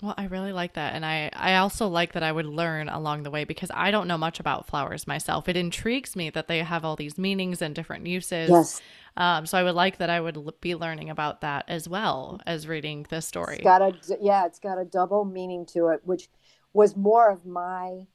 well, 0.01 0.13
I 0.17 0.25
really 0.25 0.51
like 0.51 0.73
that. 0.73 0.93
And 0.93 1.05
I, 1.05 1.29
I 1.33 1.55
also 1.55 1.87
like 1.87 2.13
that 2.13 2.23
I 2.23 2.31
would 2.31 2.45
learn 2.45 2.89
along 2.89 3.23
the 3.23 3.31
way 3.31 3.43
because 3.43 3.71
I 3.73 3.91
don't 3.91 4.07
know 4.07 4.17
much 4.17 4.39
about 4.39 4.67
flowers 4.67 5.07
myself. 5.07 5.49
It 5.49 5.57
intrigues 5.57 6.15
me 6.15 6.29
that 6.31 6.47
they 6.47 6.59
have 6.59 6.85
all 6.85 6.95
these 6.95 7.17
meanings 7.17 7.61
and 7.61 7.73
different 7.73 8.05
uses. 8.05 8.49
Yes. 8.49 8.81
Um, 9.15 9.45
so 9.47 9.57
I 9.57 9.63
would 9.63 9.75
like 9.75 9.97
that 9.97 10.09
I 10.09 10.19
would 10.19 10.37
l- 10.37 10.53
be 10.61 10.75
learning 10.75 11.09
about 11.09 11.41
that 11.41 11.65
as 11.67 11.89
well 11.89 12.39
as 12.45 12.67
reading 12.67 13.07
this 13.09 13.25
story. 13.25 13.55
It's 13.55 13.63
got 13.63 13.81
a, 13.81 13.93
yeah, 14.21 14.45
it's 14.45 14.59
got 14.59 14.77
a 14.77 14.85
double 14.85 15.25
meaning 15.25 15.65
to 15.67 15.87
it, 15.87 16.01
which 16.03 16.29
was 16.73 16.95
more 16.95 17.31
of 17.31 17.45
my 17.45 18.05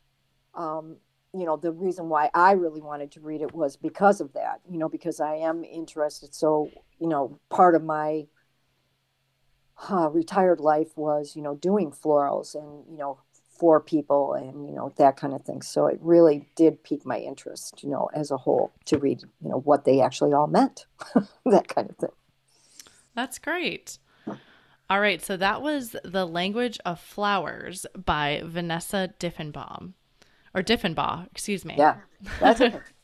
um, 0.54 0.96
you 1.34 1.46
know 1.46 1.56
the 1.56 1.72
reason 1.72 2.08
why 2.08 2.30
i 2.34 2.52
really 2.52 2.80
wanted 2.80 3.10
to 3.10 3.20
read 3.20 3.40
it 3.40 3.54
was 3.54 3.76
because 3.76 4.20
of 4.20 4.32
that 4.34 4.60
you 4.70 4.78
know 4.78 4.88
because 4.88 5.18
i 5.18 5.34
am 5.34 5.64
interested 5.64 6.34
so 6.34 6.70
you 6.98 7.08
know 7.08 7.38
part 7.48 7.74
of 7.74 7.82
my 7.82 8.26
uh, 9.90 10.08
retired 10.10 10.60
life 10.60 10.96
was 10.96 11.34
you 11.36 11.42
know 11.42 11.54
doing 11.56 11.90
florals 11.90 12.54
and 12.54 12.84
you 12.90 12.96
know 12.96 13.18
for 13.48 13.80
people 13.80 14.34
and 14.34 14.66
you 14.66 14.74
know 14.74 14.92
that 14.96 15.16
kind 15.16 15.34
of 15.34 15.42
thing 15.42 15.62
so 15.62 15.86
it 15.86 15.98
really 16.00 16.48
did 16.56 16.82
pique 16.82 17.06
my 17.06 17.18
interest 17.18 17.82
you 17.82 17.88
know 17.88 18.08
as 18.14 18.30
a 18.30 18.36
whole 18.36 18.72
to 18.84 18.98
read 18.98 19.22
you 19.40 19.48
know 19.48 19.60
what 19.60 19.84
they 19.84 20.00
actually 20.00 20.32
all 20.32 20.46
meant 20.46 20.86
that 21.46 21.68
kind 21.68 21.88
of 21.90 21.96
thing 21.96 22.10
that's 23.14 23.38
great 23.38 23.98
all 24.90 25.00
right 25.00 25.22
so 25.22 25.36
that 25.36 25.62
was 25.62 25.94
the 26.04 26.26
language 26.26 26.78
of 26.84 26.98
flowers 26.98 27.86
by 27.94 28.42
vanessa 28.44 29.10
Diffenbaum 29.20 29.94
or 30.54 30.62
Diffenbaugh, 30.62 31.26
excuse 31.30 31.64
me. 31.64 31.74
Yeah, 31.78 31.96
that's 32.40 32.60
okay. 32.60 32.78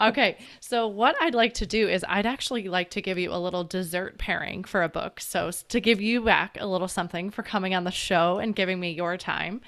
okay, 0.00 0.38
so 0.60 0.86
what 0.86 1.16
I'd 1.20 1.34
like 1.34 1.54
to 1.54 1.66
do 1.66 1.88
is 1.88 2.04
I'd 2.08 2.26
actually 2.26 2.68
like 2.68 2.90
to 2.90 3.02
give 3.02 3.18
you 3.18 3.32
a 3.32 3.38
little 3.38 3.64
dessert 3.64 4.18
pairing 4.18 4.64
for 4.64 4.82
a 4.82 4.88
book. 4.88 5.20
So 5.20 5.50
to 5.68 5.80
give 5.80 6.00
you 6.00 6.22
back 6.22 6.56
a 6.60 6.66
little 6.66 6.88
something 6.88 7.30
for 7.30 7.42
coming 7.42 7.74
on 7.74 7.84
the 7.84 7.90
show 7.90 8.38
and 8.38 8.54
giving 8.54 8.80
me 8.80 8.92
your 8.92 9.16
time. 9.16 9.60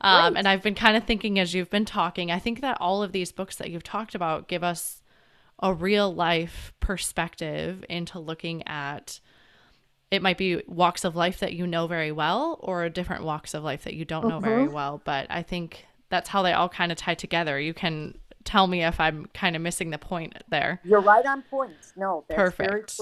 Um, 0.00 0.36
and 0.36 0.48
I've 0.48 0.62
been 0.62 0.74
kind 0.74 0.96
of 0.96 1.04
thinking 1.04 1.38
as 1.38 1.54
you've 1.54 1.70
been 1.70 1.84
talking, 1.84 2.32
I 2.32 2.40
think 2.40 2.60
that 2.60 2.76
all 2.80 3.04
of 3.04 3.12
these 3.12 3.30
books 3.30 3.56
that 3.56 3.70
you've 3.70 3.84
talked 3.84 4.16
about 4.16 4.48
give 4.48 4.64
us 4.64 5.00
a 5.60 5.72
real 5.72 6.12
life 6.12 6.72
perspective 6.80 7.84
into 7.88 8.18
looking 8.18 8.66
at 8.66 9.20
it 10.10 10.20
might 10.20 10.36
be 10.36 10.62
walks 10.66 11.04
of 11.04 11.16
life 11.16 11.40
that 11.40 11.54
you 11.54 11.66
know 11.66 11.86
very 11.86 12.12
well 12.12 12.58
or 12.60 12.88
different 12.90 13.24
walks 13.24 13.54
of 13.54 13.62
life 13.62 13.84
that 13.84 13.94
you 13.94 14.04
don't 14.04 14.28
know 14.28 14.40
mm-hmm. 14.40 14.44
very 14.44 14.68
well. 14.68 15.00
But 15.02 15.26
I 15.30 15.42
think 15.42 15.86
that's 16.10 16.28
how 16.28 16.42
they 16.42 16.52
all 16.52 16.68
kind 16.68 16.92
of 16.92 16.98
tie 16.98 17.14
together. 17.14 17.58
You 17.58 17.72
can 17.72 18.18
tell 18.44 18.66
me 18.66 18.84
if 18.84 18.98
I'm 19.00 19.26
kind 19.34 19.56
of 19.56 19.62
missing 19.62 19.90
the 19.90 19.98
point 19.98 20.42
there. 20.48 20.80
You're 20.84 21.00
right 21.00 21.24
on 21.26 21.42
point. 21.42 21.72
No, 21.96 22.24
perfect. 22.28 23.00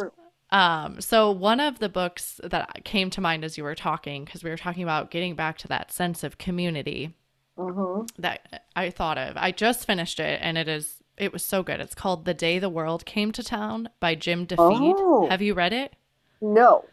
Um, 0.51 1.01
so 1.01 1.31
one 1.31 1.61
of 1.61 1.79
the 1.79 1.89
books 1.89 2.41
that 2.43 2.85
came 2.85 3.09
to 3.11 3.21
mind 3.21 3.45
as 3.45 3.57
you 3.57 3.65
were 3.65 3.75
talking, 3.75 4.25
because 4.25 4.43
we 4.43 4.51
were 4.51 4.57
talking 4.57 4.83
about 4.83 5.11
getting 5.11 5.35
back 5.35 5.59
to 5.59 5.69
that 5.69 5.93
sense 5.93 6.25
of 6.25 6.39
community 6.39 7.15
mm-hmm. 7.57 8.07
that 8.21 8.65
I 8.75 8.91
thought 8.91 9.19
of. 9.19 9.37
I 9.37 9.53
just 9.53 9.87
finished 9.87 10.19
it, 10.19 10.41
and 10.43 10.59
it 10.59 10.69
is 10.69 10.97
it 11.17 11.33
was 11.33 11.45
so 11.45 11.63
good. 11.63 11.81
It's 11.81 11.95
called 11.95 12.25
"The 12.25 12.35
Day 12.35 12.59
the 12.59 12.69
World 12.69 13.05
Came 13.05 13.31
to 13.33 13.43
Town" 13.43 13.89
by 14.01 14.15
Jim 14.15 14.47
DeFede. 14.47 14.95
Oh. 14.97 15.29
Have 15.29 15.43
you 15.43 15.55
read 15.55 15.73
it? 15.73 15.95
No. 16.41 16.85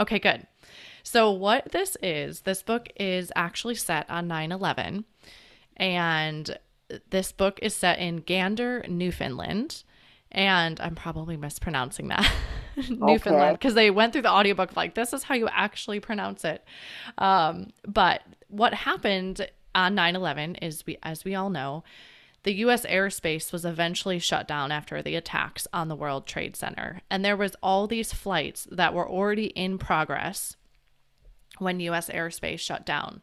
Okay, 0.00 0.18
good. 0.18 0.46
So 1.02 1.30
what 1.30 1.70
this 1.70 1.96
is, 2.02 2.40
this 2.40 2.62
book 2.62 2.88
is 2.96 3.30
actually 3.36 3.74
set 3.74 4.08
on 4.10 4.26
9/11 4.26 5.04
and 5.76 6.58
this 7.10 7.32
book 7.32 7.58
is 7.62 7.74
set 7.74 7.98
in 7.98 8.18
Gander, 8.18 8.84
Newfoundland. 8.88 9.82
And 10.32 10.80
I'm 10.80 10.96
probably 10.96 11.36
mispronouncing 11.36 12.08
that. 12.08 12.30
Newfoundland, 12.88 13.56
because 13.56 13.74
they 13.74 13.90
went 13.90 14.12
through 14.12 14.22
the 14.22 14.30
audiobook 14.30 14.74
like 14.74 14.94
this 14.94 15.12
is 15.12 15.22
how 15.22 15.34
you 15.34 15.48
actually 15.48 16.00
pronounce 16.00 16.44
it. 16.44 16.64
Um, 17.18 17.70
but 17.86 18.22
what 18.48 18.74
happened 18.74 19.48
on 19.74 19.94
9 19.94 20.16
11 20.16 20.56
is, 20.56 20.84
we, 20.86 20.98
as 21.02 21.24
we 21.24 21.34
all 21.34 21.50
know, 21.50 21.84
the 22.44 22.54
US 22.56 22.84
airspace 22.86 23.52
was 23.52 23.64
eventually 23.64 24.18
shut 24.18 24.46
down 24.46 24.70
after 24.70 25.02
the 25.02 25.16
attacks 25.16 25.66
on 25.72 25.88
the 25.88 25.96
World 25.96 26.26
Trade 26.26 26.56
Center. 26.56 27.00
And 27.10 27.24
there 27.24 27.36
was 27.36 27.56
all 27.62 27.86
these 27.86 28.12
flights 28.12 28.68
that 28.70 28.92
were 28.92 29.08
already 29.08 29.46
in 29.46 29.78
progress 29.78 30.56
when 31.58 31.80
US 31.80 32.10
airspace 32.10 32.60
shut 32.60 32.84
down. 32.84 33.22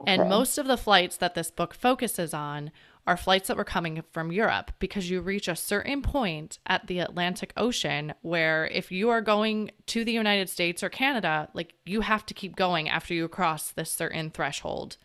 Okay. 0.00 0.14
And 0.14 0.28
most 0.28 0.58
of 0.58 0.66
the 0.66 0.76
flights 0.76 1.16
that 1.18 1.34
this 1.34 1.50
book 1.50 1.74
focuses 1.74 2.32
on 2.32 2.70
are 3.06 3.16
flights 3.16 3.48
that 3.48 3.56
were 3.56 3.64
coming 3.64 4.02
from 4.12 4.30
Europe 4.30 4.70
because 4.78 5.10
you 5.10 5.20
reach 5.20 5.48
a 5.48 5.56
certain 5.56 6.02
point 6.02 6.58
at 6.66 6.86
the 6.86 7.00
Atlantic 7.00 7.52
Ocean 7.56 8.14
where 8.22 8.66
if 8.68 8.92
you 8.92 9.10
are 9.10 9.20
going 9.20 9.72
to 9.86 10.04
the 10.04 10.12
United 10.12 10.48
States 10.48 10.82
or 10.82 10.88
Canada, 10.88 11.48
like 11.52 11.74
you 11.84 12.02
have 12.02 12.24
to 12.26 12.34
keep 12.34 12.54
going 12.54 12.88
after 12.88 13.12
you 13.12 13.26
cross 13.26 13.70
this 13.70 13.90
certain 13.90 14.30
threshold. 14.30 14.98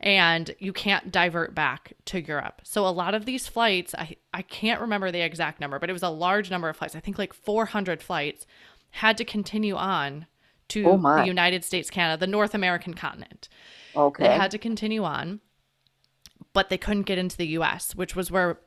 And 0.00 0.54
you 0.58 0.74
can't 0.74 1.10
divert 1.10 1.54
back 1.54 1.94
to 2.06 2.20
Europe. 2.20 2.60
So 2.62 2.86
a 2.86 2.90
lot 2.90 3.14
of 3.14 3.24
these 3.24 3.48
flights, 3.48 3.94
I, 3.94 4.16
I 4.34 4.42
can't 4.42 4.82
remember 4.82 5.10
the 5.10 5.24
exact 5.24 5.60
number, 5.60 5.78
but 5.78 5.88
it 5.88 5.94
was 5.94 6.02
a 6.02 6.10
large 6.10 6.50
number 6.50 6.68
of 6.68 6.76
flights. 6.76 6.94
I 6.94 7.00
think 7.00 7.16
like 7.16 7.32
400 7.32 8.02
flights 8.02 8.44
had 8.90 9.16
to 9.16 9.24
continue 9.24 9.76
on 9.76 10.26
to 10.68 10.84
oh 10.86 10.98
the 10.98 11.24
United 11.24 11.64
States, 11.64 11.88
Canada, 11.88 12.20
the 12.20 12.26
North 12.26 12.54
American 12.54 12.92
continent. 12.92 13.48
Okay. 13.96 14.24
They 14.24 14.34
had 14.34 14.50
to 14.50 14.58
continue 14.58 15.04
on, 15.04 15.40
but 16.54 16.70
they 16.70 16.78
couldn't 16.78 17.02
get 17.02 17.18
into 17.18 17.36
the 17.36 17.48
US, 17.58 17.94
which 17.94 18.16
was 18.16 18.30
where 18.30 18.58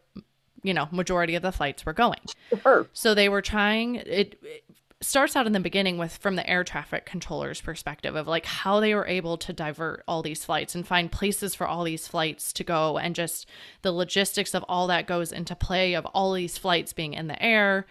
you 0.63 0.73
know, 0.73 0.87
majority 0.91 1.35
of 1.35 1.41
the 1.41 1.51
flights 1.51 1.85
were 1.85 1.93
going. 1.93 2.19
Sure. 2.61 2.87
So 2.93 3.13
they 3.13 3.29
were 3.29 3.41
trying 3.41 3.95
it, 3.95 4.39
it 4.41 4.63
starts 4.99 5.35
out 5.35 5.45
in 5.45 5.53
the 5.53 5.59
beginning 5.59 5.97
with 5.97 6.17
from 6.17 6.35
the 6.35 6.49
air 6.49 6.63
traffic 6.63 7.05
controllers 7.05 7.61
perspective 7.61 8.15
of 8.15 8.27
like 8.27 8.45
how 8.45 8.79
they 8.79 8.95
were 8.95 9.05
able 9.05 9.37
to 9.37 9.53
divert 9.53 10.03
all 10.07 10.23
these 10.23 10.43
flights 10.43 10.73
and 10.73 10.87
find 10.87 11.11
places 11.11 11.53
for 11.53 11.67
all 11.67 11.83
these 11.83 12.07
flights 12.07 12.51
to 12.51 12.63
go 12.63 12.97
and 12.97 13.13
just 13.13 13.47
the 13.83 13.91
logistics 13.91 14.55
of 14.55 14.65
all 14.67 14.87
that 14.87 15.05
goes 15.05 15.31
into 15.31 15.55
play 15.55 15.93
of 15.93 16.05
all 16.07 16.33
these 16.33 16.57
flights 16.57 16.93
being 16.93 17.13
in 17.13 17.27
the 17.27 17.41
air 17.41 17.85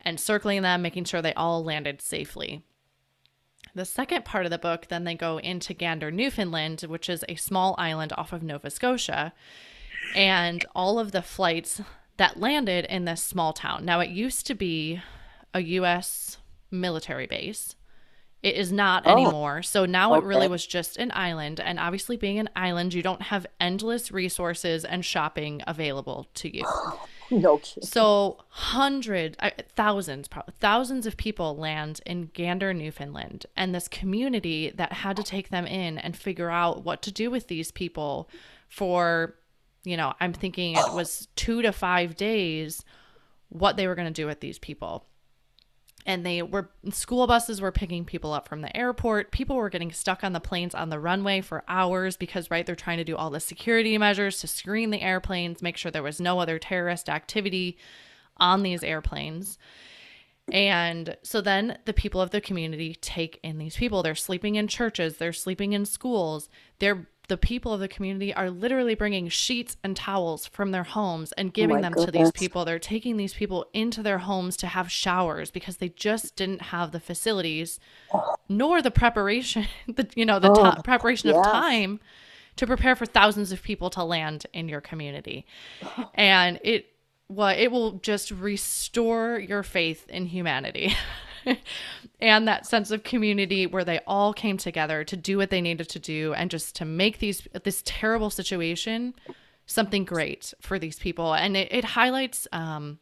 and 0.00 0.18
circling 0.18 0.62
them 0.62 0.80
making 0.80 1.04
sure 1.04 1.20
they 1.20 1.34
all 1.34 1.62
landed 1.62 2.00
safely 2.00 2.62
the 3.76 3.84
second 3.84 4.24
part 4.24 4.46
of 4.46 4.50
the 4.50 4.58
book, 4.58 4.86
then 4.88 5.04
they 5.04 5.14
go 5.14 5.38
into 5.38 5.74
Gander, 5.74 6.10
Newfoundland, 6.10 6.80
which 6.88 7.08
is 7.08 7.24
a 7.28 7.36
small 7.36 7.74
island 7.78 8.12
off 8.16 8.32
of 8.32 8.42
Nova 8.42 8.70
Scotia, 8.70 9.34
and 10.14 10.64
all 10.74 10.98
of 10.98 11.12
the 11.12 11.22
flights 11.22 11.82
that 12.16 12.40
landed 12.40 12.86
in 12.86 13.04
this 13.04 13.22
small 13.22 13.52
town. 13.52 13.84
Now, 13.84 14.00
it 14.00 14.08
used 14.08 14.46
to 14.46 14.54
be 14.54 15.02
a 15.52 15.60
U.S. 15.60 16.38
military 16.70 17.26
base. 17.26 17.76
It 18.42 18.54
is 18.56 18.72
not 18.72 19.02
oh, 19.06 19.12
anymore. 19.12 19.62
So 19.62 19.84
now 19.84 20.14
okay. 20.14 20.24
it 20.24 20.28
really 20.28 20.48
was 20.48 20.66
just 20.66 20.96
an 20.96 21.12
island. 21.14 21.60
And 21.60 21.78
obviously, 21.78 22.16
being 22.16 22.38
an 22.38 22.48
island, 22.56 22.94
you 22.94 23.02
don't 23.02 23.22
have 23.22 23.46
endless 23.60 24.10
resources 24.10 24.84
and 24.86 25.04
shopping 25.04 25.62
available 25.66 26.28
to 26.34 26.56
you. 26.56 26.64
no 27.30 27.58
kidding. 27.58 27.82
So 27.82 28.38
hundreds, 28.48 29.36
thousands, 29.74 30.28
probably 30.28 30.54
thousands 30.60 31.06
of 31.06 31.16
people 31.16 31.56
land 31.56 32.00
in 32.06 32.30
Gander, 32.32 32.72
Newfoundland, 32.72 33.46
and 33.56 33.74
this 33.74 33.88
community 33.88 34.70
that 34.74 34.92
had 34.92 35.16
to 35.16 35.22
take 35.22 35.50
them 35.50 35.66
in 35.66 35.98
and 35.98 36.16
figure 36.16 36.50
out 36.50 36.84
what 36.84 37.02
to 37.02 37.12
do 37.12 37.30
with 37.30 37.48
these 37.48 37.70
people 37.70 38.28
for, 38.68 39.34
you 39.84 39.96
know, 39.96 40.14
I'm 40.20 40.32
thinking 40.32 40.76
it 40.76 40.92
was 40.92 41.28
two 41.36 41.62
to 41.62 41.72
five 41.72 42.16
days, 42.16 42.84
what 43.48 43.76
they 43.76 43.86
were 43.86 43.94
going 43.94 44.12
to 44.12 44.22
do 44.22 44.26
with 44.26 44.40
these 44.40 44.58
people. 44.58 45.06
And 46.06 46.24
they 46.24 46.40
were 46.40 46.70
school 46.90 47.26
buses 47.26 47.60
were 47.60 47.72
picking 47.72 48.04
people 48.04 48.32
up 48.32 48.48
from 48.48 48.62
the 48.62 48.74
airport. 48.74 49.32
People 49.32 49.56
were 49.56 49.68
getting 49.68 49.92
stuck 49.92 50.22
on 50.22 50.32
the 50.32 50.40
planes 50.40 50.74
on 50.74 50.88
the 50.88 51.00
runway 51.00 51.40
for 51.40 51.64
hours 51.68 52.16
because 52.16 52.50
right 52.50 52.64
they're 52.64 52.76
trying 52.76 52.98
to 52.98 53.04
do 53.04 53.16
all 53.16 53.28
the 53.28 53.40
security 53.40 53.98
measures 53.98 54.40
to 54.40 54.46
screen 54.46 54.90
the 54.90 55.02
airplanes 55.02 55.60
make 55.60 55.76
sure 55.76 55.90
there 55.90 56.02
was 56.02 56.20
no 56.20 56.38
other 56.38 56.58
terrorist 56.58 57.08
activity 57.08 57.76
on 58.36 58.62
these 58.62 58.84
airplanes. 58.84 59.58
And 60.52 61.16
so 61.24 61.40
then 61.40 61.78
the 61.86 61.92
people 61.92 62.20
of 62.20 62.30
the 62.30 62.40
community 62.40 62.94
take 62.94 63.40
in 63.42 63.58
these 63.58 63.76
people. 63.76 64.04
They're 64.04 64.14
sleeping 64.14 64.54
in 64.54 64.68
churches. 64.68 65.16
They're 65.16 65.32
sleeping 65.32 65.72
in 65.72 65.84
schools. 65.84 66.48
They're 66.78 67.08
the 67.28 67.36
people 67.36 67.72
of 67.72 67.80
the 67.80 67.88
community 67.88 68.32
are 68.32 68.50
literally 68.50 68.94
bringing 68.94 69.28
sheets 69.28 69.76
and 69.82 69.96
towels 69.96 70.46
from 70.46 70.70
their 70.70 70.84
homes 70.84 71.32
and 71.32 71.48
oh 71.48 71.52
giving 71.52 71.78
oh 71.78 71.82
them 71.82 71.92
goodness. 71.92 72.06
to 72.06 72.10
these 72.12 72.32
people. 72.32 72.64
They're 72.64 72.78
taking 72.78 73.16
these 73.16 73.34
people 73.34 73.66
into 73.72 74.02
their 74.02 74.18
homes 74.18 74.56
to 74.58 74.66
have 74.68 74.90
showers 74.90 75.50
because 75.50 75.78
they 75.78 75.88
just 75.88 76.36
didn't 76.36 76.62
have 76.62 76.92
the 76.92 77.00
facilities 77.00 77.80
oh. 78.12 78.36
nor 78.48 78.80
the 78.80 78.90
preparation, 78.90 79.66
the 79.88 80.08
you 80.14 80.24
know, 80.24 80.38
the 80.38 80.50
oh, 80.50 80.82
preparation 80.82 81.30
yes. 81.30 81.38
of 81.38 81.44
time 81.52 82.00
to 82.56 82.66
prepare 82.66 82.96
for 82.96 83.06
thousands 83.06 83.52
of 83.52 83.62
people 83.62 83.90
to 83.90 84.02
land 84.02 84.46
in 84.52 84.68
your 84.68 84.80
community. 84.80 85.46
And 86.14 86.60
it 86.62 86.86
well, 87.28 87.48
it 87.48 87.72
will 87.72 87.92
just 87.92 88.30
restore 88.30 89.38
your 89.38 89.64
faith 89.64 90.08
in 90.08 90.26
humanity. 90.26 90.94
and 92.20 92.48
that 92.48 92.66
sense 92.66 92.90
of 92.90 93.02
community 93.02 93.66
where 93.66 93.84
they 93.84 94.00
all 94.06 94.32
came 94.32 94.56
together 94.56 95.04
to 95.04 95.16
do 95.16 95.36
what 95.36 95.50
they 95.50 95.60
needed 95.60 95.88
to 95.88 95.98
do 95.98 96.34
and 96.34 96.50
just 96.50 96.76
to 96.76 96.84
make 96.84 97.18
these 97.18 97.46
this 97.64 97.82
terrible 97.84 98.30
situation 98.30 99.14
something 99.66 100.04
great 100.04 100.54
for 100.60 100.78
these 100.78 100.98
people. 100.98 101.34
And 101.34 101.56
it, 101.56 101.72
it 101.72 101.84
highlights 101.84 102.46
um, 102.52 102.98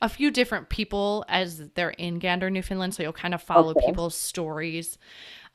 a 0.00 0.08
few 0.08 0.30
different 0.30 0.68
people 0.68 1.24
as 1.28 1.70
they're 1.70 1.90
in 1.90 2.18
gander 2.18 2.50
newfoundland. 2.50 2.94
So 2.94 3.02
you'll 3.02 3.12
kind 3.12 3.34
of 3.34 3.42
follow 3.42 3.70
okay. 3.70 3.86
people's 3.86 4.14
stories. 4.14 4.98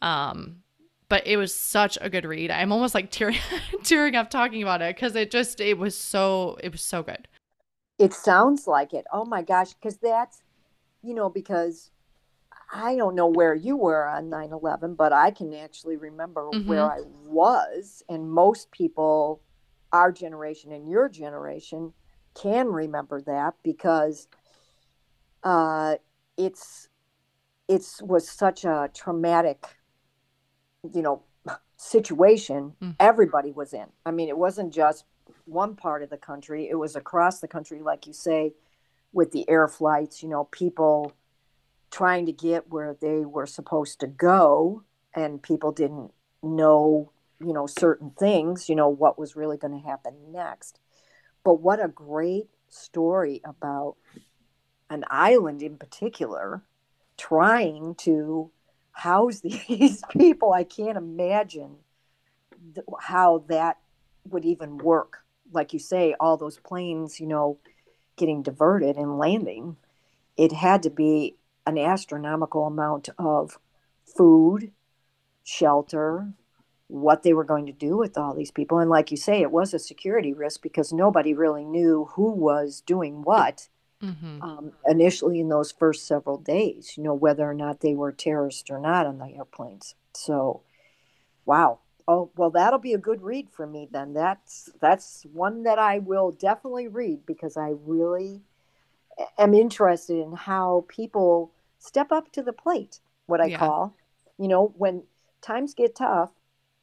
Um, 0.02 0.64
but 1.10 1.28
it 1.28 1.38
was 1.38 1.54
such 1.54 1.98
a 2.02 2.10
good 2.10 2.26
read. 2.26 2.52
I'm 2.52 2.72
almost 2.72 2.96
like 2.96 3.12
tearing 3.12 3.38
tearing 3.84 4.16
up 4.16 4.30
talking 4.30 4.64
about 4.64 4.82
it 4.82 4.96
because 4.96 5.16
it 5.16 5.30
just 5.30 5.60
it 5.60 5.78
was 5.78 5.96
so 5.98 6.58
it 6.64 6.72
was 6.72 6.82
so 6.82 7.04
good. 7.04 7.28
It 8.00 8.14
sounds 8.14 8.66
like 8.66 8.94
it. 8.94 9.06
Oh 9.12 9.26
my 9.26 9.42
gosh 9.42 9.74
because 9.74 9.98
that's 9.98 10.42
you 11.04 11.14
know 11.14 11.30
because 11.30 11.92
I 12.72 12.96
don't 12.96 13.16
know 13.16 13.28
where 13.28 13.54
you 13.54 13.76
were 13.76 14.08
on 14.08 14.30
9 14.30 14.54
11, 14.54 14.96
but 14.96 15.12
I 15.12 15.32
can 15.32 15.54
actually 15.54 15.98
remember 15.98 16.50
mm-hmm. 16.54 16.70
where 16.70 16.90
I 16.90 17.02
was. 17.26 18.02
And 18.08 18.32
most 18.32 18.72
people, 18.72 19.42
our 19.92 20.12
generation 20.12 20.72
and 20.72 20.90
your 20.90 21.10
generation, 21.10 21.94
can 22.34 22.68
remember 22.68 23.22
that 23.22 23.56
because 23.62 24.28
uh, 25.44 25.96
it's 26.38 26.88
it's 27.68 28.02
was 28.02 28.30
such 28.30 28.64
a 28.64 28.90
traumatic, 28.94 29.66
you 30.94 31.02
know, 31.02 31.24
situation 31.78 32.74
mm. 32.82 32.96
everybody 33.00 33.52
was 33.52 33.74
in. 33.74 33.88
I 34.06 34.12
mean, 34.12 34.30
it 34.30 34.38
wasn't 34.38 34.74
just 34.74 35.06
one 35.46 35.76
part 35.76 36.04
of 36.04 36.10
the 36.10 36.18
country; 36.18 36.70
it 36.70 36.76
was 36.76 36.96
across 36.96 37.42
the 37.42 37.48
country, 37.50 37.82
like 37.82 38.08
you 38.08 38.14
say, 38.14 38.54
with 39.12 39.32
the 39.32 39.50
air 39.50 39.68
flights. 39.68 40.24
You 40.24 40.30
know, 40.30 40.46
people 40.46 41.14
trying 41.92 42.26
to 42.26 42.32
get 42.32 42.70
where 42.70 42.96
they 43.00 43.26
were 43.26 43.46
supposed 43.46 44.00
to 44.00 44.08
go 44.08 44.84
and 45.14 45.44
people 45.44 45.72
didn't 45.72 46.12
know 46.42 47.12
you 47.40 47.54
know 47.54 47.68
certain 47.68 48.12
things 48.12 48.68
you 48.70 48.76
know 48.76 48.90
what 48.90 49.20
was 49.20 49.36
really 49.36 49.58
going 49.58 49.80
to 49.80 49.88
happen 49.88 50.14
next. 50.32 50.80
But 51.44 51.56
what 51.56 51.84
a 51.84 51.88
great 51.88 52.48
story 52.70 53.42
about 53.44 53.96
an 54.90 55.04
island 55.10 55.62
in 55.62 55.78
particular 55.78 56.64
trying 57.18 57.96
to 57.96 58.52
house 58.92 59.42
these 59.68 60.02
people. 60.10 60.54
I 60.54 60.64
can't 60.64 60.98
imagine 60.98 61.78
th- 62.74 62.86
how 63.00 63.44
that 63.50 63.78
would 64.30 64.46
even 64.46 64.78
work. 64.78 65.20
Like 65.52 65.74
you 65.74 65.80
say 65.80 66.16
all 66.20 66.38
those 66.38 66.58
planes 66.58 67.20
you 67.20 67.28
know 67.28 67.58
getting 68.16 68.44
diverted 68.44 68.98
and 68.98 69.18
landing 69.18 69.76
it 70.38 70.52
had 70.52 70.84
to 70.84 70.90
be 70.90 71.36
an 71.66 71.78
astronomical 71.78 72.66
amount 72.66 73.10
of 73.18 73.60
food, 74.06 74.72
shelter, 75.44 76.34
what 76.88 77.24
they 77.24 77.34
were 77.34 77.44
going 77.44 77.66
to 77.66 77.72
do 77.72 77.96
with 77.96 78.18
all 78.18 78.34
these 78.34 78.52
people. 78.52 78.80
And 78.80 78.90
like 78.90 79.12
you 79.12 79.18
say, 79.18 79.42
it 79.42 79.52
was 79.52 79.74
a 79.74 79.80
security 79.80 80.34
risk 80.34 80.62
because 80.62 80.92
nobody 80.92 81.34
really 81.34 81.64
knew 81.64 82.10
who 82.16 82.32
was 82.32 82.82
doing 82.86 83.22
what 83.22 83.70
mm-hmm. 84.02 84.42
um, 84.42 84.72
initially 84.86 85.40
in 85.40 85.50
those 85.50 85.72
first 85.72 86.08
several 86.08 86.38
days, 86.38 86.98
you 86.98 87.04
know, 87.04 87.14
whether 87.14 87.50
or 87.50 87.54
not 87.54 87.80
they 87.80 87.94
were 87.94 88.12
terrorists 88.12 88.70
or 88.70 88.80
not 88.80 89.06
on 89.06 89.20
the 89.20 89.34
airplanes. 89.36 89.96
So, 90.14 90.62
wow. 91.46 91.80
Oh, 92.08 92.32
well, 92.36 92.50
that'll 92.50 92.80
be 92.80 92.94
a 92.94 92.98
good 92.98 93.22
read 93.22 93.50
for 93.52 93.66
me 93.66 93.88
then. 93.90 94.14
That's 94.14 94.70
that's 94.82 95.26
one 95.32 95.64
that 95.64 95.80
I 95.80 96.00
will 96.00 96.32
definitely 96.32 96.88
read 96.88 97.26
because 97.26 97.56
I 97.56 97.74
really 97.86 98.42
am 99.38 99.54
interested 99.54 100.18
in 100.18 100.34
how 100.34 100.86
people 100.88 101.52
step 101.80 102.12
up 102.12 102.32
to 102.34 102.44
the 102.44 102.54
plate, 102.54 103.00
what 103.26 103.42
I 103.42 103.46
yeah. 103.46 103.58
call. 103.58 103.96
You 104.38 104.48
know, 104.48 104.74
when 104.78 105.04
times 105.42 105.74
get 105.74 105.96
tough, 105.96 106.32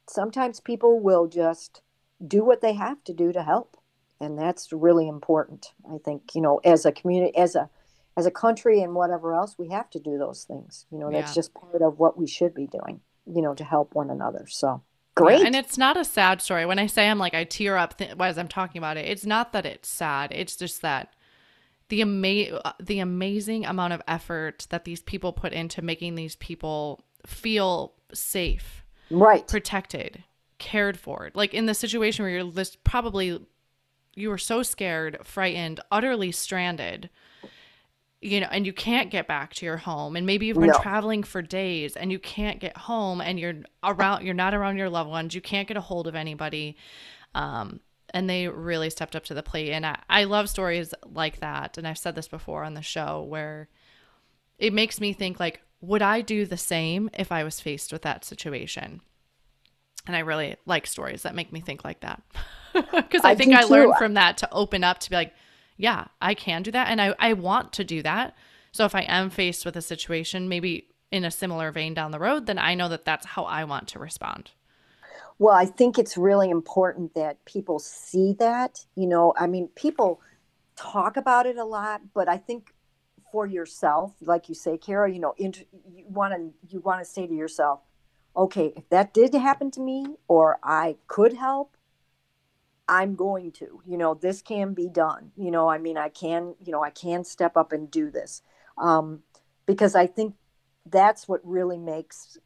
sometimes 0.09 0.61
people 0.61 1.01
will 1.01 1.27
just 1.27 1.83
do 2.27 2.45
what 2.45 2.61
they 2.61 2.75
have 2.75 3.03
to 3.05 3.13
do 3.13 3.33
to 3.33 3.43
help. 3.43 3.77
And 4.21 4.39
that's 4.39 4.73
really 4.73 5.09
important. 5.09 5.73
I 5.93 5.99
think, 6.05 6.35
you 6.35 6.41
know, 6.41 6.61
as 6.65 6.85
a 6.85 6.93
community, 6.93 7.37
as 7.37 7.55
a 7.55 7.71
as 8.17 8.27
a 8.27 8.33
country 8.33 8.83
and 8.83 8.95
whatever 8.95 9.33
else, 9.33 9.55
we 9.57 9.69
have 9.69 9.89
to 9.91 10.01
do 10.01 10.19
those 10.19 10.43
things. 10.43 10.87
You 10.91 10.99
know, 10.99 11.11
that's 11.11 11.31
yeah. 11.31 11.35
just 11.35 11.55
part 11.55 11.83
of 11.83 12.01
what 12.01 12.19
we 12.19 12.27
should 12.27 12.53
be 12.53 12.67
doing, 12.67 13.01
you 13.33 13.41
know, 13.43 13.55
to 13.55 13.63
help 13.63 13.95
one 13.95 14.11
another. 14.11 14.47
So 14.49 14.83
great. 15.15 15.39
Yeah, 15.39 15.47
and 15.47 15.55
it's 15.55 15.79
not 15.79 15.97
a 15.97 16.05
sad 16.05 16.43
story. 16.43 16.67
When 16.67 16.81
I 16.81 16.87
say 16.87 17.09
I'm 17.09 17.21
like, 17.21 17.35
I 17.35 17.45
tear 17.45 17.77
up 17.77 17.97
th- 17.97 18.15
as 18.19 18.37
I'm 18.37 18.49
talking 18.49 18.81
about 18.81 18.97
it, 18.97 19.07
it's 19.07 19.25
not 19.25 19.53
that 19.53 19.65
it's 19.65 19.89
sad. 19.89 20.33
It's 20.33 20.57
just 20.57 20.83
that 20.83 21.13
the 21.89 22.03
ama- 22.03 22.75
the 22.81 22.99
amazing 22.99 23.65
amount 23.65 23.93
of 23.93 24.03
effort 24.07 24.67
that 24.71 24.85
these 24.85 25.01
people 25.01 25.33
put 25.33 25.53
into 25.53 25.83
making 25.83 26.15
these 26.15 26.37
people 26.37 27.05
feel 27.27 27.95
safe, 28.13 28.85
right, 29.11 29.47
protected, 29.47 30.25
cared 30.59 30.99
for. 30.99 31.31
Like 31.35 31.55
in 31.55 31.67
the 31.67 31.75
situation 31.75 32.25
where 32.25 32.33
you're 32.33 32.53
just 32.53 32.83
probably 32.85 33.41
you 34.15 34.29
were 34.29 34.39
so 34.39 34.63
scared, 34.63 35.19
frightened, 35.25 35.81
utterly 35.93 36.33
stranded, 36.33 37.09
you 38.21 38.41
know, 38.41 38.49
and 38.51 38.67
you 38.67 38.73
can't 38.73 39.11
get 39.11 39.29
back 39.29 39.55
to 39.55 39.67
your 39.67 39.77
home, 39.77 40.17
and 40.17 40.27
maybe 40.27 40.47
you've 40.47 40.59
been 40.59 40.67
no. 40.67 40.81
traveling 40.81 41.23
for 41.23 41.41
days 41.41 41.97
and 41.97 42.11
you 42.11 42.19
can't 42.19 42.59
get 42.59 42.77
home, 42.77 43.21
and 43.21 43.39
you're 43.39 43.55
around, 43.85 44.25
you're 44.25 44.35
not 44.35 44.55
around 44.55 44.77
your 44.77 44.91
loved 44.91 45.09
ones, 45.09 45.35
you 45.35 45.41
can't 45.41 45.69
get 45.69 45.77
a 45.77 45.81
hold 45.81 46.07
of 46.07 46.15
anybody. 46.15 46.77
Um, 47.35 47.81
and 48.15 48.29
they 48.29 48.49
really 48.49 48.91
stepped 48.91 49.15
up 49.15 49.25
to 49.25 49.35
the 49.35 49.43
plate. 49.43 49.73
And 49.73 49.85
I, 49.87 49.99
I 50.09 50.25
love 50.25 50.49
stories 50.49 50.95
like 51.05 51.41
that. 51.41 51.79
And 51.79 51.87
I've 51.87 51.99
said 51.99 52.15
this 52.15 52.29
before 52.29 52.65
on 52.65 52.75
the 52.75 52.83
show 52.83 53.23
where 53.23 53.69
it 54.59 54.73
makes 54.73 55.01
me 55.01 55.13
think 55.13 55.39
like, 55.39 55.61
would 55.81 56.03
I 56.03 56.21
do 56.21 56.45
the 56.45 56.57
same 56.57 57.11
if 57.15 57.31
I 57.31 57.45
was 57.45 57.61
faced 57.61 57.93
with 57.93 58.03
that 58.03 58.25
situation? 58.25 59.01
And 60.07 60.17
I 60.17 60.21
really 60.21 60.57
like 60.67 60.87
stories 60.87 61.23
that 61.23 61.35
make 61.35 61.53
me 61.53 61.61
think 61.61 61.85
like 61.85 62.01
that. 62.01 62.23
Because 62.93 63.25
I, 63.25 63.31
I, 63.31 63.35
think 63.35 63.55
I 63.55 63.65
learned 63.65 63.97
from 63.97 64.15
that 64.15 64.37
to 64.39 64.53
open 64.53 64.85
up 64.85 65.01
to 65.01 65.11
be 65.11 65.17
like, 65.17 65.35
yeah, 65.77 66.05
I 66.21 66.35
can 66.35 66.63
do 66.63 66.71
that. 66.71 66.89
And 66.89 67.01
I, 67.01 67.15
I 67.19 67.33
want 67.33 67.73
to 67.73 67.83
do 67.83 68.03
that. 68.03 68.37
So 68.71 68.85
if 68.85 68.95
I 68.95 69.01
am 69.01 69.31
faced 69.31 69.65
with 69.65 69.75
a 69.75 69.83
situation, 69.83 70.49
maybe 70.49 70.87
in 71.11 71.25
a 71.25 71.31
similar 71.31 71.73
vein 71.73 71.95
down 71.95 72.13
the 72.13 72.21
road, 72.21 72.47
then 72.47 72.59
I 72.59 72.75
know 72.75 72.89
that 72.89 73.05
that's 73.05 73.27
how 73.27 73.45
I 73.45 73.65
want 73.65 73.89
to 73.89 73.99
respond. 73.99 74.51
Well, 75.39 75.55
I 75.55 75.67
think 75.67 75.99
it's 75.99 76.17
really 76.17 76.51
important 76.51 77.15
that 77.15 77.45
people 77.45 77.79
see 77.79 78.35
that. 78.39 78.85
You 78.97 79.07
know, 79.07 79.35
I 79.37 79.47
mean, 79.47 79.69
people 79.77 80.21
talk 80.77 81.17
about 81.17 81.47
it 81.47 81.57
a 81.57 81.65
lot, 81.65 82.01
but 82.13 82.29
I 82.29 82.39
think 82.39 82.73
for 83.31 83.47
yourself, 83.47 84.15
like 84.21 84.49
you 84.49 84.55
say, 84.55 84.79
Kara, 84.79 85.11
you 85.11 85.21
know, 85.21 85.35
you 85.39 85.53
want 86.09 86.35
to 86.35 86.75
you 86.75 86.81
want 86.81 87.01
to 87.01 87.05
say 87.05 87.27
to 87.27 87.35
yourself, 87.35 87.81
okay, 88.37 88.73
if 88.77 88.89
that 88.91 89.15
did 89.15 89.35
happen 89.35 89.71
to 89.73 89.81
me, 89.81 90.07
or 90.27 90.59
I 90.63 90.97
could 91.07 91.35
help, 91.35 91.77
I'm 92.89 93.15
going 93.15 93.53
to. 93.53 93.83
You 93.87 93.99
know, 93.99 94.15
this 94.15 94.43
can 94.43 94.75
be 94.75 94.89
done. 94.89 95.31
You 95.37 95.51
know, 95.51 95.69
I 95.69 95.79
mean, 95.79 95.99
I 95.99 96.09
can. 96.09 96.55
You 96.65 96.73
know, 96.73 96.83
I 96.83 96.91
can 96.91 97.25
step 97.25 97.57
up 97.57 97.73
and 97.73 97.91
do 97.91 98.11
this 98.11 98.43
um, 98.77 99.21
because 99.67 99.95
I 99.95 100.07
think 100.07 100.35
that's 100.87 101.29
what 101.29 101.41
really 101.45 101.79
makes 101.79 102.39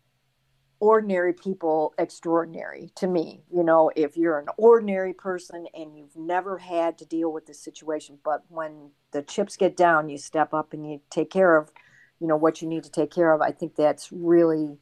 ordinary 0.82 1.32
people 1.32 1.94
extraordinary 1.96 2.90
to 2.96 3.06
me. 3.06 3.44
You 3.54 3.62
know, 3.62 3.92
if 3.94 4.16
you're 4.16 4.40
an 4.40 4.48
ordinary 4.56 5.14
person 5.14 5.68
and 5.72 5.96
you've 5.96 6.16
never 6.16 6.58
had 6.58 6.98
to 6.98 7.06
deal 7.06 7.32
with 7.32 7.46
this 7.46 7.60
situation, 7.60 8.18
but 8.24 8.42
when 8.48 8.90
the 9.12 9.22
chips 9.22 9.56
get 9.56 9.76
down, 9.76 10.08
you 10.08 10.18
step 10.18 10.52
up 10.52 10.72
and 10.72 10.84
you 10.84 11.00
take 11.08 11.30
care 11.30 11.56
of, 11.56 11.70
you 12.18 12.26
know, 12.26 12.34
what 12.34 12.60
you 12.60 12.66
need 12.68 12.82
to 12.82 12.90
take 12.90 13.12
care 13.12 13.32
of. 13.32 13.40
I 13.40 13.52
think 13.52 13.76
that's 13.76 14.10
really 14.10 14.76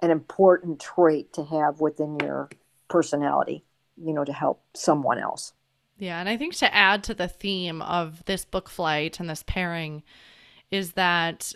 an 0.00 0.10
important 0.10 0.80
trait 0.80 1.34
to 1.34 1.44
have 1.44 1.80
within 1.80 2.16
your 2.22 2.48
personality, 2.88 3.62
you 4.02 4.14
know, 4.14 4.24
to 4.24 4.32
help 4.32 4.64
someone 4.74 5.18
else. 5.18 5.52
Yeah. 5.98 6.18
And 6.18 6.30
I 6.30 6.38
think 6.38 6.54
to 6.56 6.74
add 6.74 7.04
to 7.04 7.14
the 7.14 7.28
theme 7.28 7.82
of 7.82 8.24
this 8.24 8.46
book 8.46 8.70
flight 8.70 9.20
and 9.20 9.28
this 9.28 9.44
pairing 9.46 10.02
is 10.70 10.92
that 10.92 11.52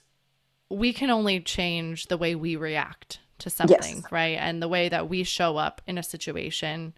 we 0.68 0.92
can 0.92 1.08
only 1.08 1.40
change 1.40 2.08
the 2.08 2.18
way 2.18 2.34
we 2.34 2.56
react 2.56 3.20
to 3.38 3.50
something, 3.50 3.96
yes. 3.96 4.12
right? 4.12 4.38
And 4.38 4.62
the 4.62 4.68
way 4.68 4.88
that 4.88 5.08
we 5.08 5.22
show 5.22 5.56
up 5.56 5.80
in 5.86 5.98
a 5.98 6.02
situation. 6.02 6.94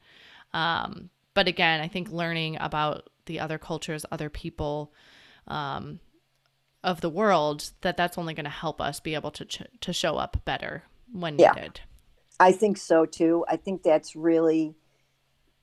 Um, 0.53 1.11
but 1.35 1.49
again, 1.49 1.81
I 1.81 1.89
think 1.89 2.11
learning 2.11 2.57
about 2.61 3.09
the 3.27 3.41
other 3.41 3.59
cultures, 3.59 4.05
other 4.11 4.29
people 4.29 4.93
um, 5.47 6.01
of 6.83 7.01
the 7.01 7.11
world, 7.11 7.71
that 7.83 7.97
that's 7.97 8.19
only 8.19 8.35
going 8.35 8.45
to 8.45 8.51
help 8.51 8.81
us 8.81 9.01
be 9.01 9.15
able 9.15 9.31
to 9.33 9.45
ch- 9.45 9.63
to 9.81 9.93
show 9.93 10.17
up 10.17 10.45
better 10.45 10.85
when 11.13 11.39
yeah. 11.39 11.53
needed. 11.53 11.81
I 12.41 12.53
think 12.53 12.77
so 12.77 13.05
too. 13.05 13.45
I 13.49 13.57
think 13.57 13.83
that's 13.83 14.15
really, 14.15 14.75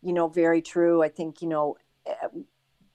you 0.02 0.14
know, 0.14 0.28
very 0.28 0.62
true. 0.62 1.02
I 1.02 1.10
think 1.10 1.42
you 1.42 1.48
know, 1.48 1.78
eh, 2.06 2.28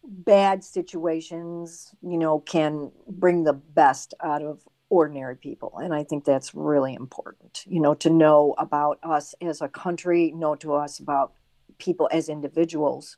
bad 0.04 0.64
situations, 0.64 1.94
you 2.02 2.18
know, 2.18 2.40
can 2.40 2.92
bring 3.08 3.44
the 3.44 3.52
best 3.52 4.14
out 4.22 4.42
of 4.42 4.60
ordinary 4.90 5.36
people. 5.36 5.78
And 5.78 5.94
I 5.94 6.02
think 6.04 6.24
that's 6.24 6.54
really 6.54 6.94
important, 6.94 7.64
you 7.66 7.80
know, 7.80 7.94
to 7.94 8.10
know 8.10 8.54
about 8.58 8.98
us 9.02 9.34
as 9.40 9.62
a 9.62 9.68
country, 9.68 10.32
know 10.32 10.56
to 10.56 10.74
us 10.74 10.98
about 10.98 11.32
people 11.78 12.08
as 12.12 12.28
individuals, 12.28 13.16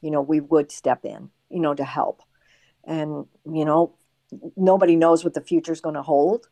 you 0.00 0.10
know, 0.10 0.20
we 0.20 0.40
would 0.40 0.70
step 0.70 1.04
in, 1.04 1.30
you 1.50 1.60
know, 1.60 1.74
to 1.74 1.84
help. 1.84 2.22
And, 2.84 3.26
you 3.44 3.64
know, 3.64 3.94
nobody 4.56 4.94
knows 4.94 5.24
what 5.24 5.34
the 5.34 5.40
future 5.40 5.72
is 5.72 5.80
going 5.80 5.94
to 5.94 6.02
hold. 6.02 6.48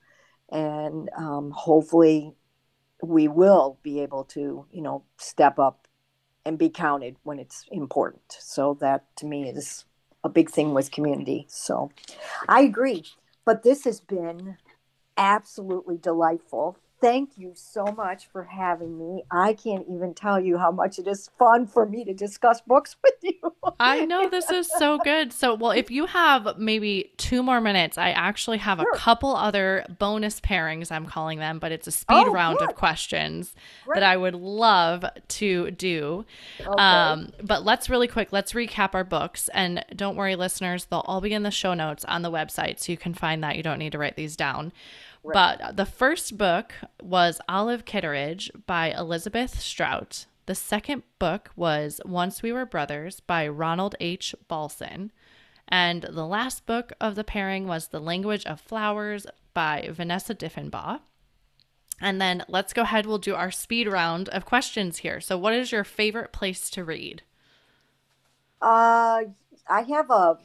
And 0.51 1.11
um, 1.17 1.53
hopefully 1.55 2.33
we 3.03 3.29
will 3.29 3.79
be 3.83 4.01
able 4.01 4.25
to, 4.25 4.67
you 4.73 4.83
know, 4.83 5.05
step 5.19 5.59
up 5.59 5.87
and 6.47 6.59
be 6.59 6.71
counted 6.71 7.17
when 7.23 7.39
it's 7.39 7.65
important. 7.71 8.37
So 8.39 8.77
that 8.81 9.15
to 9.17 9.27
me 9.27 9.49
is 9.49 9.85
a 10.23 10.29
big 10.29 10.51
thing 10.51 10.73
with 10.73 10.91
community. 10.91 11.47
So 11.49 11.91
I 12.49 12.63
agree. 12.63 13.05
But 13.45 13.63
this 13.63 13.85
has 13.85 14.01
been 14.01 14.57
absolutely 15.17 15.99
delightful. 15.99 16.79
Thank 17.01 17.37
you 17.37 17.53
so 17.55 17.85
much 17.85 18.29
for 18.33 18.45
having 18.45 18.99
me. 18.99 19.25
I 19.31 19.53
can't 19.53 19.87
even 19.91 20.15
tell 20.15 20.41
you 20.41 20.57
how 20.57 20.71
much 20.71 20.99
it 20.99 21.07
is 21.07 21.29
fun 21.39 21.67
for 21.67 21.85
me 21.85 22.05
to 22.05 22.15
discuss 22.15 22.63
books 22.63 22.97
with 23.03 23.15
you. 23.23 23.55
I 23.79 24.07
know 24.07 24.29
this 24.29 24.51
is 24.51 24.69
so 24.79 24.99
good. 24.99 25.33
So, 25.33 25.55
well, 25.55 25.73
if 25.73 25.91
you 25.91 26.07
have 26.07 26.59
maybe 26.59 27.13
two 27.17 27.43
more 27.43 27.61
minutes, 27.61 27.99
I 27.99 28.11
actually 28.11 28.59
have 28.59 28.79
sure. 28.79 28.91
a 28.95 28.97
couple 28.97 29.35
other 29.35 29.85
bonus 29.99 30.41
pairings, 30.41 30.91
I'm 30.91 31.07
calling 31.07 31.39
them, 31.39 31.59
but 31.59 31.73
it's 31.73 31.87
a 31.87 31.91
speed 31.91 32.27
oh, 32.27 32.33
round 32.33 32.59
good. 32.59 32.71
of 32.71 32.77
questions 32.77 33.55
Great. 33.85 34.01
that 34.01 34.03
I 34.03 34.17
would 34.17 34.35
love 34.35 35.05
to 35.29 35.71
do. 35.73 36.25
Okay. 36.61 36.83
Um, 36.83 37.33
but 37.43 37.65
let's 37.65 37.91
really 37.91 38.09
quick, 38.09 38.33
let's 38.33 38.53
recap 38.53 38.95
our 38.95 39.05
books. 39.05 39.49
And 39.53 39.85
don't 39.95 40.17
worry, 40.17 40.37
listeners, 40.37 40.87
they'll 40.87 41.01
all 41.01 41.21
be 41.21 41.35
in 41.35 41.43
the 41.43 41.51
show 41.51 41.75
notes 41.75 42.05
on 42.07 42.23
the 42.23 42.31
website. 42.31 42.81
So 42.81 42.93
you 42.93 42.99
can 42.99 43.15
find 43.15 43.43
that. 43.45 43.57
You 43.57 43.63
don't 43.63 43.79
need 43.79 43.93
to 43.93 43.99
write 43.99 44.17
these 44.17 44.37
down. 44.37 44.73
But 45.33 45.77
the 45.77 45.87
first 45.87 46.37
book 46.37 46.75
was 47.03 47.41
Olive 47.49 47.85
Kitteridge 47.85 48.51
by 48.67 48.91
Elizabeth 48.91 49.59
Strout. 49.59 50.27
The 50.47 50.55
second 50.55 51.03
book 51.19 51.51
was 51.57 52.01
Once 52.05 52.43
We 52.43 52.53
Were 52.53 52.67
Brothers 52.67 53.21
by 53.21 53.49
Ronald 53.49 53.95
H. 54.01 54.35
Balson. 54.49 55.11
And 55.67 56.03
the 56.03 56.27
last 56.27 56.67
book 56.67 56.93
of 57.01 57.15
the 57.15 57.25
pairing 57.25 57.67
was 57.67 57.89
The 57.89 58.01
Language 58.01 58.45
of 58.45 58.61
Flowers 58.61 59.27
by 59.55 59.89
Vanessa 59.91 60.35
Diffenbaugh. 60.35 61.01
And 62.01 62.21
then 62.21 62.45
let's 62.49 62.75
go 62.75 62.83
ahead. 62.83 63.07
We'll 63.07 63.19
do 63.19 63.35
our 63.35 63.51
speed 63.51 63.89
round 63.89 64.29
of 64.29 64.45
questions 64.45 64.99
here. 64.99 65.21
So, 65.21 65.39
what 65.39 65.55
is 65.55 65.73
your 65.73 65.85
favorite 65.85 66.33
place 66.33 66.69
to 66.71 66.85
read? 66.85 67.23
Uh, 68.61 69.23
I 69.69 69.83
have 69.89 70.11
a. 70.11 70.39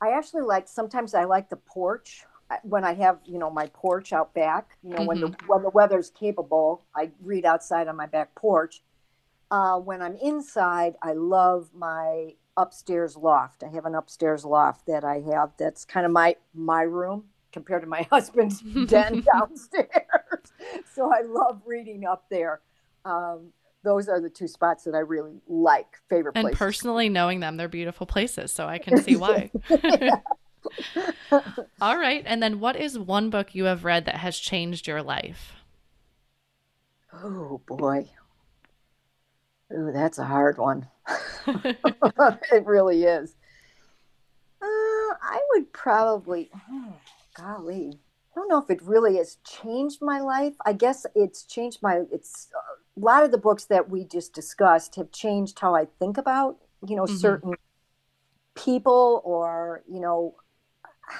I 0.00 0.10
actually 0.10 0.42
like. 0.42 0.68
Sometimes 0.68 1.14
I 1.14 1.24
like 1.24 1.48
the 1.48 1.56
porch 1.56 2.24
when 2.62 2.84
I 2.84 2.94
have 2.94 3.18
you 3.24 3.38
know 3.38 3.50
my 3.50 3.66
porch 3.68 4.12
out 4.12 4.34
back, 4.34 4.76
you 4.82 4.90
know 4.90 4.98
mm-hmm. 4.98 5.06
when 5.06 5.20
the 5.20 5.26
mm-hmm. 5.28 5.46
when 5.46 5.62
the 5.62 5.70
weather's 5.70 6.10
capable, 6.10 6.84
I 6.94 7.10
read 7.22 7.44
outside 7.44 7.88
on 7.88 7.96
my 7.96 8.06
back 8.06 8.34
porch. 8.34 8.82
Uh, 9.50 9.78
when 9.78 10.02
I'm 10.02 10.16
inside, 10.16 10.94
I 11.02 11.12
love 11.12 11.70
my 11.74 12.34
upstairs 12.56 13.16
loft. 13.16 13.62
I 13.62 13.68
have 13.68 13.84
an 13.84 13.94
upstairs 13.94 14.44
loft 14.44 14.86
that 14.86 15.04
I 15.04 15.20
have 15.32 15.52
that's 15.58 15.84
kind 15.84 16.06
of 16.06 16.12
my 16.12 16.36
my 16.54 16.82
room 16.82 17.24
compared 17.52 17.82
to 17.82 17.88
my 17.88 18.02
husband's 18.10 18.60
den 18.60 19.24
downstairs. 19.34 19.90
so 20.94 21.12
I 21.12 21.22
love 21.22 21.62
reading 21.66 22.04
up 22.04 22.26
there. 22.30 22.60
Um, 23.04 23.52
those 23.84 24.08
are 24.08 24.20
the 24.20 24.30
two 24.30 24.48
spots 24.48 24.82
that 24.84 24.96
I 24.96 24.98
really 24.98 25.40
like, 25.46 25.86
favorite 26.08 26.32
and 26.34 26.46
places. 26.46 26.58
personally 26.58 27.08
knowing 27.08 27.38
them, 27.38 27.56
they're 27.56 27.68
beautiful 27.68 28.04
places, 28.04 28.50
so 28.50 28.66
I 28.66 28.78
can 28.78 28.96
see 28.96 29.14
why. 29.14 29.50
All 31.80 31.98
right. 31.98 32.22
And 32.26 32.42
then 32.42 32.60
what 32.60 32.76
is 32.76 32.98
one 32.98 33.30
book 33.30 33.54
you 33.54 33.64
have 33.64 33.84
read 33.84 34.04
that 34.06 34.16
has 34.16 34.38
changed 34.38 34.86
your 34.86 35.02
life? 35.02 35.54
Oh, 37.12 37.60
boy. 37.66 38.08
Ooh, 39.72 39.90
that's 39.92 40.18
a 40.18 40.24
hard 40.24 40.58
one. 40.58 40.88
it 41.46 42.64
really 42.64 43.04
is. 43.04 43.34
Uh, 44.60 44.64
I 45.22 45.40
would 45.50 45.72
probably, 45.72 46.50
oh, 46.70 46.94
golly, 47.34 47.98
I 48.36 48.38
don't 48.38 48.48
know 48.48 48.58
if 48.58 48.70
it 48.70 48.82
really 48.82 49.16
has 49.16 49.38
changed 49.44 50.02
my 50.02 50.20
life. 50.20 50.54
I 50.64 50.72
guess 50.72 51.06
it's 51.14 51.44
changed 51.44 51.78
my, 51.82 52.02
it's 52.12 52.48
uh, 52.54 53.00
a 53.00 53.00
lot 53.04 53.24
of 53.24 53.30
the 53.30 53.38
books 53.38 53.64
that 53.66 53.88
we 53.88 54.04
just 54.04 54.34
discussed 54.34 54.96
have 54.96 55.10
changed 55.10 55.58
how 55.58 55.74
I 55.74 55.86
think 55.98 56.18
about, 56.18 56.58
you 56.86 56.96
know, 56.96 57.04
mm-hmm. 57.04 57.16
certain 57.16 57.54
people 58.54 59.22
or, 59.24 59.82
you 59.88 60.00
know, 60.00 60.34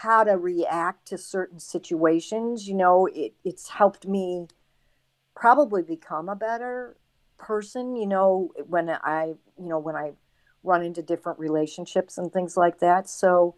how 0.06 0.22
to 0.22 0.38
react 0.38 1.08
to 1.08 1.18
certain 1.18 1.58
situations. 1.58 2.68
You 2.68 2.74
know, 2.74 3.06
it, 3.06 3.34
it's 3.44 3.68
helped 3.70 4.06
me 4.06 4.46
probably 5.34 5.82
become 5.82 6.28
a 6.28 6.36
better 6.36 6.96
person, 7.38 7.96
you 7.96 8.06
know, 8.06 8.50
when 8.68 8.88
I, 8.88 9.34
you 9.58 9.68
know, 9.68 9.80
when 9.80 9.96
I 9.96 10.12
run 10.62 10.82
into 10.84 11.02
different 11.02 11.40
relationships 11.40 12.16
and 12.16 12.32
things 12.32 12.56
like 12.56 12.78
that. 12.78 13.10
So 13.10 13.56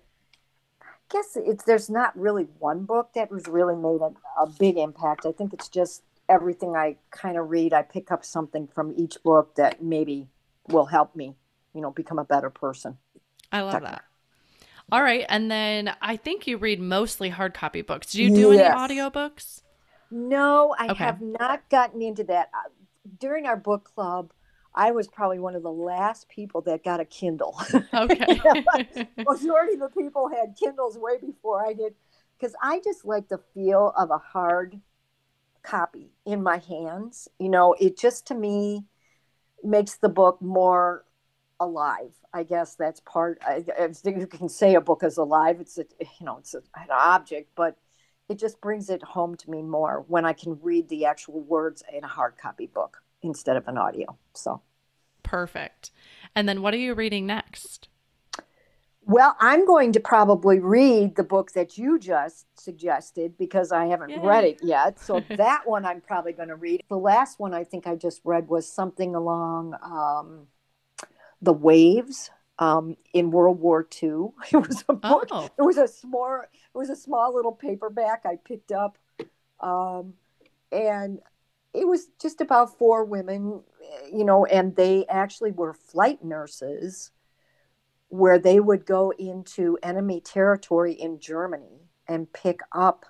I 0.83 0.87
guess 1.11 1.37
it's, 1.37 1.65
there's 1.65 1.91
not 1.91 2.19
really 2.19 2.45
one 2.59 2.85
book 2.85 3.11
that 3.15 3.31
was 3.31 3.47
really 3.47 3.77
made 3.77 4.01
a, 4.01 4.43
a 4.43 4.47
big 4.59 4.79
impact. 4.79 5.27
I 5.27 5.33
think 5.33 5.53
it's 5.53 5.69
just 5.69 6.03
everything 6.31 6.75
I 6.77 6.97
kind 7.11 7.37
of 7.37 7.51
read, 7.51 7.75
I 7.75 7.83
pick 7.83 8.11
up 8.11 8.25
something 8.25 8.67
from 8.67 8.95
each 8.97 9.23
book 9.23 9.55
that 9.57 9.83
maybe 9.83 10.29
will 10.69 10.87
help 10.87 11.15
me, 11.15 11.35
you 11.75 11.83
know, 11.83 11.91
become 11.91 12.19
a 12.19 12.25
better 12.25 12.51
person. 12.51 12.97
I 13.53 13.61
love 13.61 13.83
that. 13.83 14.05
All 14.91 15.03
right. 15.03 15.25
And 15.29 15.51
then 15.51 15.95
I 16.01 16.17
think 16.17 16.47
you 16.47 16.57
read 16.57 16.81
mostly 16.81 17.29
hard 17.29 17.55
copy 17.55 17.83
books. 17.83 18.13
Do 18.13 18.23
you 18.23 18.31
do 18.31 18.53
yes. 18.53 18.75
any 18.75 19.01
audiobooks? 19.01 19.63
No, 20.11 20.75
I 20.79 20.89
okay. 20.89 21.05
have 21.05 21.21
not 21.21 21.69
gotten 21.69 22.01
into 22.01 22.25
that. 22.25 22.51
Uh, 22.55 22.69
during 23.19 23.47
our 23.47 23.57
book 23.57 23.85
club, 23.95 24.33
I 24.75 24.93
was 24.93 25.09
probably 25.09 25.39
one 25.39 25.55
of 25.55 25.63
the 25.63 25.73
last 25.73 26.29
people 26.29 26.63
that 26.63 26.85
got 26.85 27.01
a 27.01 27.05
Kindle. 27.05 27.61
Okay. 27.93 28.41
Majority 29.17 29.75
of 29.75 29.81
the 29.81 29.91
people 29.97 30.29
had 30.29 30.57
Kindles 30.59 30.97
way 30.97 31.19
before 31.19 31.67
I 31.67 31.73
did 31.73 31.95
because 32.39 32.55
I 32.63 32.81
just 32.85 33.05
like 33.05 33.29
the 33.29 33.41
feel 33.55 33.93
of 33.97 34.11
a 34.11 34.19
hard 34.19 34.81
copy 35.63 36.13
in 36.25 36.43
my 36.43 36.59
hands. 36.59 37.29
You 37.39 37.49
know, 37.49 37.75
it 37.79 37.99
just 37.99 38.27
to 38.29 38.35
me 38.35 38.85
makes 39.63 39.97
the 39.97 40.09
book 40.09 40.41
more 40.41 41.05
alive. 41.61 42.13
I 42.33 42.43
guess 42.43 42.75
that's 42.75 43.01
part. 43.01 43.39
I, 43.47 43.65
I 43.79 43.89
you 44.05 44.27
can 44.27 44.49
say 44.49 44.75
a 44.75 44.81
book 44.81 45.03
is 45.03 45.17
alive. 45.17 45.61
It's 45.61 45.79
a 45.79 45.85
you 46.01 46.27
know 46.27 46.39
it's 46.39 46.55
a, 46.55 46.59
an 46.77 46.89
object, 46.91 47.51
but 47.55 47.77
it 48.29 48.39
just 48.39 48.61
brings 48.61 48.91
it 48.91 49.03
home 49.03 49.37
to 49.37 49.51
me 49.51 49.63
more 49.63 50.05
when 50.09 50.25
I 50.25 50.33
can 50.33 50.59
read 50.63 50.89
the 50.89 51.07
actual 51.07 51.41
words 51.41 51.83
in 51.93 52.05
a 52.05 52.09
hard 52.09 52.37
copy 52.37 52.67
book 52.67 53.03
instead 53.23 53.57
of 53.57 53.67
an 53.69 53.79
audio. 53.79 54.19
So 54.35 54.63
perfect. 55.23 55.91
And 56.35 56.49
then 56.49 56.63
what 56.63 56.75
are 56.75 56.79
you 56.79 56.95
reading 56.95 57.27
next? 57.27 57.89
Well, 59.09 59.37
I'm 59.41 59.65
going 59.65 59.93
to 59.93 60.01
probably 60.01 60.59
read 60.59 61.17
the 61.17 61.25
book 61.25 61.53
that 61.53 61.79
you 61.79 61.99
just 61.99 62.47
suggested 62.61 63.39
because 63.39 63.73
I 63.73 63.87
haven't 63.87 64.11
Yay. 64.11 64.19
read 64.19 64.45
it 64.45 64.59
yet. 64.63 65.01
So 65.01 65.25
that 65.31 65.63
one 65.65 65.87
I'm 65.87 66.03
probably 66.03 66.35
going 66.35 66.51
to 66.51 66.57
read. 66.57 66.83
The 66.91 66.99
last 66.99 67.41
one 67.41 67.55
I 67.55 67.65
think 67.65 67.87
I 67.87 67.95
just 67.95 68.21
read 68.23 68.49
was 68.49 68.71
something 68.71 69.15
along 69.15 69.75
um, 69.83 70.47
the 71.43 71.53
waves 71.53 72.31
um, 72.59 72.97
in 73.13 73.31
World 73.31 73.61
War 73.61 73.87
II. 74.03 74.29
It 74.53 74.69
was 74.69 74.85
a 74.89 74.95
book. 74.95 75.29
Oh. 75.31 75.49
It 75.59 75.63
was 75.63 75.77
a 75.79 75.89
small. 75.89 76.43
It 76.43 76.79
was 76.79 76.91
a 76.91 76.97
small 76.97 77.35
little 77.35 77.53
paperback 77.53 78.25
I 78.25 78.37
picked 78.37 78.73
up, 78.73 78.99
um, 79.61 80.15
and 80.73 81.21
it 81.75 81.87
was 81.87 82.09
just 82.21 82.41
about 82.41 82.79
four 82.79 83.05
women, 83.05 83.63
you 84.13 84.25
know, 84.25 84.45
and 84.47 84.75
they 84.75 85.07
actually 85.07 85.53
were 85.53 85.75
flight 85.75 86.25
nurses, 86.25 87.11
where 88.09 88.39
they 88.39 88.59
would 88.59 88.87
go 88.87 89.13
into 89.19 89.79
enemy 89.83 90.21
territory 90.21 90.93
in 90.93 91.21
Germany 91.21 91.89
and 92.09 92.33
pick 92.33 92.61
up 92.73 93.05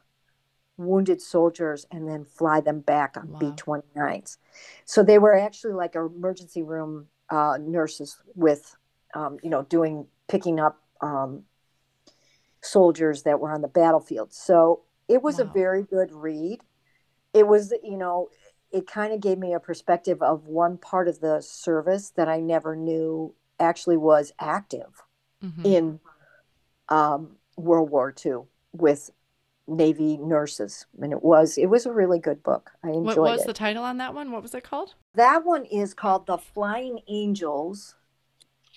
wounded 0.76 1.20
soldiers 1.20 1.86
and 1.90 2.08
then 2.08 2.24
fly 2.24 2.60
them 2.60 2.80
back 2.80 3.16
on 3.16 3.30
wow. 3.30 3.38
B 3.38 3.46
29s. 3.50 4.36
So 4.84 5.02
they 5.02 5.18
were 5.18 5.36
actually 5.36 5.74
like 5.74 5.94
an 5.94 6.10
emergency 6.16 6.62
room 6.62 7.08
uh, 7.30 7.58
nurses 7.60 8.18
with, 8.34 8.76
um, 9.14 9.38
you 9.42 9.50
know, 9.50 9.62
doing 9.62 10.06
picking 10.28 10.58
up 10.60 10.80
um, 11.00 11.44
soldiers 12.60 13.22
that 13.22 13.40
were 13.40 13.50
on 13.52 13.62
the 13.62 13.68
battlefield. 13.68 14.32
So 14.32 14.82
It 15.08 15.22
was 15.22 15.38
a 15.38 15.44
very 15.44 15.82
good 15.82 16.12
read. 16.12 16.60
It 17.32 17.46
was, 17.46 17.72
you 17.82 17.96
know, 17.96 18.28
it 18.70 18.86
kind 18.86 19.12
of 19.14 19.20
gave 19.20 19.38
me 19.38 19.54
a 19.54 19.60
perspective 19.60 20.20
of 20.22 20.46
one 20.46 20.76
part 20.76 21.08
of 21.08 21.20
the 21.20 21.40
service 21.40 22.10
that 22.10 22.28
I 22.28 22.40
never 22.40 22.76
knew 22.76 23.34
actually 23.58 23.96
was 23.96 24.32
active 24.38 25.02
Mhm. 25.42 25.64
in 25.64 26.00
um, 26.90 27.36
World 27.56 27.90
War 27.90 28.12
II 28.12 28.42
with 28.72 29.10
Navy 29.68 30.16
nurses, 30.16 30.86
and 31.00 31.12
it 31.12 31.22
was 31.22 31.58
it 31.58 31.66
was 31.66 31.86
a 31.86 31.92
really 31.92 32.18
good 32.18 32.42
book. 32.42 32.72
I 32.82 32.88
enjoyed 32.88 33.16
it. 33.16 33.20
What 33.20 33.32
was 33.32 33.42
it. 33.42 33.46
the 33.46 33.52
title 33.52 33.84
on 33.84 33.98
that 33.98 34.14
one? 34.14 34.32
What 34.32 34.42
was 34.42 34.54
it 34.54 34.64
called? 34.64 34.94
That 35.14 35.44
one 35.44 35.64
is 35.66 35.94
called 35.94 36.26
The 36.26 36.38
Flying 36.38 37.00
Angels, 37.08 37.94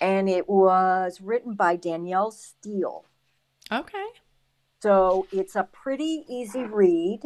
and 0.02 0.30
it 0.30 0.50
was 0.50 1.22
written 1.22 1.56
by 1.56 1.78
Danielle 1.78 2.32
Steel. 2.32 3.06
Okay. 3.72 4.06
So 4.82 5.28
it's 5.32 5.56
a 5.56 5.64
pretty 5.64 6.26
easy 6.28 6.64
read, 6.64 7.22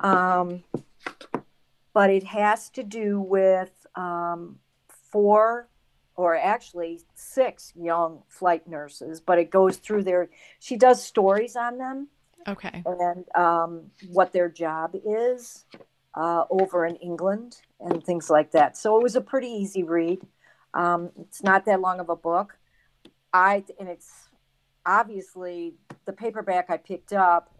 um, 0.00 0.62
but 1.92 2.10
it 2.10 2.24
has 2.24 2.70
to 2.70 2.84
do 2.84 3.20
with 3.20 3.86
um, 3.96 4.60
four 4.88 5.68
or 6.14 6.36
actually 6.36 7.00
six 7.14 7.72
young 7.74 8.22
flight 8.28 8.68
nurses, 8.68 9.20
but 9.20 9.38
it 9.38 9.50
goes 9.50 9.78
through 9.78 10.04
their, 10.04 10.28
she 10.58 10.76
does 10.76 11.02
stories 11.02 11.56
on 11.56 11.78
them 11.78 12.08
Okay. 12.48 12.82
and 12.86 13.24
um, 13.36 13.90
what 14.10 14.32
their 14.32 14.48
job 14.48 14.94
is 15.04 15.64
uh, 16.14 16.44
over 16.50 16.86
in 16.86 16.96
England 16.96 17.58
and 17.80 18.02
things 18.04 18.30
like 18.30 18.50
that. 18.52 18.76
So 18.76 18.96
it 18.98 19.02
was 19.02 19.16
a 19.16 19.20
pretty 19.20 19.48
easy 19.48 19.82
read. 19.82 20.26
Um, 20.74 21.10
it's 21.20 21.42
not 21.42 21.64
that 21.66 21.80
long 21.80 22.00
of 22.00 22.08
a 22.08 22.16
book. 22.16 22.56
I 23.32 23.64
and 23.78 23.88
it's 23.88 24.28
obviously 24.86 25.74
the 26.06 26.12
paperback 26.12 26.66
I 26.70 26.76
picked 26.76 27.12
up. 27.12 27.54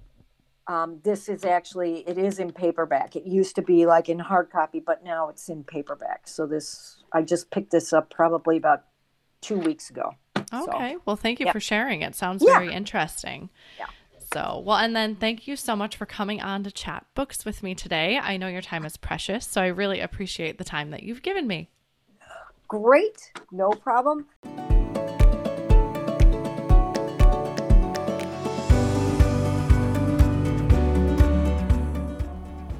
Um, 0.67 1.01
this 1.05 1.29
is 1.29 1.45
actually 1.45 2.01
it 2.09 2.19
is 2.19 2.39
in 2.39 2.53
paperback. 2.53 3.17
It 3.17 3.25
used 3.27 3.57
to 3.57 3.63
be 3.63 3.87
like 3.87 4.09
in 4.09 4.19
hard 4.19 4.51
copy, 4.51 4.81
but 4.81 5.05
now 5.05 5.29
it's 5.29 5.49
in 5.49 5.65
paperback. 5.65 6.27
So 6.29 6.47
this 6.47 7.03
I 7.13 7.23
just 7.23 7.51
picked 7.51 7.71
this 7.73 7.93
up 7.93 8.11
probably 8.11 8.57
about 8.57 8.85
two 9.41 9.59
weeks 9.59 9.91
ago. 9.91 10.13
So- 10.51 10.69
Okay. 10.69 10.97
Well, 11.05 11.17
thank 11.17 11.39
you 11.39 11.47
Yeah. 11.47 11.53
for 11.53 11.61
sharing. 11.61 12.03
It 12.03 12.15
sounds 12.17 12.43
Yeah. 12.45 12.55
very 12.59 12.73
interesting. 12.73 13.51
Yeah. 13.79 13.87
So, 14.33 14.63
well, 14.65 14.77
and 14.77 14.95
then 14.95 15.17
thank 15.17 15.49
you 15.49 15.57
so 15.57 15.75
much 15.75 15.97
for 15.97 16.07
coming 16.07 16.41
on 16.41 16.63
to 16.63 16.71
chat 16.71 17.05
books 17.15 17.45
with 17.45 17.65
me 17.65 17.75
today. 17.75 18.17
I 18.17 18.37
know 18.37 18.47
your 18.47 18.63
time 18.63 18.85
is 18.85 18.97
precious, 18.97 19.45
so 19.45 19.61
I 19.61 19.67
really 19.67 20.01
appreciate 20.01 20.57
the 20.57 20.65
time 20.65 20.91
that 20.91 21.03
you've 21.03 21.23
given 21.23 21.49
me. 21.49 21.69
Great, 22.69 23.33
no 23.51 23.71
problem. 23.71 24.27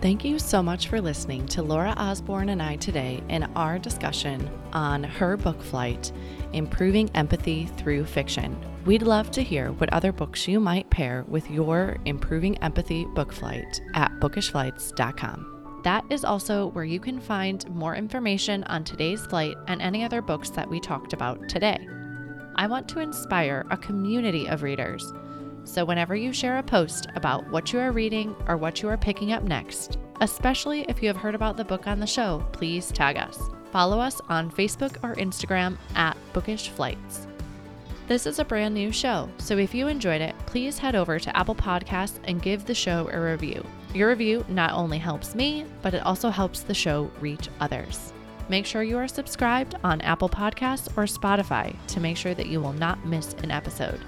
Thank 0.01 0.25
you 0.25 0.39
so 0.39 0.63
much 0.63 0.89
for 0.89 0.99
listening 0.99 1.47
to 1.49 1.63
Laura 1.63 1.93
Osborne 1.99 2.49
and 2.49 2.63
I 2.63 2.77
today 2.77 3.23
in 3.29 3.43
our 3.55 3.79
discussion 3.79 4.49
on 4.73 5.05
her 5.05 5.37
book 5.37 5.63
flight, 5.63 6.11
Improving 6.55 7.11
Empathy 7.15 7.67
Through 7.77 8.07
Fiction. 8.07 8.59
We'd 8.87 9.03
love 9.03 9.31
to 9.33 9.43
hear 9.43 9.73
what 9.73 9.93
other 9.93 10.11
books 10.11 10.49
you 10.49 10.59
might 10.59 10.89
pair 10.89 11.27
with 11.29 11.51
your 11.51 11.99
Improving 12.07 12.57
Empathy 12.63 13.05
book 13.15 13.31
flight 13.31 13.83
at 13.93 14.11
bookishflights.com. 14.21 15.81
That 15.85 16.07
is 16.09 16.25
also 16.25 16.69
where 16.69 16.85
you 16.85 16.99
can 16.99 17.21
find 17.21 17.69
more 17.69 17.95
information 17.95 18.65
on 18.65 18.85
today's 18.85 19.27
flight 19.27 19.57
and 19.69 19.83
any 19.83 20.03
other 20.03 20.23
books 20.23 20.49
that 20.49 20.71
we 20.71 20.81
talked 20.81 21.13
about 21.13 21.47
today. 21.47 21.87
I 22.57 22.67
want 22.69 22.89
to 22.89 23.01
inspire 23.01 23.67
a 23.71 23.77
community 23.77 24.47
of 24.47 24.63
readers. 24.63 25.13
So, 25.65 25.85
whenever 25.85 26.17
you 26.17 26.33
share 26.33 26.59
a 26.59 26.63
post 26.63 27.09
about 27.15 27.49
what 27.51 27.73
you 27.73 27.79
are 27.79 27.93
reading 27.93 28.35
or 28.49 28.57
what 28.57 28.83
you 28.83 28.89
are 28.89 28.97
picking 28.97 29.33
up 29.33 29.43
next, 29.43 29.99
especially 30.21 30.85
if 30.89 31.03
you 31.03 31.09
have 31.09 31.17
heard 31.17 31.35
about 31.35 31.57
the 31.57 31.65
book 31.65 31.87
on 31.87 32.01
the 32.01 32.07
show, 32.07 32.45
please 32.53 32.91
tag 32.91 33.17
us. 33.17 33.39
Follow 33.71 34.01
us 34.01 34.21
on 34.29 34.51
Facebook 34.51 34.97
or 35.03 35.15
Instagram 35.17 35.77
at 35.95 36.17
Bookish 36.33 36.71
Flights. 36.71 37.27
This 38.09 38.27
is 38.27 38.41
a 38.41 38.45
brand 38.45 38.75
new 38.75 38.91
show, 38.91 39.29
so 39.39 39.57
if 39.57 39.73
you 39.73 39.87
enjoyed 39.87 40.21
it, 40.21 40.35
please 40.47 40.79
head 40.79 40.97
over 40.97 41.21
to 41.21 41.37
Apple 41.37 41.55
Podcasts 41.55 42.19
and 42.25 42.43
give 42.43 42.67
the 42.67 42.75
show 42.75 43.09
a 43.13 43.21
review. 43.21 43.65
Your 43.95 44.09
review 44.09 44.45
not 44.49 44.73
only 44.73 44.99
helps 44.99 45.37
me, 45.37 45.65
but 45.83 45.95
it 45.95 46.05
also 46.05 46.31
helps 46.31 46.63
the 46.63 46.75
show 46.75 47.11
reach 47.21 47.49
others. 47.61 48.13
Make 48.49 48.67
sure 48.67 48.83
you 48.83 48.99
are 48.99 49.07
subscribed 49.07 49.77
on 49.85 50.01
Apple 50.01 50.29
Podcasts 50.29 50.89
or 50.97 51.05
Spotify 51.05 51.73
to 51.87 52.01
make 52.01 52.17
sure 52.17 52.35
that 52.35 52.49
you 52.49 52.61
will 52.61 52.73
not 52.73 53.07
miss 53.07 53.35
an 53.45 53.53
episode. 53.53 54.01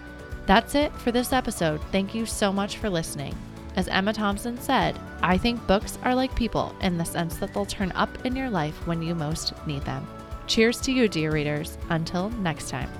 That's 0.46 0.74
it 0.74 0.92
for 0.96 1.12
this 1.12 1.32
episode. 1.32 1.80
Thank 1.92 2.14
you 2.14 2.26
so 2.26 2.52
much 2.52 2.78
for 2.78 2.90
listening. 2.90 3.34
As 3.76 3.88
Emma 3.88 4.12
Thompson 4.12 4.58
said, 4.60 4.98
I 5.22 5.38
think 5.38 5.66
books 5.66 5.98
are 6.02 6.14
like 6.14 6.34
people 6.34 6.74
in 6.80 6.98
the 6.98 7.04
sense 7.04 7.36
that 7.38 7.54
they'll 7.54 7.64
turn 7.64 7.92
up 7.92 8.26
in 8.26 8.36
your 8.36 8.50
life 8.50 8.86
when 8.86 9.00
you 9.02 9.14
most 9.14 9.54
need 9.66 9.82
them. 9.82 10.06
Cheers 10.46 10.80
to 10.82 10.92
you, 10.92 11.08
dear 11.08 11.32
readers. 11.32 11.78
Until 11.88 12.28
next 12.30 12.68
time. 12.68 12.90